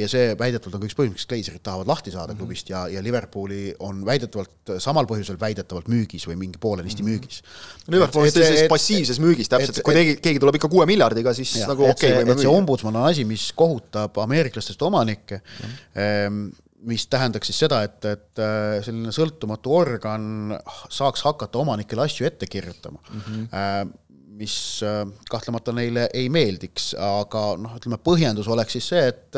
ja 0.00 0.08
see 0.10 0.32
väidetavalt 0.38 0.78
on 0.78 0.84
ka 0.84 0.88
üks 0.90 0.98
põhjus, 0.98 1.14
miks 1.16 1.28
Glazerid 1.28 1.64
tahavad 1.66 1.90
lahti 1.90 2.14
saada 2.14 2.32
mm 2.32 2.36
-hmm. 2.36 2.38
klubist 2.44 2.70
ja, 2.70 2.86
ja 2.88 3.02
Liverpooli 3.02 3.74
on 3.78 4.04
väidetavalt 4.06 4.74
samal 4.78 5.08
põhjusel 5.10 5.40
väidetavalt 5.40 5.88
müügis 5.88 6.28
või 6.30 6.38
mingi 6.40 6.58
poolenisti 6.58 7.02
mm 7.02 7.08
-hmm. 7.08 7.20
müügis. 7.20 7.42
Liverpool 7.88 8.24
on 8.24 8.30
sellises 8.30 8.68
passiivses 8.68 9.20
müügis 9.20 9.48
täpselt, 9.48 9.82
kui 9.82 9.94
keegi, 9.94 10.16
keegi 10.22 10.40
tuleb 10.40 10.60
ikka 10.60 10.68
kuue 10.68 10.86
miljardiga, 10.86 11.34
siis 11.34 11.56
ja, 11.56 11.68
nagu 11.68 11.90
okei 11.90 12.12
okay, 12.12 12.22
võime 12.22 12.34
müüa. 12.34 12.46
see 12.46 12.56
ombudsman 12.56 12.96
on 12.96 13.08
asi, 13.10 13.24
mis 13.24 13.52
kohutab 13.52 14.18
ameeriklastest 14.18 14.82
omanikke 14.82 15.40
mm. 15.42 15.72
-hmm 15.94 16.63
mis 16.84 17.06
tähendaks 17.10 17.50
siis 17.50 17.64
seda, 17.64 17.82
et, 17.86 17.98
et 18.04 18.42
äh, 18.42 18.78
selline 18.84 19.12
sõltumatu 19.14 19.72
organ 19.74 20.54
saaks 20.92 21.24
hakata 21.26 21.60
omanikele 21.62 22.04
asju 22.04 22.28
ette 22.28 22.48
kirjutama 22.50 23.00
mm. 23.00 23.20
-hmm. 23.26 23.92
mis 24.40 24.56
äh, 24.84 25.02
kahtlemata 25.30 25.72
neile 25.72 26.08
ei 26.14 26.28
meeldiks, 26.28 26.92
aga 26.98 27.44
noh, 27.60 27.76
ütleme 27.80 28.00
põhjendus 28.04 28.48
oleks 28.48 28.78
siis 28.78 28.88
see, 28.92 29.04
et, 29.08 29.36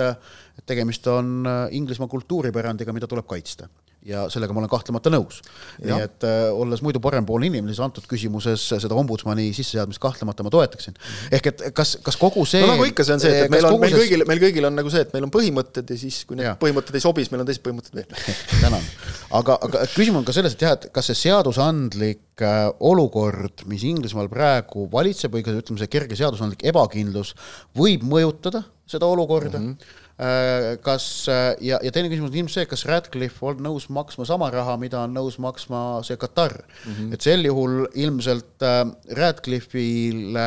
et 0.58 0.66
tegemist 0.66 1.06
on 1.06 1.48
Inglismaa 1.70 2.08
kultuuripärandiga, 2.08 2.92
mida 2.92 3.06
tuleb 3.06 3.26
kaitsta 3.26 3.68
ja 4.06 4.26
sellega 4.30 4.54
ma 4.54 4.62
olen 4.62 4.70
kahtlemata 4.70 5.10
nõus. 5.12 5.40
nii 5.82 5.98
et 6.04 6.26
äh, 6.26 6.46
olles 6.54 6.82
muidu 6.84 7.00
parempoolne 7.02 7.48
inimene, 7.50 7.74
siis 7.74 7.82
antud 7.84 8.06
küsimuses 8.10 8.62
seda 8.70 8.94
ombudsmani 8.98 9.48
sisseseadmist 9.56 10.00
kahtlemata 10.02 10.46
ma 10.46 10.52
toetaksin. 10.54 10.94
ehk 11.34 11.50
et 11.50 11.64
kas, 11.76 11.96
kas 12.06 12.18
kogu 12.20 12.44
see 12.48 12.62
no 12.62 12.74
nagu 12.74 12.86
ikka, 12.88 13.06
see 13.06 13.16
on 13.16 13.24
see, 13.24 13.34
et 13.44 13.52
meil 13.52 13.66
on, 13.68 13.78
meil 13.82 13.96
kõigil, 13.98 14.26
meil 14.30 14.42
kõigil 14.42 14.68
on 14.70 14.78
nagu 14.78 14.92
see, 14.92 15.02
et 15.06 15.16
meil 15.16 15.26
on 15.26 15.34
põhimõtted 15.34 15.90
ja 15.90 15.98
siis, 16.00 16.22
kui 16.28 16.38
need 16.38 16.48
ja. 16.48 16.54
põhimõtted 16.60 16.98
ei 16.98 17.04
sobi, 17.04 17.26
siis 17.26 17.34
meil 17.34 17.42
on 17.42 17.50
teised 17.50 17.64
põhimõtted 17.66 17.98
veel 17.98 18.06
tänan. 18.64 18.86
aga, 19.40 19.58
aga 19.68 19.84
küsimus 19.96 20.22
on 20.22 20.30
ka 20.30 20.36
selles, 20.36 20.56
et 20.56 20.66
jah, 20.68 20.78
et 20.78 20.88
kas 20.94 21.10
see 21.10 21.20
seadusandlik 21.26 22.46
äh, 22.46 22.62
olukord, 22.86 23.66
mis 23.70 23.84
Inglismaal 23.88 24.30
praegu 24.32 24.86
valitseb 24.92 25.34
või 25.34 25.46
ütleme, 25.46 25.82
see 25.82 25.92
kerge 25.92 26.18
seadusandlik 26.18 26.64
ebakindlus 26.70 27.34
võib 27.76 28.06
mõjutada 28.06 28.62
seda 28.86 29.08
olukorda 29.10 29.58
mm. 29.58 29.70
-hmm 29.72 30.04
kas 30.16 31.26
äh, 31.28 31.50
ja, 31.60 31.76
ja 31.84 31.90
teine 31.92 32.08
küsimus 32.08 32.30
on 32.30 32.38
ilmselt 32.40 32.62
see, 32.62 32.68
kas 32.70 32.86
Radcliffe 32.88 33.44
on 33.44 33.58
nõus 33.60 33.90
maksma 33.92 34.24
sama 34.24 34.48
raha, 34.52 34.78
mida 34.80 35.02
on 35.04 35.12
nõus 35.12 35.36
maksma 35.42 36.00
see 36.08 36.16
Katar 36.16 36.54
mm. 36.56 36.92
-hmm. 36.92 37.10
et 37.12 37.26
sel 37.26 37.44
juhul 37.44 37.84
ilmselt 37.92 38.64
äh, 38.64 38.78
Radcliffe'ile 39.18 40.46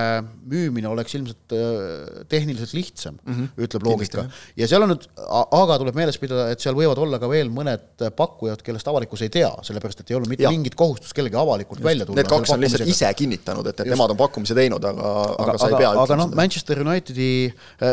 müümine 0.50 0.90
oleks 0.90 1.14
ilmselt 1.20 1.54
äh, 1.54 2.26
tehniliselt 2.34 2.74
lihtsam 2.74 3.20
mm, 3.22 3.34
-hmm. 3.36 3.66
ütleb 3.68 3.86
loogika. 3.86 4.26
ja 4.58 4.68
seal 4.68 4.88
on 4.88 4.96
nüüd, 4.96 5.06
aga 5.30 5.78
tuleb 5.78 6.02
meeles 6.02 6.18
pidada, 6.18 6.50
et 6.50 6.66
seal 6.66 6.74
võivad 6.74 6.98
olla 6.98 7.22
ka 7.22 7.30
veel 7.30 7.54
mõned 7.54 8.10
pakkujad, 8.18 8.66
kellest 8.66 8.90
avalikkus 8.90 9.22
ei 9.22 9.30
tea, 9.30 9.54
sellepärast 9.70 10.02
et 10.02 10.10
ei 10.10 10.18
olnud 10.18 10.34
mitte 10.34 10.48
ja. 10.48 10.50
mingit 10.50 10.74
kohustust 10.74 11.14
kellegi 11.14 11.38
avalikult 11.38 11.78
Just. 11.78 11.86
välja 11.92 12.10
tulla. 12.10 12.24
Need 12.24 12.32
kaks 12.34 12.56
on 12.58 12.66
lihtsalt 12.66 12.90
ise 12.90 13.14
kinnitanud, 13.14 13.70
et, 13.70 13.86
et 13.86 13.94
nemad 13.94 14.18
on 14.18 14.18
pakkumise 14.18 14.58
teinud, 14.58 14.82
aga, 14.82 15.14
aga, 15.30 15.46
aga 15.46 15.58
sa 15.62 15.70
ei 15.70 15.78
pea 15.78 15.94
aga 15.94 16.20
noh, 16.24 16.34
Manchester 16.34 16.82
Unitedi, 16.82 17.32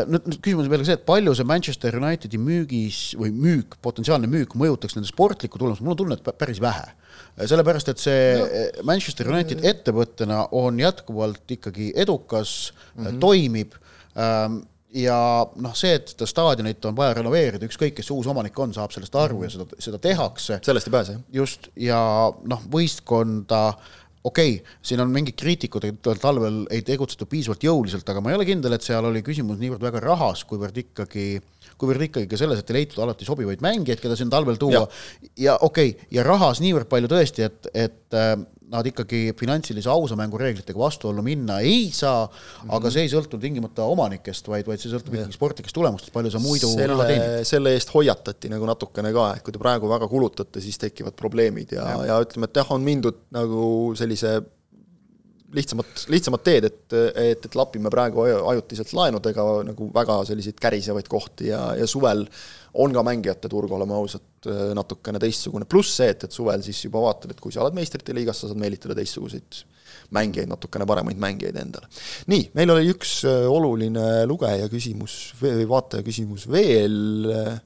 nüüd 0.09 0.41
küsimus 0.41 0.65
on 0.65 0.73
veel 0.73 0.81
ka 0.81 0.89
see, 0.89 0.97
et 0.97 1.05
palju 1.05 1.37
see 1.37 1.45
Manchester 1.45 1.66
Manchester 1.67 1.97
Unitedi 1.99 2.37
müügis 2.39 2.97
või 3.19 3.33
müük, 3.35 3.75
potentsiaalne 3.83 4.29
müük 4.31 4.53
mõjutaks 4.55 4.95
nende 4.95 5.09
sportlikku 5.09 5.59
tulemust, 5.59 5.83
mul 5.83 5.97
on 5.97 5.99
tunne, 5.99 6.15
et 6.15 6.39
päris 6.39 6.61
vähe. 6.63 6.93
sellepärast, 7.43 7.89
et 7.91 7.99
see 7.99 8.21
no. 8.39 8.45
Manchester 8.87 9.27
United 9.27 9.65
ettevõttena 9.67 10.45
on 10.55 10.79
jätkuvalt 10.79 11.51
ikkagi 11.51 11.91
edukas 11.95 12.71
mm, 12.71 13.03
-hmm. 13.03 13.19
toimib 13.19 13.75
ähm, 14.15 14.61
ja 14.95 15.19
noh, 15.55 15.75
see, 15.75 15.93
et 15.99 16.07
seda 16.13 16.25
staadionit 16.25 16.85
on 16.85 16.95
vaja 16.95 17.19
renoveerida, 17.19 17.67
ükskõik, 17.67 17.97
kes 17.99 18.11
uus 18.15 18.27
omanik 18.31 18.57
on, 18.59 18.73
saab 18.73 18.95
sellest 18.95 19.15
aru 19.15 19.43
ja 19.43 19.49
seda, 19.49 19.67
seda 19.79 19.99
tehakse. 19.99 20.61
sellest 20.63 20.87
ei 20.87 20.91
pääse, 20.91 21.11
jah. 21.11 21.21
just, 21.33 21.67
ja 21.75 21.99
noh, 22.47 22.63
võistkonda 22.71 23.73
okei 24.23 24.55
okay,, 24.55 24.77
siin 24.81 25.03
on 25.03 25.11
mingid 25.11 25.35
kriitikud, 25.35 25.83
et 25.83 26.09
talvel 26.21 26.63
ei 26.71 26.81
tegutsetud 26.81 27.27
piisavalt 27.27 27.63
jõuliselt, 27.63 28.07
aga 28.07 28.23
ma 28.23 28.31
ei 28.31 28.39
ole 28.39 28.47
kindel, 28.47 28.73
et 28.73 28.87
seal 28.87 29.05
oli 29.05 29.21
küsimus 29.21 29.59
niivõrd 29.59 29.83
väga 29.83 29.99
rahas, 29.99 30.43
kuivõrd 30.47 30.79
ikkagi 30.85 31.27
äh, 31.37 31.56
kuivõrd 31.77 32.07
ikkagi 32.09 32.29
ka 32.31 32.39
selles, 32.39 32.61
et 32.61 32.73
ei 32.73 32.81
leitud 32.81 33.01
alati 33.03 33.27
sobivaid 33.27 33.63
mängijaid, 33.65 34.01
keda 34.03 34.17
siin 34.19 34.33
talvel 34.33 34.59
tuua 34.61 34.83
ja, 34.83 34.85
ja 35.47 35.57
okei 35.61 35.93
okay,, 35.93 36.11
ja 36.13 36.25
rahas 36.27 36.61
niivõrd 36.63 36.89
palju 36.91 37.11
tõesti, 37.11 37.47
et, 37.47 37.69
et 37.73 38.17
äh, 38.17 38.35
nad 38.71 38.87
ikkagi 38.87 39.31
finantsilise 39.39 39.89
ausa 39.91 40.17
mängu 40.19 40.39
reeglitega 40.39 40.79
vastuollu 40.79 41.23
minna 41.23 41.59
ei 41.63 41.87
saa 41.93 42.25
mm, 42.25 42.31
-hmm. 42.31 42.73
aga 42.75 42.91
see 42.91 43.05
ei 43.05 43.11
sõltu 43.11 43.39
tingimata 43.39 43.85
omanikest, 43.87 44.47
vaid, 44.51 44.67
vaid 44.67 44.83
see 44.83 44.91
sõltub 44.91 45.15
ikkagi 45.15 45.35
sportlikest 45.35 45.75
tulemustest, 45.75 46.13
palju 46.13 46.33
sa 46.33 46.41
muidu 46.43 46.73
selle, 46.73 47.45
selle 47.47 47.73
eest 47.77 47.93
hoiatati 47.93 48.51
nagu 48.51 48.67
natukene 48.67 49.13
ka, 49.15 49.29
et 49.37 49.45
kui 49.45 49.55
te 49.55 49.61
praegu 49.61 49.89
väga 49.89 50.09
kulutate, 50.11 50.61
siis 50.61 50.77
tekivad 50.83 51.15
probleemid 51.15 51.71
ja, 51.77 51.87
ja., 51.93 52.05
ja 52.11 52.19
ütleme, 52.25 52.51
et 52.51 52.59
jah, 52.59 52.71
on 52.75 52.83
mindud 52.83 53.23
nagu 53.31 53.95
sellise 53.95 54.41
lihtsamat, 55.55 56.05
lihtsamat 56.11 56.43
teed, 56.43 56.67
et, 56.67 56.81
et, 56.93 57.45
et 57.47 57.55
lapime 57.55 57.91
praegu 57.93 58.25
ajutiselt 58.25 58.91
laenudega 58.97 59.45
nagu 59.69 59.89
väga 59.95 60.19
selliseid 60.27 60.59
kärisevaid 60.59 61.07
kohti 61.11 61.51
ja, 61.51 61.61
ja 61.79 61.87
suvel 61.87 62.25
on 62.77 62.93
ka 62.93 63.01
mängijate 63.05 63.49
turg, 63.49 63.71
oleme 63.73 63.95
ausad, 63.97 64.25
natukene 64.77 65.21
teistsugune, 65.21 65.65
pluss 65.69 65.95
see, 65.97 66.11
et, 66.13 66.27
et 66.27 66.35
suvel 66.35 66.61
siis 66.65 66.83
juba 66.85 67.01
vaatad, 67.01 67.31
et 67.33 67.39
kui 67.41 67.53
sa 67.53 67.63
oled 67.63 67.77
meistrite 67.77 68.13
liigas, 68.13 68.43
sa 68.43 68.51
saad 68.51 68.59
meelitada 68.61 68.97
teistsuguseid 68.97 69.63
mängijaid, 70.15 70.49
natukene 70.51 70.87
paremaid 70.87 71.19
mängijaid 71.19 71.57
endale. 71.59 71.89
nii, 72.31 72.49
meil 72.57 72.73
oli 72.75 72.91
üks 72.93 73.19
äh, 73.27 73.47
oluline 73.51 74.25
lugeja 74.29 74.67
küsimus 74.71 75.17
või 75.41 75.65
vaataja 75.69 76.05
küsimus 76.07 76.47
veel, 76.51 76.99
äh, 77.33 77.57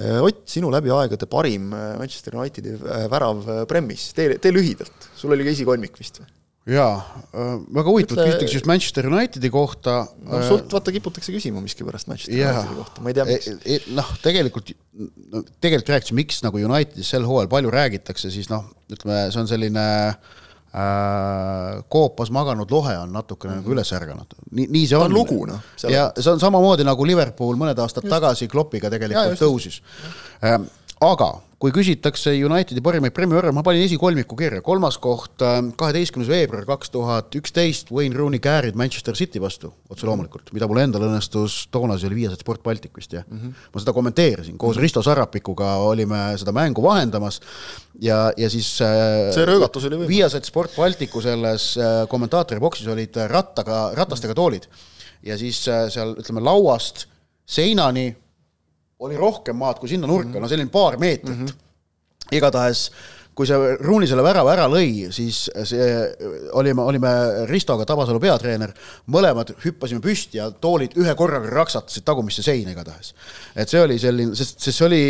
Ott, 0.00 0.44
sinu 0.48 0.68
läbi 0.72 0.88
aegade 0.94 1.26
parim 1.28 1.72
äh, 1.76 1.96
Manchester 1.98 2.36
Unitedi 2.38 2.76
värav 3.10 3.42
Premis, 3.68 4.12
tee, 4.16 4.36
tee 4.40 4.54
lühidalt, 4.54 5.10
sul 5.18 5.34
oli 5.34 5.44
ka 5.44 5.52
esikolmik 5.52 5.98
vist 5.98 6.22
või? 6.22 6.30
Jaa 6.70 6.94
äh,, 7.34 7.52
väga 7.74 7.92
huvitav, 7.92 8.18
et 8.18 8.30
küsitakse 8.30 8.58
just 8.58 8.68
Manchester 8.70 9.08
Unitedi 9.10 9.50
kohta. 9.52 9.96
no 10.26 10.40
äh, 10.40 10.46
sult 10.48 10.72
vaata 10.72 10.94
kiputakse 10.94 11.34
küsima 11.34 11.62
miskipärast 11.64 12.10
Manchester 12.10 12.36
yeah. 12.36 12.58
Unitedi 12.58 12.80
kohta, 12.80 13.04
ma 13.04 13.12
ei 13.12 13.18
tea 13.18 13.26
miks 13.28 13.48
e,. 13.50 13.56
E, 13.64 13.78
noh, 13.96 14.10
tegelikult, 14.22 14.74
tegelikult 15.62 15.94
rääkis, 15.96 16.14
miks 16.16 16.44
nagu 16.46 16.60
Unitedis 16.70 17.10
sel 17.14 17.26
hooajal 17.28 17.50
palju 17.52 17.72
räägitakse, 17.74 18.32
siis 18.32 18.50
noh, 18.52 18.68
ütleme, 18.92 19.22
see 19.34 19.42
on 19.42 19.50
selline 19.50 19.86
äh, 20.10 21.80
koopas 21.90 22.30
maganud 22.34 22.70
lohe 22.70 22.96
on 22.98 23.12
natukene 23.12 23.54
mm 23.54 23.58
-hmm. 23.58 23.64
nagu 23.64 23.76
üles 23.76 23.92
ärganud. 23.96 24.36
nii, 24.50 24.66
nii 24.70 24.86
see 24.86 24.98
on. 24.98 25.02
ta 25.02 25.06
on 25.06 25.14
lugu, 25.14 25.44
noh. 25.46 25.60
ja 25.88 26.12
see 26.18 26.32
on 26.32 26.40
samamoodi 26.40 26.86
nagu 26.86 27.06
Liverpool 27.06 27.56
mõned 27.56 27.78
aastad 27.78 28.04
ja, 28.04 28.10
tagasi 28.18 28.48
Kloppiga 28.48 28.90
tegelikult 28.90 29.34
ja, 29.34 29.46
tõusis. 29.46 29.82
Äh, 31.00 31.08
aga 31.08 31.30
kui 31.60 31.72
küsitakse 31.76 32.32
Unitedi 32.44 32.80
parimaid 32.80 33.12
premiere, 33.12 33.50
ma 33.52 33.60
panin 33.64 33.84
esikolmiku 33.84 34.36
kirja, 34.36 34.62
kolmas 34.64 34.96
koht, 35.00 35.42
äh, 35.44 35.58
kaheteistkümnes 35.76 36.28
veebruar 36.28 36.64
kaks 36.68 36.92
tuhat 36.92 37.36
üksteist, 37.36 37.90
Wayne 37.92 38.16
Rooney 38.16 38.40
käärid 38.40 38.76
Manchester 38.80 39.16
City 39.16 39.40
vastu, 39.40 39.72
otse 39.92 40.08
loomulikult, 40.08 40.52
mida 40.56 40.68
mul 40.68 40.80
endal 40.80 41.04
õnnestus, 41.08 41.66
toona 41.72 41.98
see 42.00 42.08
oli 42.08 42.22
Viasat 42.22 42.44
Sport 42.44 42.62
Baltic 42.64 42.96
vist 42.96 43.12
jah. 43.12 43.24
Mm, 43.28 43.40
-hmm. 43.40 43.66
ma 43.74 43.80
seda 43.84 43.92
kommenteerisin, 43.96 44.56
koos 44.60 44.80
Risto 44.80 45.02
Sarapikuga 45.02 45.74
olime 45.84 46.22
seda 46.40 46.52
mängu 46.52 46.82
vahendamas. 46.84 47.40
Ja, 48.00 48.32
ja 48.36 48.50
siis 48.50 48.76
see 48.76 49.44
röögatus 49.44 49.84
oli 49.84 49.96
võimalik. 49.96 50.16
Viasat 50.16 50.44
Sport 50.44 50.76
Balticu 50.76 51.20
selles 51.20 51.74
kommentaatori 52.08 52.60
boksis 52.60 52.88
olid 52.88 53.16
rattaga, 53.28 53.90
ratastega 53.96 54.34
toolid. 54.34 54.68
Ja 55.22 55.36
siis 55.38 55.64
seal 55.64 56.16
ütleme 56.16 56.40
lauast 56.40 57.06
seinani 57.44 58.16
oli 59.00 59.16
rohkem 59.16 59.56
maad 59.56 59.80
kui 59.80 59.88
sinna 59.88 60.06
nurka 60.06 60.28
mm, 60.28 60.34
-hmm. 60.34 60.40
no 60.40 60.48
selline 60.48 60.70
paar 60.70 60.96
meetrit 60.98 61.36
mm. 61.36 61.46
-hmm. 61.46 62.36
igatahes 62.36 62.90
kui 63.40 63.48
see 63.48 63.76
Ruuni 63.80 64.08
selle 64.08 64.24
värava 64.24 64.52
ära 64.52 64.66
lõi, 64.68 65.08
siis 65.14 65.46
see 65.48 65.84
olime, 66.58 66.84
olime 66.84 67.10
Ristoga, 67.48 67.86
Tabasalu 67.88 68.20
peatreener, 68.20 68.74
mõlemad 69.12 69.54
hüppasime 69.64 70.02
püsti 70.04 70.36
ja 70.36 70.50
toolid 70.52 70.96
ühe 71.00 71.14
korraga 71.16 71.48
raksatasid 71.54 72.04
tagumisse 72.04 72.44
seina 72.44 72.74
igatahes. 72.74 73.14
et 73.56 73.72
see 73.72 73.80
oli 73.80 73.96
selline, 74.02 74.36
sest, 74.36 74.60
sest 74.60 74.76
see 74.76 74.86
oli, 74.86 75.02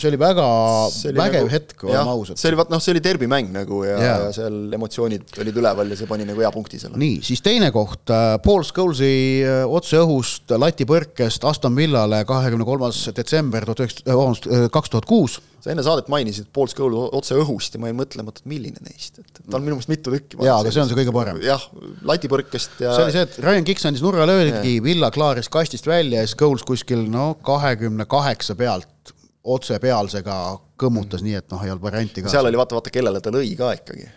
see 0.00 0.10
oli 0.10 0.20
väga 0.20 0.48
see 0.94 1.12
oli 1.12 1.20
vägev 1.20 1.44
nagu, 1.44 1.52
hetk, 1.52 1.84
oleme 1.84 2.16
ausad. 2.16 2.40
see 2.40 2.50
oli 2.50 2.60
vaat 2.62 2.72
noh, 2.72 2.82
see 2.82 2.94
oli 2.94 3.04
derbimäng 3.04 3.52
nagu 3.52 3.82
ja, 3.84 3.98
ja., 4.00 4.16
ja 4.24 4.34
seal 4.34 4.78
emotsioonid 4.78 5.40
olid 5.44 5.60
üleval 5.60 5.92
ja 5.92 6.00
see 6.00 6.08
pani 6.08 6.28
nagu 6.28 6.40
hea 6.40 6.52
punkti 6.54 6.80
selle. 6.80 7.00
nii, 7.00 7.20
siis 7.26 7.44
teine 7.44 7.68
koht, 7.74 8.08
äh, 8.08 8.36
Paul 8.44 8.64
Scholes'i 8.64 9.14
äh, 9.44 9.62
otse 9.68 10.00
õhust 10.00 10.56
latipõrkest 10.56 11.44
Aston 11.44 11.76
Villale 11.76 12.24
kahekümne 12.28 12.64
kolmas 12.68 13.04
detsember 13.12 13.68
tuhat 13.68 14.00
vabandust, 14.08 14.48
äh, 14.48 14.70
kaks 14.72 14.94
tuhat 14.94 15.10
kuus 15.10 15.42
sa 15.64 15.72
enne 15.72 15.84
saadet 15.86 16.10
mainisid 16.12 16.50
Paul 16.52 16.68
Schole'i 16.68 17.06
otse 17.16 17.36
õhust 17.40 17.76
ja 17.76 17.80
ma 17.80 17.88
jäin 17.88 17.96
mõtlema, 17.96 18.34
et 18.34 18.44
milline 18.50 18.82
neist, 18.84 19.20
et 19.22 19.38
ta 19.40 19.56
on 19.56 19.64
minu 19.64 19.78
meelest 19.78 19.92
mitu 19.92 20.12
tükki. 20.12 20.36
jaa, 20.44 20.58
aga 20.60 20.72
see 20.74 20.82
on 20.82 20.90
see 20.90 20.98
kõige 20.98 21.14
parem. 21.16 21.40
jah, 21.44 21.64
latipõrkest 22.10 22.82
ja 22.84 22.92
see 22.98 23.06
oli 23.06 23.14
see, 23.16 23.24
et 23.28 23.38
Ryan 23.40 23.68
Giggs 23.68 23.88
andis 23.88 24.04
nurgalöögi, 24.04 24.76
Villa 24.84 25.08
klaaris 25.14 25.48
kastist 25.52 25.88
välja 25.88 26.20
ja 26.20 26.28
Scholes 26.28 26.66
kuskil 26.68 27.06
no 27.08 27.30
kahekümne 27.46 28.04
kaheksa 28.10 28.58
pealt 28.60 29.14
otse 29.44 29.78
pealsega 29.80 30.36
kõmmutas 30.80 31.22
mm., 31.22 31.28
nii 31.30 31.40
et 31.40 31.48
noh, 31.52 31.64
ei 31.64 31.72
olnud 31.72 31.84
varianti 31.84 32.24
ka. 32.24 32.32
seal 32.32 32.48
oli 32.48 32.60
vaata, 32.60 32.76
vaata 32.76 32.92
kellele 32.92 33.24
ta 33.24 33.32
lõi 33.32 33.54
ka 33.56 33.72
ikkagi. 33.78 34.10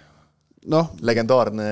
noh. 0.73 0.91
legendaarne 1.07 1.69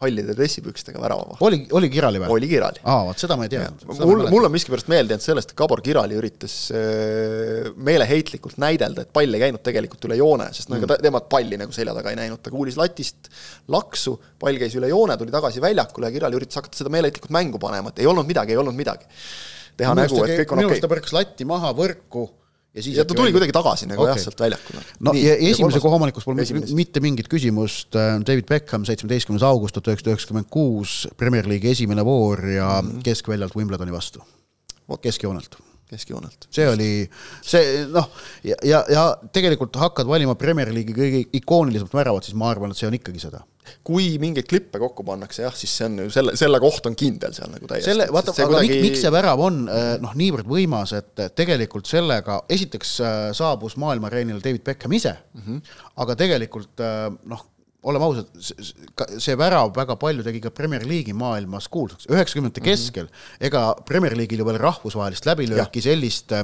hallide 0.00 0.32
dressipükstega 0.32 1.00
värava. 1.02 1.36
oli, 1.44 1.58
oli 1.76 1.90
Kirali 1.92 2.20
või? 2.22 2.30
oli 2.32 2.48
Kirali. 2.48 2.80
aa, 2.88 3.02
vot 3.10 3.20
seda 3.20 3.36
ma 3.36 3.44
ei 3.44 3.52
teadnud. 3.52 3.84
mul, 4.08 4.22
mul 4.32 4.48
on 4.48 4.54
miskipärast 4.54 4.88
meelde 4.88 5.12
jäänud 5.12 5.24
sellest, 5.26 5.52
et 5.52 5.58
Gabor 5.60 5.82
Kirali 5.84 6.16
üritas 6.16 6.54
äh, 6.72 7.68
meeleheitlikult 7.76 8.56
näidelda, 8.62 9.04
et 9.04 9.12
pall 9.12 9.36
ei 9.36 9.44
käinud 9.44 9.64
tegelikult 9.66 10.08
üle 10.08 10.16
joone, 10.20 10.48
sest 10.56 10.72
no 10.72 10.78
ega 10.80 10.88
mm. 10.88 11.04
temad 11.04 11.28
palli 11.32 11.60
nagu 11.60 11.76
selja 11.76 11.94
taga 11.96 12.14
ei 12.14 12.20
näinud, 12.22 12.40
ta 12.40 12.52
kuulis 12.54 12.80
latist 12.80 13.28
laksu, 13.72 14.16
pall 14.40 14.60
käis 14.62 14.76
üle 14.80 14.88
joone, 14.88 15.18
tuli 15.20 15.36
tagasi 15.36 15.60
väljakule 15.64 16.08
ja 16.08 16.16
Kirali 16.16 16.40
üritas 16.40 16.62
hakata 16.62 16.80
seda 16.80 16.92
meeleheitlikult 16.96 17.36
mängu 17.36 17.60
panema, 17.60 17.92
et 17.92 18.00
ei 18.00 18.08
olnud 18.08 18.28
midagi, 18.28 18.56
ei 18.56 18.62
olnud 18.62 18.76
midagi. 18.76 19.04
teha 19.76 19.92
minu 19.92 20.06
nägu, 20.06 20.24
et 20.24 20.32
kõik 20.32 20.32
on 20.32 20.32
okei 20.32 20.44
okay.. 20.46 20.62
minu 20.64 20.72
arust 20.72 20.86
ta 20.86 20.94
põrkas 20.94 21.16
latti 21.16 21.48
maha 21.48 21.76
võrku 21.76 22.28
ja 22.74 22.82
siis 22.82 22.96
ja 22.96 23.04
ta 23.04 23.16
tuli 23.18 23.32
kuidagi 23.34 23.54
tagasi 23.54 23.88
nagu 23.90 24.04
okay. 24.04 24.14
jah, 24.14 24.22
sealt 24.24 24.42
väljakule. 24.44 24.82
no 25.00 25.14
Nii, 25.16 25.24
ja 25.26 25.38
esimese 25.52 25.80
koha 25.82 25.98
omanikust 25.98 26.28
pole 26.28 26.44
esimest. 26.44 26.74
mitte 26.78 27.02
mingit 27.02 27.30
küsimust, 27.30 27.94
David 27.94 28.46
Beckham, 28.50 28.84
seitsmeteistkümnes 28.88 29.46
august 29.46 29.74
tuhat 29.76 29.90
üheksasada 29.92 30.14
üheksakümmend 30.14 30.50
kuus, 30.52 31.00
Premier 31.18 31.48
League'i 31.50 31.74
esimene 31.74 32.04
voor 32.06 32.44
ja 32.46 32.76
mm 32.80 32.92
-hmm. 32.92 33.02
keskväljalt 33.08 33.56
Wimbledoni 33.58 33.92
vastu, 33.92 34.22
keskjoonelt 35.02 35.58
keskjoonelt. 35.90 36.48
see 36.54 36.66
oli, 36.70 36.90
see 37.44 37.84
noh, 37.90 38.08
ja, 38.46 38.58
ja, 38.66 38.82
ja 38.90 39.04
tegelikult 39.34 39.76
hakkad 39.80 40.08
valima 40.10 40.36
Premier 40.38 40.72
League'i 40.74 40.96
kõige 40.96 41.22
ikoonilisemat 41.40 41.94
väravat, 41.94 42.26
siis 42.26 42.38
ma 42.38 42.50
arvan, 42.52 42.72
et 42.72 42.80
see 42.80 42.88
on 42.88 42.96
ikkagi 42.98 43.22
seda. 43.22 43.42
kui 43.86 44.16
mingeid 44.18 44.48
klippe 44.50 44.80
kokku 44.82 45.04
pannakse 45.06 45.44
jah, 45.44 45.54
siis 45.54 45.74
see 45.78 45.86
on 45.86 46.00
ju 46.04 46.08
selle, 46.14 46.34
selle 46.38 46.58
koht 46.62 46.88
on 46.90 46.96
kindel 46.98 47.34
seal 47.36 47.52
nagu 47.52 47.68
täiesti. 47.70 47.90
selle, 47.92 48.08
vaata, 48.12 48.34
aga 48.34 48.48
kuidagi... 48.48 48.72
miks, 48.72 48.88
miks 48.88 49.04
see 49.04 49.14
värav 49.14 49.44
on 49.46 49.62
äh, 49.70 49.92
noh, 50.02 50.16
niivõrd 50.18 50.48
võimas, 50.50 50.94
et 50.98 51.24
tegelikult 51.38 51.90
sellega, 51.90 52.40
esiteks 52.50 52.96
äh, 53.04 53.22
saabus 53.36 53.78
maailma 53.80 54.10
areenile 54.10 54.42
David 54.42 54.66
Beckham 54.66 54.96
ise 54.98 55.14
mm, 55.14 55.46
-hmm. 55.46 55.80
aga 56.04 56.18
tegelikult 56.24 56.82
äh, 56.86 57.08
noh, 57.30 57.46
oleme 57.88 58.04
ausad, 58.04 58.28
see 59.22 59.36
värav 59.40 59.72
väga 59.76 59.96
palju 60.00 60.24
tegi 60.26 60.42
ka 60.44 60.52
Premier 60.52 60.84
League'i 60.84 61.14
maailmas 61.16 61.68
kuulsaks, 61.72 62.08
üheksakümnendate 62.10 62.60
mhm. 62.60 62.68
keskel 62.68 63.06
mm, 63.06 63.14
-hmm. 63.14 63.48
ega 63.48 63.64
Premier 63.88 64.16
League'il 64.18 64.42
ju 64.42 64.48
veel 64.50 64.60
rahvusvahelist 64.60 65.28
läbilööki 65.28 65.82
sellist 65.84 66.34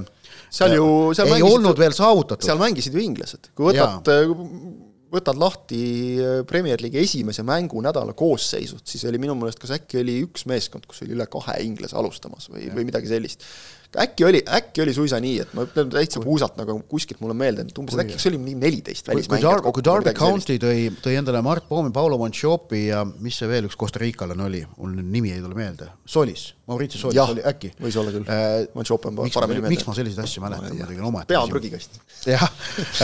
seal 0.50 0.76
ju, 0.78 0.88
seal 1.16 1.28
ei 1.28 1.36
mängisid, 1.36 1.52
olnud 1.52 1.78
veel 1.78 1.96
saavutatud. 1.96 2.46
seal 2.48 2.60
mängisid 2.60 2.96
ju 2.96 3.04
inglased, 3.04 3.50
kui 3.54 3.72
võtad, 3.72 4.08
võtad 5.12 5.38
lahti 5.40 5.80
Premier 6.48 6.80
League'i 6.82 7.04
esimese 7.04 7.44
mängunädala 7.46 8.16
koosseisud, 8.16 8.82
siis 8.88 9.04
oli 9.08 9.20
minu 9.22 9.36
meelest, 9.38 9.60
kas 9.62 9.76
äkki 9.76 10.00
oli 10.00 10.18
üks 10.24 10.48
meeskond, 10.48 10.88
kus 10.88 11.04
oli 11.04 11.16
üle 11.18 11.28
kahe 11.30 11.60
inglase 11.66 11.98
alustamas 12.00 12.48
või, 12.52 12.70
või 12.72 12.88
midagi 12.88 13.12
sellist 13.12 13.44
äkki 14.00 14.24
oli, 14.24 14.42
äkki 14.58 14.82
oli 14.82 14.94
suisa 14.94 15.20
nii, 15.22 15.38
et 15.44 15.54
ma 15.56 15.64
ütlen 15.66 15.90
täitsa 15.92 16.20
puusalt 16.22 16.56
nagu 16.60 16.78
kuskilt 16.90 17.20
mul 17.22 17.32
on 17.34 17.40
meelde, 17.40 17.66
et 17.66 17.80
umbes, 17.80 17.96
äkki 18.02 18.18
see 18.20 18.30
oli 18.32 18.40
mingi 18.42 18.60
neliteist 18.60 19.08
välismängijat 19.10 19.64
kui 19.66 19.84
Derby 19.86 20.14
County 20.16 20.58
tõi, 20.62 20.88
tõi 21.04 21.16
endale 21.20 21.42
Mart 21.44 21.68
Poomi, 21.68 21.92
Paulo 21.94 22.18
Manchopi 22.20 22.86
ja 22.88 23.02
mis 23.06 23.38
see 23.40 23.48
veel 23.50 23.68
üks 23.68 23.78
Costa 23.80 24.02
Ricanlane 24.02 24.46
oli, 24.46 24.62
mul 24.76 24.94
nüüd 24.98 25.10
nimi 25.16 25.32
ei 25.34 25.42
tule 25.44 25.58
meelde, 25.58 25.88
Solis, 26.08 26.48
Mauricio 26.70 27.00
Solis 27.00 27.18
ja, 27.18 27.26
oli 27.32 27.44
äkki. 27.46 27.72
võis 27.82 27.98
olla 28.00 28.14
küll. 28.14 28.28
Äh,, 28.32 28.54
Manchop 28.76 29.08
on 29.10 29.18
paremini 29.22 29.62
meelde. 29.62 29.74
miks 29.74 29.88
ma 29.88 29.96
selliseid 29.96 30.24
asju 30.24 30.44
mäletan, 30.44 30.76
muidugi 30.76 31.02
on 31.02 31.10
omaette 31.12 31.32
pea 31.32 31.42
on 31.42 31.52
prügikast. 31.52 32.00
jah, 32.26 32.46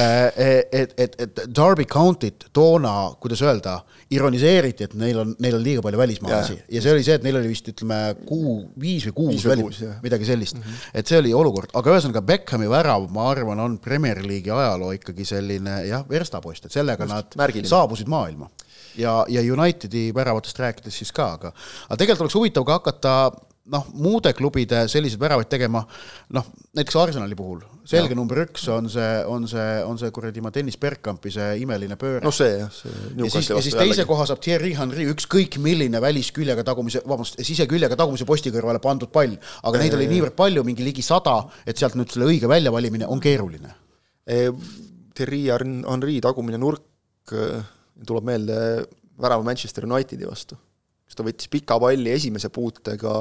äh, 0.01 0.67
et, 0.73 0.95
et, 0.97 1.19
et 1.27 1.45
Derby 1.49 1.87
County't 1.89 2.49
toona, 2.53 2.95
kuidas 3.23 3.43
öelda, 3.47 3.81
ironiseeriti, 4.13 4.89
et 4.89 4.95
neil 4.99 5.19
on, 5.23 5.35
neil 5.43 5.57
on 5.59 5.65
liiga 5.65 5.83
palju 5.85 6.01
välismaalasi 6.01 6.57
ja. 6.57 6.65
ja 6.77 6.85
see 6.85 6.95
oli 6.95 7.05
see, 7.07 7.17
et 7.19 7.27
neil 7.27 7.39
oli 7.41 7.51
vist 7.53 7.69
ütleme 7.73 8.01
kuu, 8.29 8.57
viis 8.81 9.07
või 9.09 9.17
kuus, 9.21 9.47
kuus, 9.47 9.83
midagi 10.05 10.29
sellist 10.29 10.59
mm. 10.59 10.67
-hmm 10.67 10.91
et 10.95 11.09
see 11.09 11.19
oli 11.19 11.33
olukord, 11.35 11.71
aga 11.79 11.95
ühesõnaga 11.95 12.23
Beckhami 12.27 12.69
värav, 12.71 13.07
ma 13.15 13.29
arvan, 13.31 13.61
on 13.65 13.79
Premier 13.83 14.21
League'i 14.25 14.53
ajaloo 14.55 14.93
ikkagi 14.97 15.25
selline 15.29 15.79
jah, 15.89 16.05
verstapost, 16.09 16.67
et 16.67 16.75
sellega 16.75 17.07
Just, 17.07 17.15
nad 17.15 17.39
märgiline. 17.41 17.69
saabusid 17.69 18.11
maailma. 18.13 18.51
ja, 18.99 19.25
ja 19.29 19.41
Unitedi 19.53 20.11
väravatest 20.15 20.59
rääkides 20.59 20.99
siis 21.03 21.13
ka, 21.13 21.33
aga 21.39 21.53
aga 21.89 21.97
tegelikult 21.97 22.27
oleks 22.27 22.39
huvitav 22.39 22.67
ka 22.69 22.79
hakata 22.81 23.15
noh, 23.71 23.85
muude 23.95 24.33
klubide 24.35 24.83
selliseid 24.91 25.21
väravaid 25.23 25.49
tegema, 25.51 25.83
noh, 26.35 26.47
näiteks 26.75 26.97
Arsenali 26.99 27.37
puhul, 27.39 27.61
selge 27.89 28.15
ja. 28.15 28.19
number 28.19 28.41
üks 28.43 28.65
on 28.75 28.89
see, 28.91 29.11
on 29.31 29.47
see, 29.51 29.67
on 29.87 30.01
see 30.01 30.11
kuradi 30.15 30.43
ma 30.43 30.51
Dennis 30.55 30.79
Bergkampi 30.83 31.31
see 31.35 31.49
imeline 31.63 31.97
pööre. 32.01 32.23
noh, 32.25 32.35
see 32.35 32.57
jah, 32.57 32.73
see 32.75 32.93
ja 33.21 33.31
siis, 33.31 33.51
ja 33.53 33.63
siis 33.63 33.77
teise 33.79 34.07
koha 34.09 34.27
saab 34.29 34.43
Thierry 34.43 34.73
Henry, 34.79 35.07
ükskõik 35.13 35.61
milline 35.63 36.01
välisküljega 36.03 36.65
tagumise, 36.67 37.05
vabandust, 37.07 37.39
siseküljega 37.47 37.99
tagumise 37.99 38.27
posti 38.29 38.55
kõrvale 38.55 38.83
pandud 38.83 39.13
pall, 39.15 39.37
aga 39.63 39.83
neid 39.85 39.95
oli 39.99 40.11
niivõrd 40.11 40.37
palju, 40.39 40.67
mingi 40.67 40.87
ligi 40.87 41.07
sada, 41.07 41.39
et 41.67 41.79
sealt 41.79 41.99
nüüd 41.99 42.11
selle 42.11 42.31
õige 42.33 42.51
väljavalimine 42.51 43.07
on 43.11 43.23
keeruline. 43.23 43.77
Thierry 44.27 45.45
Henry 45.53 46.19
tagumine 46.25 46.59
nurk 46.59 47.31
tuleb 47.31 48.27
meelde 48.27 48.59
värava 49.23 49.45
Manchester 49.47 49.87
Unitedi 49.87 50.27
vastu 50.27 50.59
siis 51.13 51.21
ta 51.21 51.27
võttis 51.27 51.51
pika 51.53 51.77
palli 51.81 52.09
esimese 52.11 52.49
puutega 52.49 53.13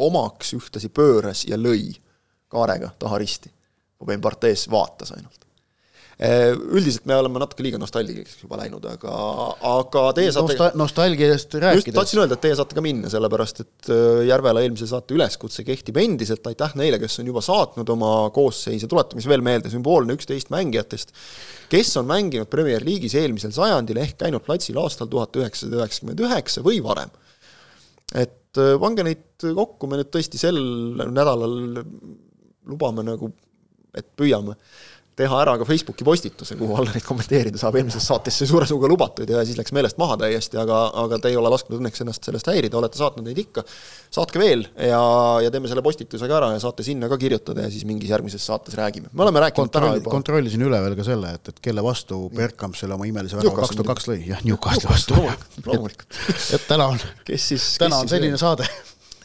omaks, 0.00 0.54
ühtlasi 0.56 0.88
pööras 0.88 1.44
ja 1.44 1.58
lõi 1.60 1.92
kaarega 2.50 2.94
taha 2.98 3.18
risti. 3.20 3.52
Robin 4.00 4.20
Bartes 4.24 4.64
vaatas 4.72 5.12
ainult. 5.12 5.44
Eh, 6.20 6.50
üldiselt 6.76 7.06
me 7.08 7.14
oleme 7.16 7.40
natuke 7.40 7.64
liiga 7.64 7.78
nostalgiliseks 7.80 8.42
juba 8.42 8.58
läinud, 8.60 8.84
aga, 8.90 9.12
aga 9.70 10.00
teie 10.18 10.32
saate 10.34 10.52
Nosta-, 10.52 10.74
nostalgiast 10.76 11.54
rääkides. 11.54 11.86
just 11.86 11.96
tahtsin 11.96 12.20
öelda, 12.20 12.36
et 12.36 12.42
teie 12.44 12.58
saate 12.58 12.76
ka 12.76 12.82
minna, 12.84 13.08
sellepärast 13.08 13.62
et 13.62 13.88
eh, 13.94 14.18
Järvela 14.28 14.60
eelmise 14.60 14.84
saate 14.90 15.16
üleskutse 15.16 15.64
kehtib 15.64 15.96
endiselt, 16.02 16.44
aitäh 16.50 16.74
neile, 16.76 16.98
kes 17.00 17.22
on 17.22 17.30
juba 17.30 17.40
saatnud 17.46 17.94
oma 17.96 18.10
koosseise, 18.36 18.90
tuletame 18.90 19.24
siis 19.24 19.30
veel 19.32 19.46
meelde, 19.46 19.72
sümboolne 19.72 20.18
üksteist 20.18 20.52
mängijatest, 20.52 21.16
kes 21.72 21.94
on 22.02 22.10
mänginud 22.12 22.52
Premier 22.52 22.84
League'is 22.84 23.16
eelmisel 23.16 23.56
sajandil 23.56 24.02
ehk 24.04 24.20
käinud 24.20 24.44
platsil 24.44 24.76
aastal 24.84 25.08
tuhat 25.08 25.40
üheksasada 25.40 25.80
üheksakümmend 25.80 26.20
üheksa 26.28 26.66
või 26.68 26.84
varem. 26.84 27.16
et 28.12 28.60
eh, 28.60 28.76
pange 28.84 29.08
neid 29.08 29.24
kokku, 29.40 29.88
me 29.88 30.04
nüüd 30.04 30.12
tõesti 30.12 30.44
sel 30.44 30.60
nädalal 31.00 31.80
lubame 32.68 33.08
nagu, 33.08 33.32
et 33.96 34.12
püüame 34.20 34.60
teha 35.20 35.40
ära 35.44 35.56
ka 35.60 35.66
Facebooki 35.68 36.06
postituse, 36.06 36.56
kuhu 36.58 36.76
alla 36.80 36.94
neid 36.94 37.04
kommenteerida 37.06 37.60
saab, 37.60 37.78
eelmises 37.80 38.06
saates 38.10 38.40
see 38.40 38.48
suure 38.50 38.68
suuga 38.68 38.88
lubatud 38.90 39.30
ja 39.30 39.44
siis 39.46 39.58
läks 39.58 39.74
meelest 39.76 40.00
maha 40.00 40.18
täiesti, 40.24 40.58
aga, 40.60 40.82
aga 41.04 41.20
te 41.22 41.32
ei 41.32 41.38
ole 41.40 41.52
lasknud 41.52 41.78
õnneks 41.78 42.04
ennast 42.04 42.26
sellest 42.26 42.50
häirida, 42.50 42.78
olete 42.80 43.00
saatnud 43.00 43.26
neid 43.28 43.40
ikka. 43.42 43.64
saatke 44.10 44.42
veel 44.42 44.66
ja, 44.74 45.00
ja 45.44 45.52
teeme 45.54 45.70
selle 45.70 45.84
postituse 45.86 46.28
ka 46.30 46.38
ära 46.40 46.52
ja 46.54 46.62
saate 46.62 46.86
sinna 46.86 47.10
ka 47.10 47.18
kirjutada 47.20 47.66
ja 47.66 47.72
siis 47.72 47.86
mingis 47.88 48.10
järgmises 48.10 48.46
saates 48.46 48.76
räägime. 48.78 49.12
me 49.12 49.26
oleme 49.26 49.44
rääkinud 49.46 49.70
Kontroll, 49.70 49.88
täna 49.90 50.00
juba 50.00 50.14
kontrollisin 50.14 50.66
üle 50.66 50.82
veel 50.84 50.96
ka 50.98 51.06
selle, 51.06 51.34
et, 51.38 51.52
et 51.52 51.64
kelle 51.68 51.84
vastu 51.84 52.22
Bergkamp 52.34 52.78
selle 52.78 52.96
oma 52.98 53.08
imelise 53.10 53.38
värava 53.38 53.62
kaks 53.62 53.76
tuhat 53.76 53.92
kaks 53.94 54.10
lõi, 54.10 54.20
jah, 54.32 54.44
Newcastle'i 54.46 54.92
vastu. 54.92 55.20
loomulikult 55.66 56.22
et 56.56 56.68
täna 56.70 56.90
on, 56.94 57.02
kes 57.28 57.50
siis 57.54 57.74
täna 57.82 58.02
on 58.02 58.10
selline 58.10 58.40
saade 58.40 58.68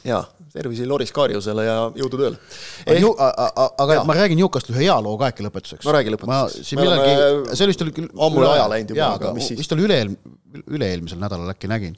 jaa, 0.06 0.22
tervisi 0.54 0.86
Loris 0.88 1.12
Kaarjusele 1.16 1.66
ja 1.66 1.76
jõudu 1.98 2.20
tööle 2.20 2.38
eh,. 2.86 3.02
aga 3.02 3.98
jaa. 3.98 4.06
ma 4.08 4.16
räägin 4.18 4.40
Newcastli 4.40 4.76
ühe 4.76 4.86
ajaloo 4.86 5.18
ka 5.22 5.32
äkki 5.32 5.46
lõpetuseks. 5.46 5.88
no 5.88 5.96
räägi 5.96 6.14
lõpetuseks. 6.14 6.70
siin 6.70 6.82
millalgi, 6.82 7.56
see 7.58 7.70
vist 7.72 7.84
oli 7.86 7.96
küll 7.96 8.10
ammu 8.14 8.44
üle 8.44 8.52
aja 8.54 8.70
läinud 8.72 8.96
juba, 8.96 9.12
aga 9.20 9.34
mis 9.38 9.50
siis? 9.52 9.60
vist 9.62 9.76
oli 9.76 9.88
üle-eel-, 9.88 10.16
üle-eelmisel 10.64 11.22
nädalal 11.22 11.52
äkki 11.56 11.70
nägin. 11.72 11.98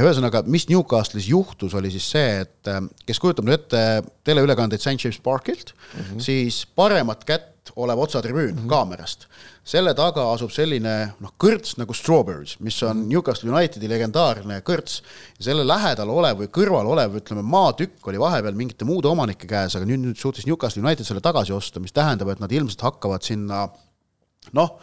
ühesõnaga, 0.00 0.44
mis 0.50 0.68
Newcastlis 0.72 1.28
juhtus, 1.30 1.76
oli 1.78 1.92
siis 1.94 2.08
see, 2.16 2.42
et 2.46 2.72
kes 3.06 3.22
kujutab 3.22 3.48
nüüd 3.48 3.60
ette 3.60 3.84
teleülekandeid 4.26 4.82
St 4.82 4.98
James 4.98 5.20
Parkilt 5.22 5.74
mm, 5.74 6.00
-hmm. 6.00 6.26
siis 6.28 6.64
paremat 6.76 7.24
kätt 7.28 7.74
olev 7.76 7.98
otsatribüün 7.98 8.54
mm 8.54 8.64
-hmm. 8.64 8.68
kaamerast 8.68 9.28
selle 9.62 9.92
taga 9.94 10.24
asub 10.32 10.50
selline 10.50 10.94
noh, 11.22 11.32
kõrts 11.40 11.76
nagu 11.78 11.94
Strawberries, 11.94 12.56
mis 12.64 12.80
on 12.86 13.04
Newcastle 13.10 13.52
Unitedi 13.52 13.90
legendaarne 13.90 14.58
kõrts. 14.66 15.00
Ja 15.38 15.46
selle 15.50 15.66
lähedal 15.66 16.10
olev 16.10 16.42
või 16.42 16.50
kõrval 16.54 16.90
olev, 16.90 17.14
ütleme, 17.20 17.44
maatükk 17.46 18.10
oli 18.10 18.20
vahepeal 18.22 18.58
mingite 18.58 18.88
muude 18.88 19.10
omanike 19.10 19.46
käes, 19.50 19.76
aga 19.78 19.86
nüüd, 19.88 20.02
nüüd 20.02 20.18
suutis 20.18 20.48
Newcastle 20.48 20.82
United 20.82 21.06
selle 21.06 21.22
tagasi 21.22 21.54
osta, 21.54 21.82
mis 21.82 21.94
tähendab, 21.94 22.32
et 22.34 22.42
nad 22.42 22.52
ilmselt 22.52 22.82
hakkavad 22.88 23.22
sinna 23.26 23.68
noh, 24.58 24.74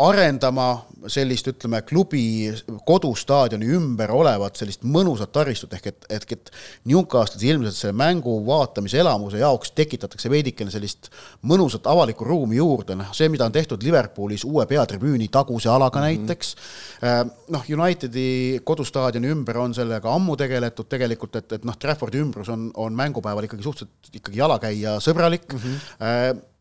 arendama 0.00 0.86
sellist, 1.10 1.48
ütleme, 1.50 1.82
klubi 1.84 2.52
kodustaadioni 2.86 3.66
ümber 3.76 4.12
olevat 4.14 4.56
sellist 4.56 4.86
mõnusat 4.88 5.32
taristut, 5.34 5.72
ehk 5.76 5.88
et, 5.90 6.06
et, 6.16 6.26
et 6.32 6.50
Newcastle'is 6.88 7.44
ilmselt 7.50 7.76
selle 7.76 7.96
mängu 7.98 8.38
vaatamise 8.46 9.00
elamuse 9.02 9.42
jaoks 9.42 9.74
tekitatakse 9.76 10.30
veidikene 10.32 10.72
sellist 10.72 11.10
mõnusat 11.48 11.86
avalikku 11.90 12.24
ruumi 12.24 12.56
juurde, 12.56 12.96
noh, 12.98 13.10
see, 13.16 13.28
mida 13.32 13.48
on 13.48 13.54
tehtud 13.54 13.82
Liverpoolis 13.84 14.46
uue 14.48 14.66
peatribüüni 14.70 15.28
taguse 15.32 15.68
alaga 15.68 16.00
mm 16.00 16.06
-hmm. 16.06 16.20
näiteks, 16.22 16.54
äh, 17.02 17.24
noh, 17.52 17.66
Unitedi 17.72 18.60
kodustaadioni 18.64 19.28
ümber 19.28 19.58
on 19.58 19.74
sellega 19.74 20.14
ammu 20.14 20.36
tegeletud 20.36 20.88
tegelikult, 20.88 21.36
et, 21.36 21.52
et 21.52 21.64
noh, 21.64 21.76
Traffordi 21.76 22.18
ümbrus 22.22 22.48
on, 22.48 22.70
on 22.74 22.94
mängupäeval 22.94 23.44
ikkagi 23.44 23.62
suhteliselt 23.62 24.14
ikkagi 24.14 24.38
jalakäija 24.38 24.96
sõbralik. 25.00 25.52
Mm, 25.52 25.58
-hmm 25.58 26.51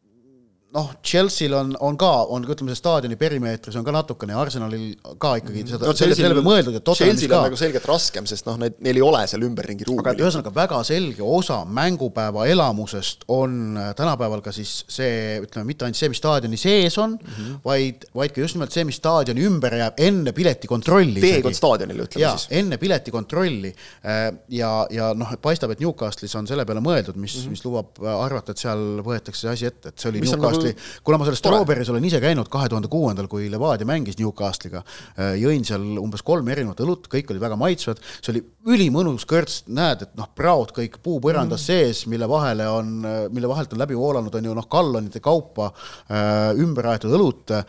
noh, 0.71 0.91
Chelsea'l 1.03 1.53
on, 1.55 1.73
on 1.83 1.97
ka, 1.99 2.09
on 2.31 2.45
ütleme, 2.47 2.71
see 2.71 2.79
staadioni 2.79 3.17
perimeetris 3.19 3.75
on 3.79 3.85
ka 3.85 3.93
natukene 3.95 4.35
ja 4.35 4.39
Arsenalil 4.39 4.93
ka 5.21 5.33
ikkagi 5.41 5.65
seda 5.67 5.89
no,, 5.89 5.95
selle 5.97 6.15
peale 6.15 6.43
mõeldud, 6.45 6.77
et 6.79 6.91
Chelsea'l 6.95 7.35
on 7.35 7.47
nagu 7.49 7.59
selgelt 7.59 7.87
raskem, 7.89 8.27
sest 8.29 8.47
noh, 8.47 8.55
need, 8.61 8.77
neil 8.83 8.99
ei 9.01 9.03
ole 9.03 9.23
seal 9.27 9.43
ümberringi 9.47 9.87
ruumi. 9.89 10.03
aga 10.05 10.23
ühesõnaga 10.23 10.53
väga 10.55 10.79
selge 10.87 11.25
osa 11.25 11.61
mängupäeva 11.67 12.45
elamusest 12.51 13.25
on 13.35 13.57
äh, 13.81 13.89
tänapäeval 13.99 14.43
ka 14.45 14.53
siis 14.55 14.77
see, 14.87 15.41
ütleme, 15.43 15.67
mitte 15.73 15.87
ainult 15.87 15.99
see, 15.99 16.11
mis 16.13 16.21
staadioni 16.23 16.61
sees 16.61 16.97
on 17.01 17.17
mm, 17.17 17.33
-hmm. 17.35 17.59
vaid, 17.65 18.07
vaid 18.15 18.35
ka 18.35 18.43
just 18.45 18.55
nimelt 18.55 18.75
see, 18.75 18.87
mis 18.87 19.01
staadioni 19.01 19.43
ümber 19.49 19.75
jääb 19.81 19.99
enne 20.07 20.35
piletikontrolli. 20.37 21.19
teekond 21.19 21.59
staadionile, 21.59 22.07
ütleme 22.07 22.23
ja, 22.23 22.31
siis. 22.37 22.47
enne 22.61 22.79
piletikontrolli 22.79 23.73
äh, 23.75 24.23
ja, 24.47 24.71
ja 24.89 25.11
noh, 25.17 25.35
paistab, 25.43 25.75
et 25.75 25.83
Newcastle'is 25.83 26.37
on 26.39 26.47
selle 26.47 26.65
peale 26.65 26.79
mõeldud, 26.79 27.19
mis 27.19 27.35
mm, 27.35 27.43
-hmm. 27.43 27.59
mis 27.59 27.67
lubab 27.67 28.03
arvata, 28.15 28.55
et 28.55 28.63
seal 28.63 29.03
võetakse 29.03 29.47
see 29.47 29.51
asi 29.57 29.67
ette, 29.67 29.91
et 29.91 29.99
see 29.99 30.13
oli 30.13 30.23
mis 30.23 30.31
Newcastle 30.31 30.60
Newcastli, 30.61 31.01
kuna 31.03 31.19
ma 31.19 31.27
selles 31.27 31.41
Strawberry's 31.41 31.91
olen 31.91 32.05
ise 32.07 32.21
käinud 32.23 32.49
kahe 32.51 32.69
tuhande 32.71 32.89
kuuendal, 32.91 33.27
kui 33.31 33.49
Levadia 33.51 33.87
mängis 33.89 34.19
Newcastle'iga, 34.19 34.83
äh, 35.17 35.35
jõin 35.41 35.65
seal 35.67 35.83
umbes 36.01 36.23
kolm 36.27 36.47
erinevat 36.51 36.81
õlut, 36.85 37.07
kõik 37.11 37.31
olid 37.33 37.43
väga 37.43 37.59
maitsvad, 37.59 38.01
see 38.19 38.33
oli 38.35 38.43
ülimõnus 38.75 39.25
kõrts, 39.29 39.63
näed, 39.71 40.05
et 40.07 40.17
noh, 40.19 40.29
praod 40.37 40.73
kõik 40.75 40.99
puupõrandas 41.03 41.63
mm. 41.63 41.69
sees, 41.71 42.03
mille 42.11 42.29
vahele 42.29 42.67
on, 42.71 42.99
mille 43.33 43.49
vahelt 43.51 43.73
on 43.73 43.81
läbi 43.81 43.97
voolanud, 43.97 44.35
on 44.37 44.51
ju 44.51 44.57
noh, 44.57 44.69
gallonite 44.71 45.23
kaupa 45.23 45.71
äh, 45.71 46.51
ümber 46.61 46.93
aetud 46.93 47.17
õlut 47.17 47.55
äh,, 47.57 47.65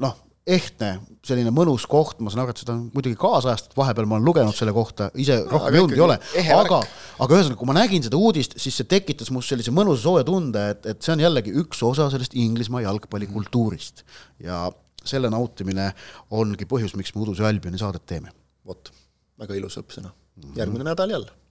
noh, 0.00 0.20
ehtne, 0.44 0.90
selline 1.24 1.48
mõnus 1.54 1.86
koht, 1.88 2.18
ma 2.20 2.28
saan 2.32 2.42
aru, 2.42 2.52
et 2.52 2.60
seda 2.60 2.74
on 2.74 2.82
muidugi 2.92 3.16
kaasajastatud, 3.20 3.76
vahepeal 3.78 4.08
ma 4.08 4.18
olen 4.18 4.26
lugenud 4.28 4.56
selle 4.56 4.74
kohta, 4.76 5.08
ise 5.20 5.38
rohkem 5.48 5.78
jõudnud 5.78 5.96
ei 5.96 6.02
ole, 6.04 6.16
aga, 6.52 6.80
aga 7.24 7.38
ühesõnaga, 7.38 7.58
kui 7.60 7.70
ma 7.70 7.76
nägin 7.78 8.04
seda 8.04 8.20
uudist, 8.20 8.58
siis 8.60 8.76
see 8.76 8.88
tekitas 8.90 9.32
must 9.32 9.52
sellise 9.52 9.72
mõnusa 9.72 10.04
sooja 10.04 10.26
tunde, 10.28 10.66
et, 10.74 10.88
et 10.92 11.06
see 11.06 11.14
on 11.16 11.22
jällegi 11.24 11.54
üks 11.64 11.80
osa 11.88 12.10
sellest 12.12 12.36
Inglismaa 12.36 12.84
jalgpallikultuurist. 12.84 14.04
ja 14.44 14.66
selle 15.04 15.30
nautimine 15.32 15.90
ongi 16.36 16.68
põhjus, 16.68 16.92
miks 17.00 17.14
me 17.14 17.24
Uduse 17.24 17.46
Albioni 17.48 17.80
saadet 17.80 18.04
teeme. 18.08 18.34
vot, 18.68 18.92
väga 19.40 19.56
ilus 19.56 19.80
õppsõna. 19.80 20.12
järgmine 20.60 20.84
nädal 20.90 21.16
jälle 21.16 21.43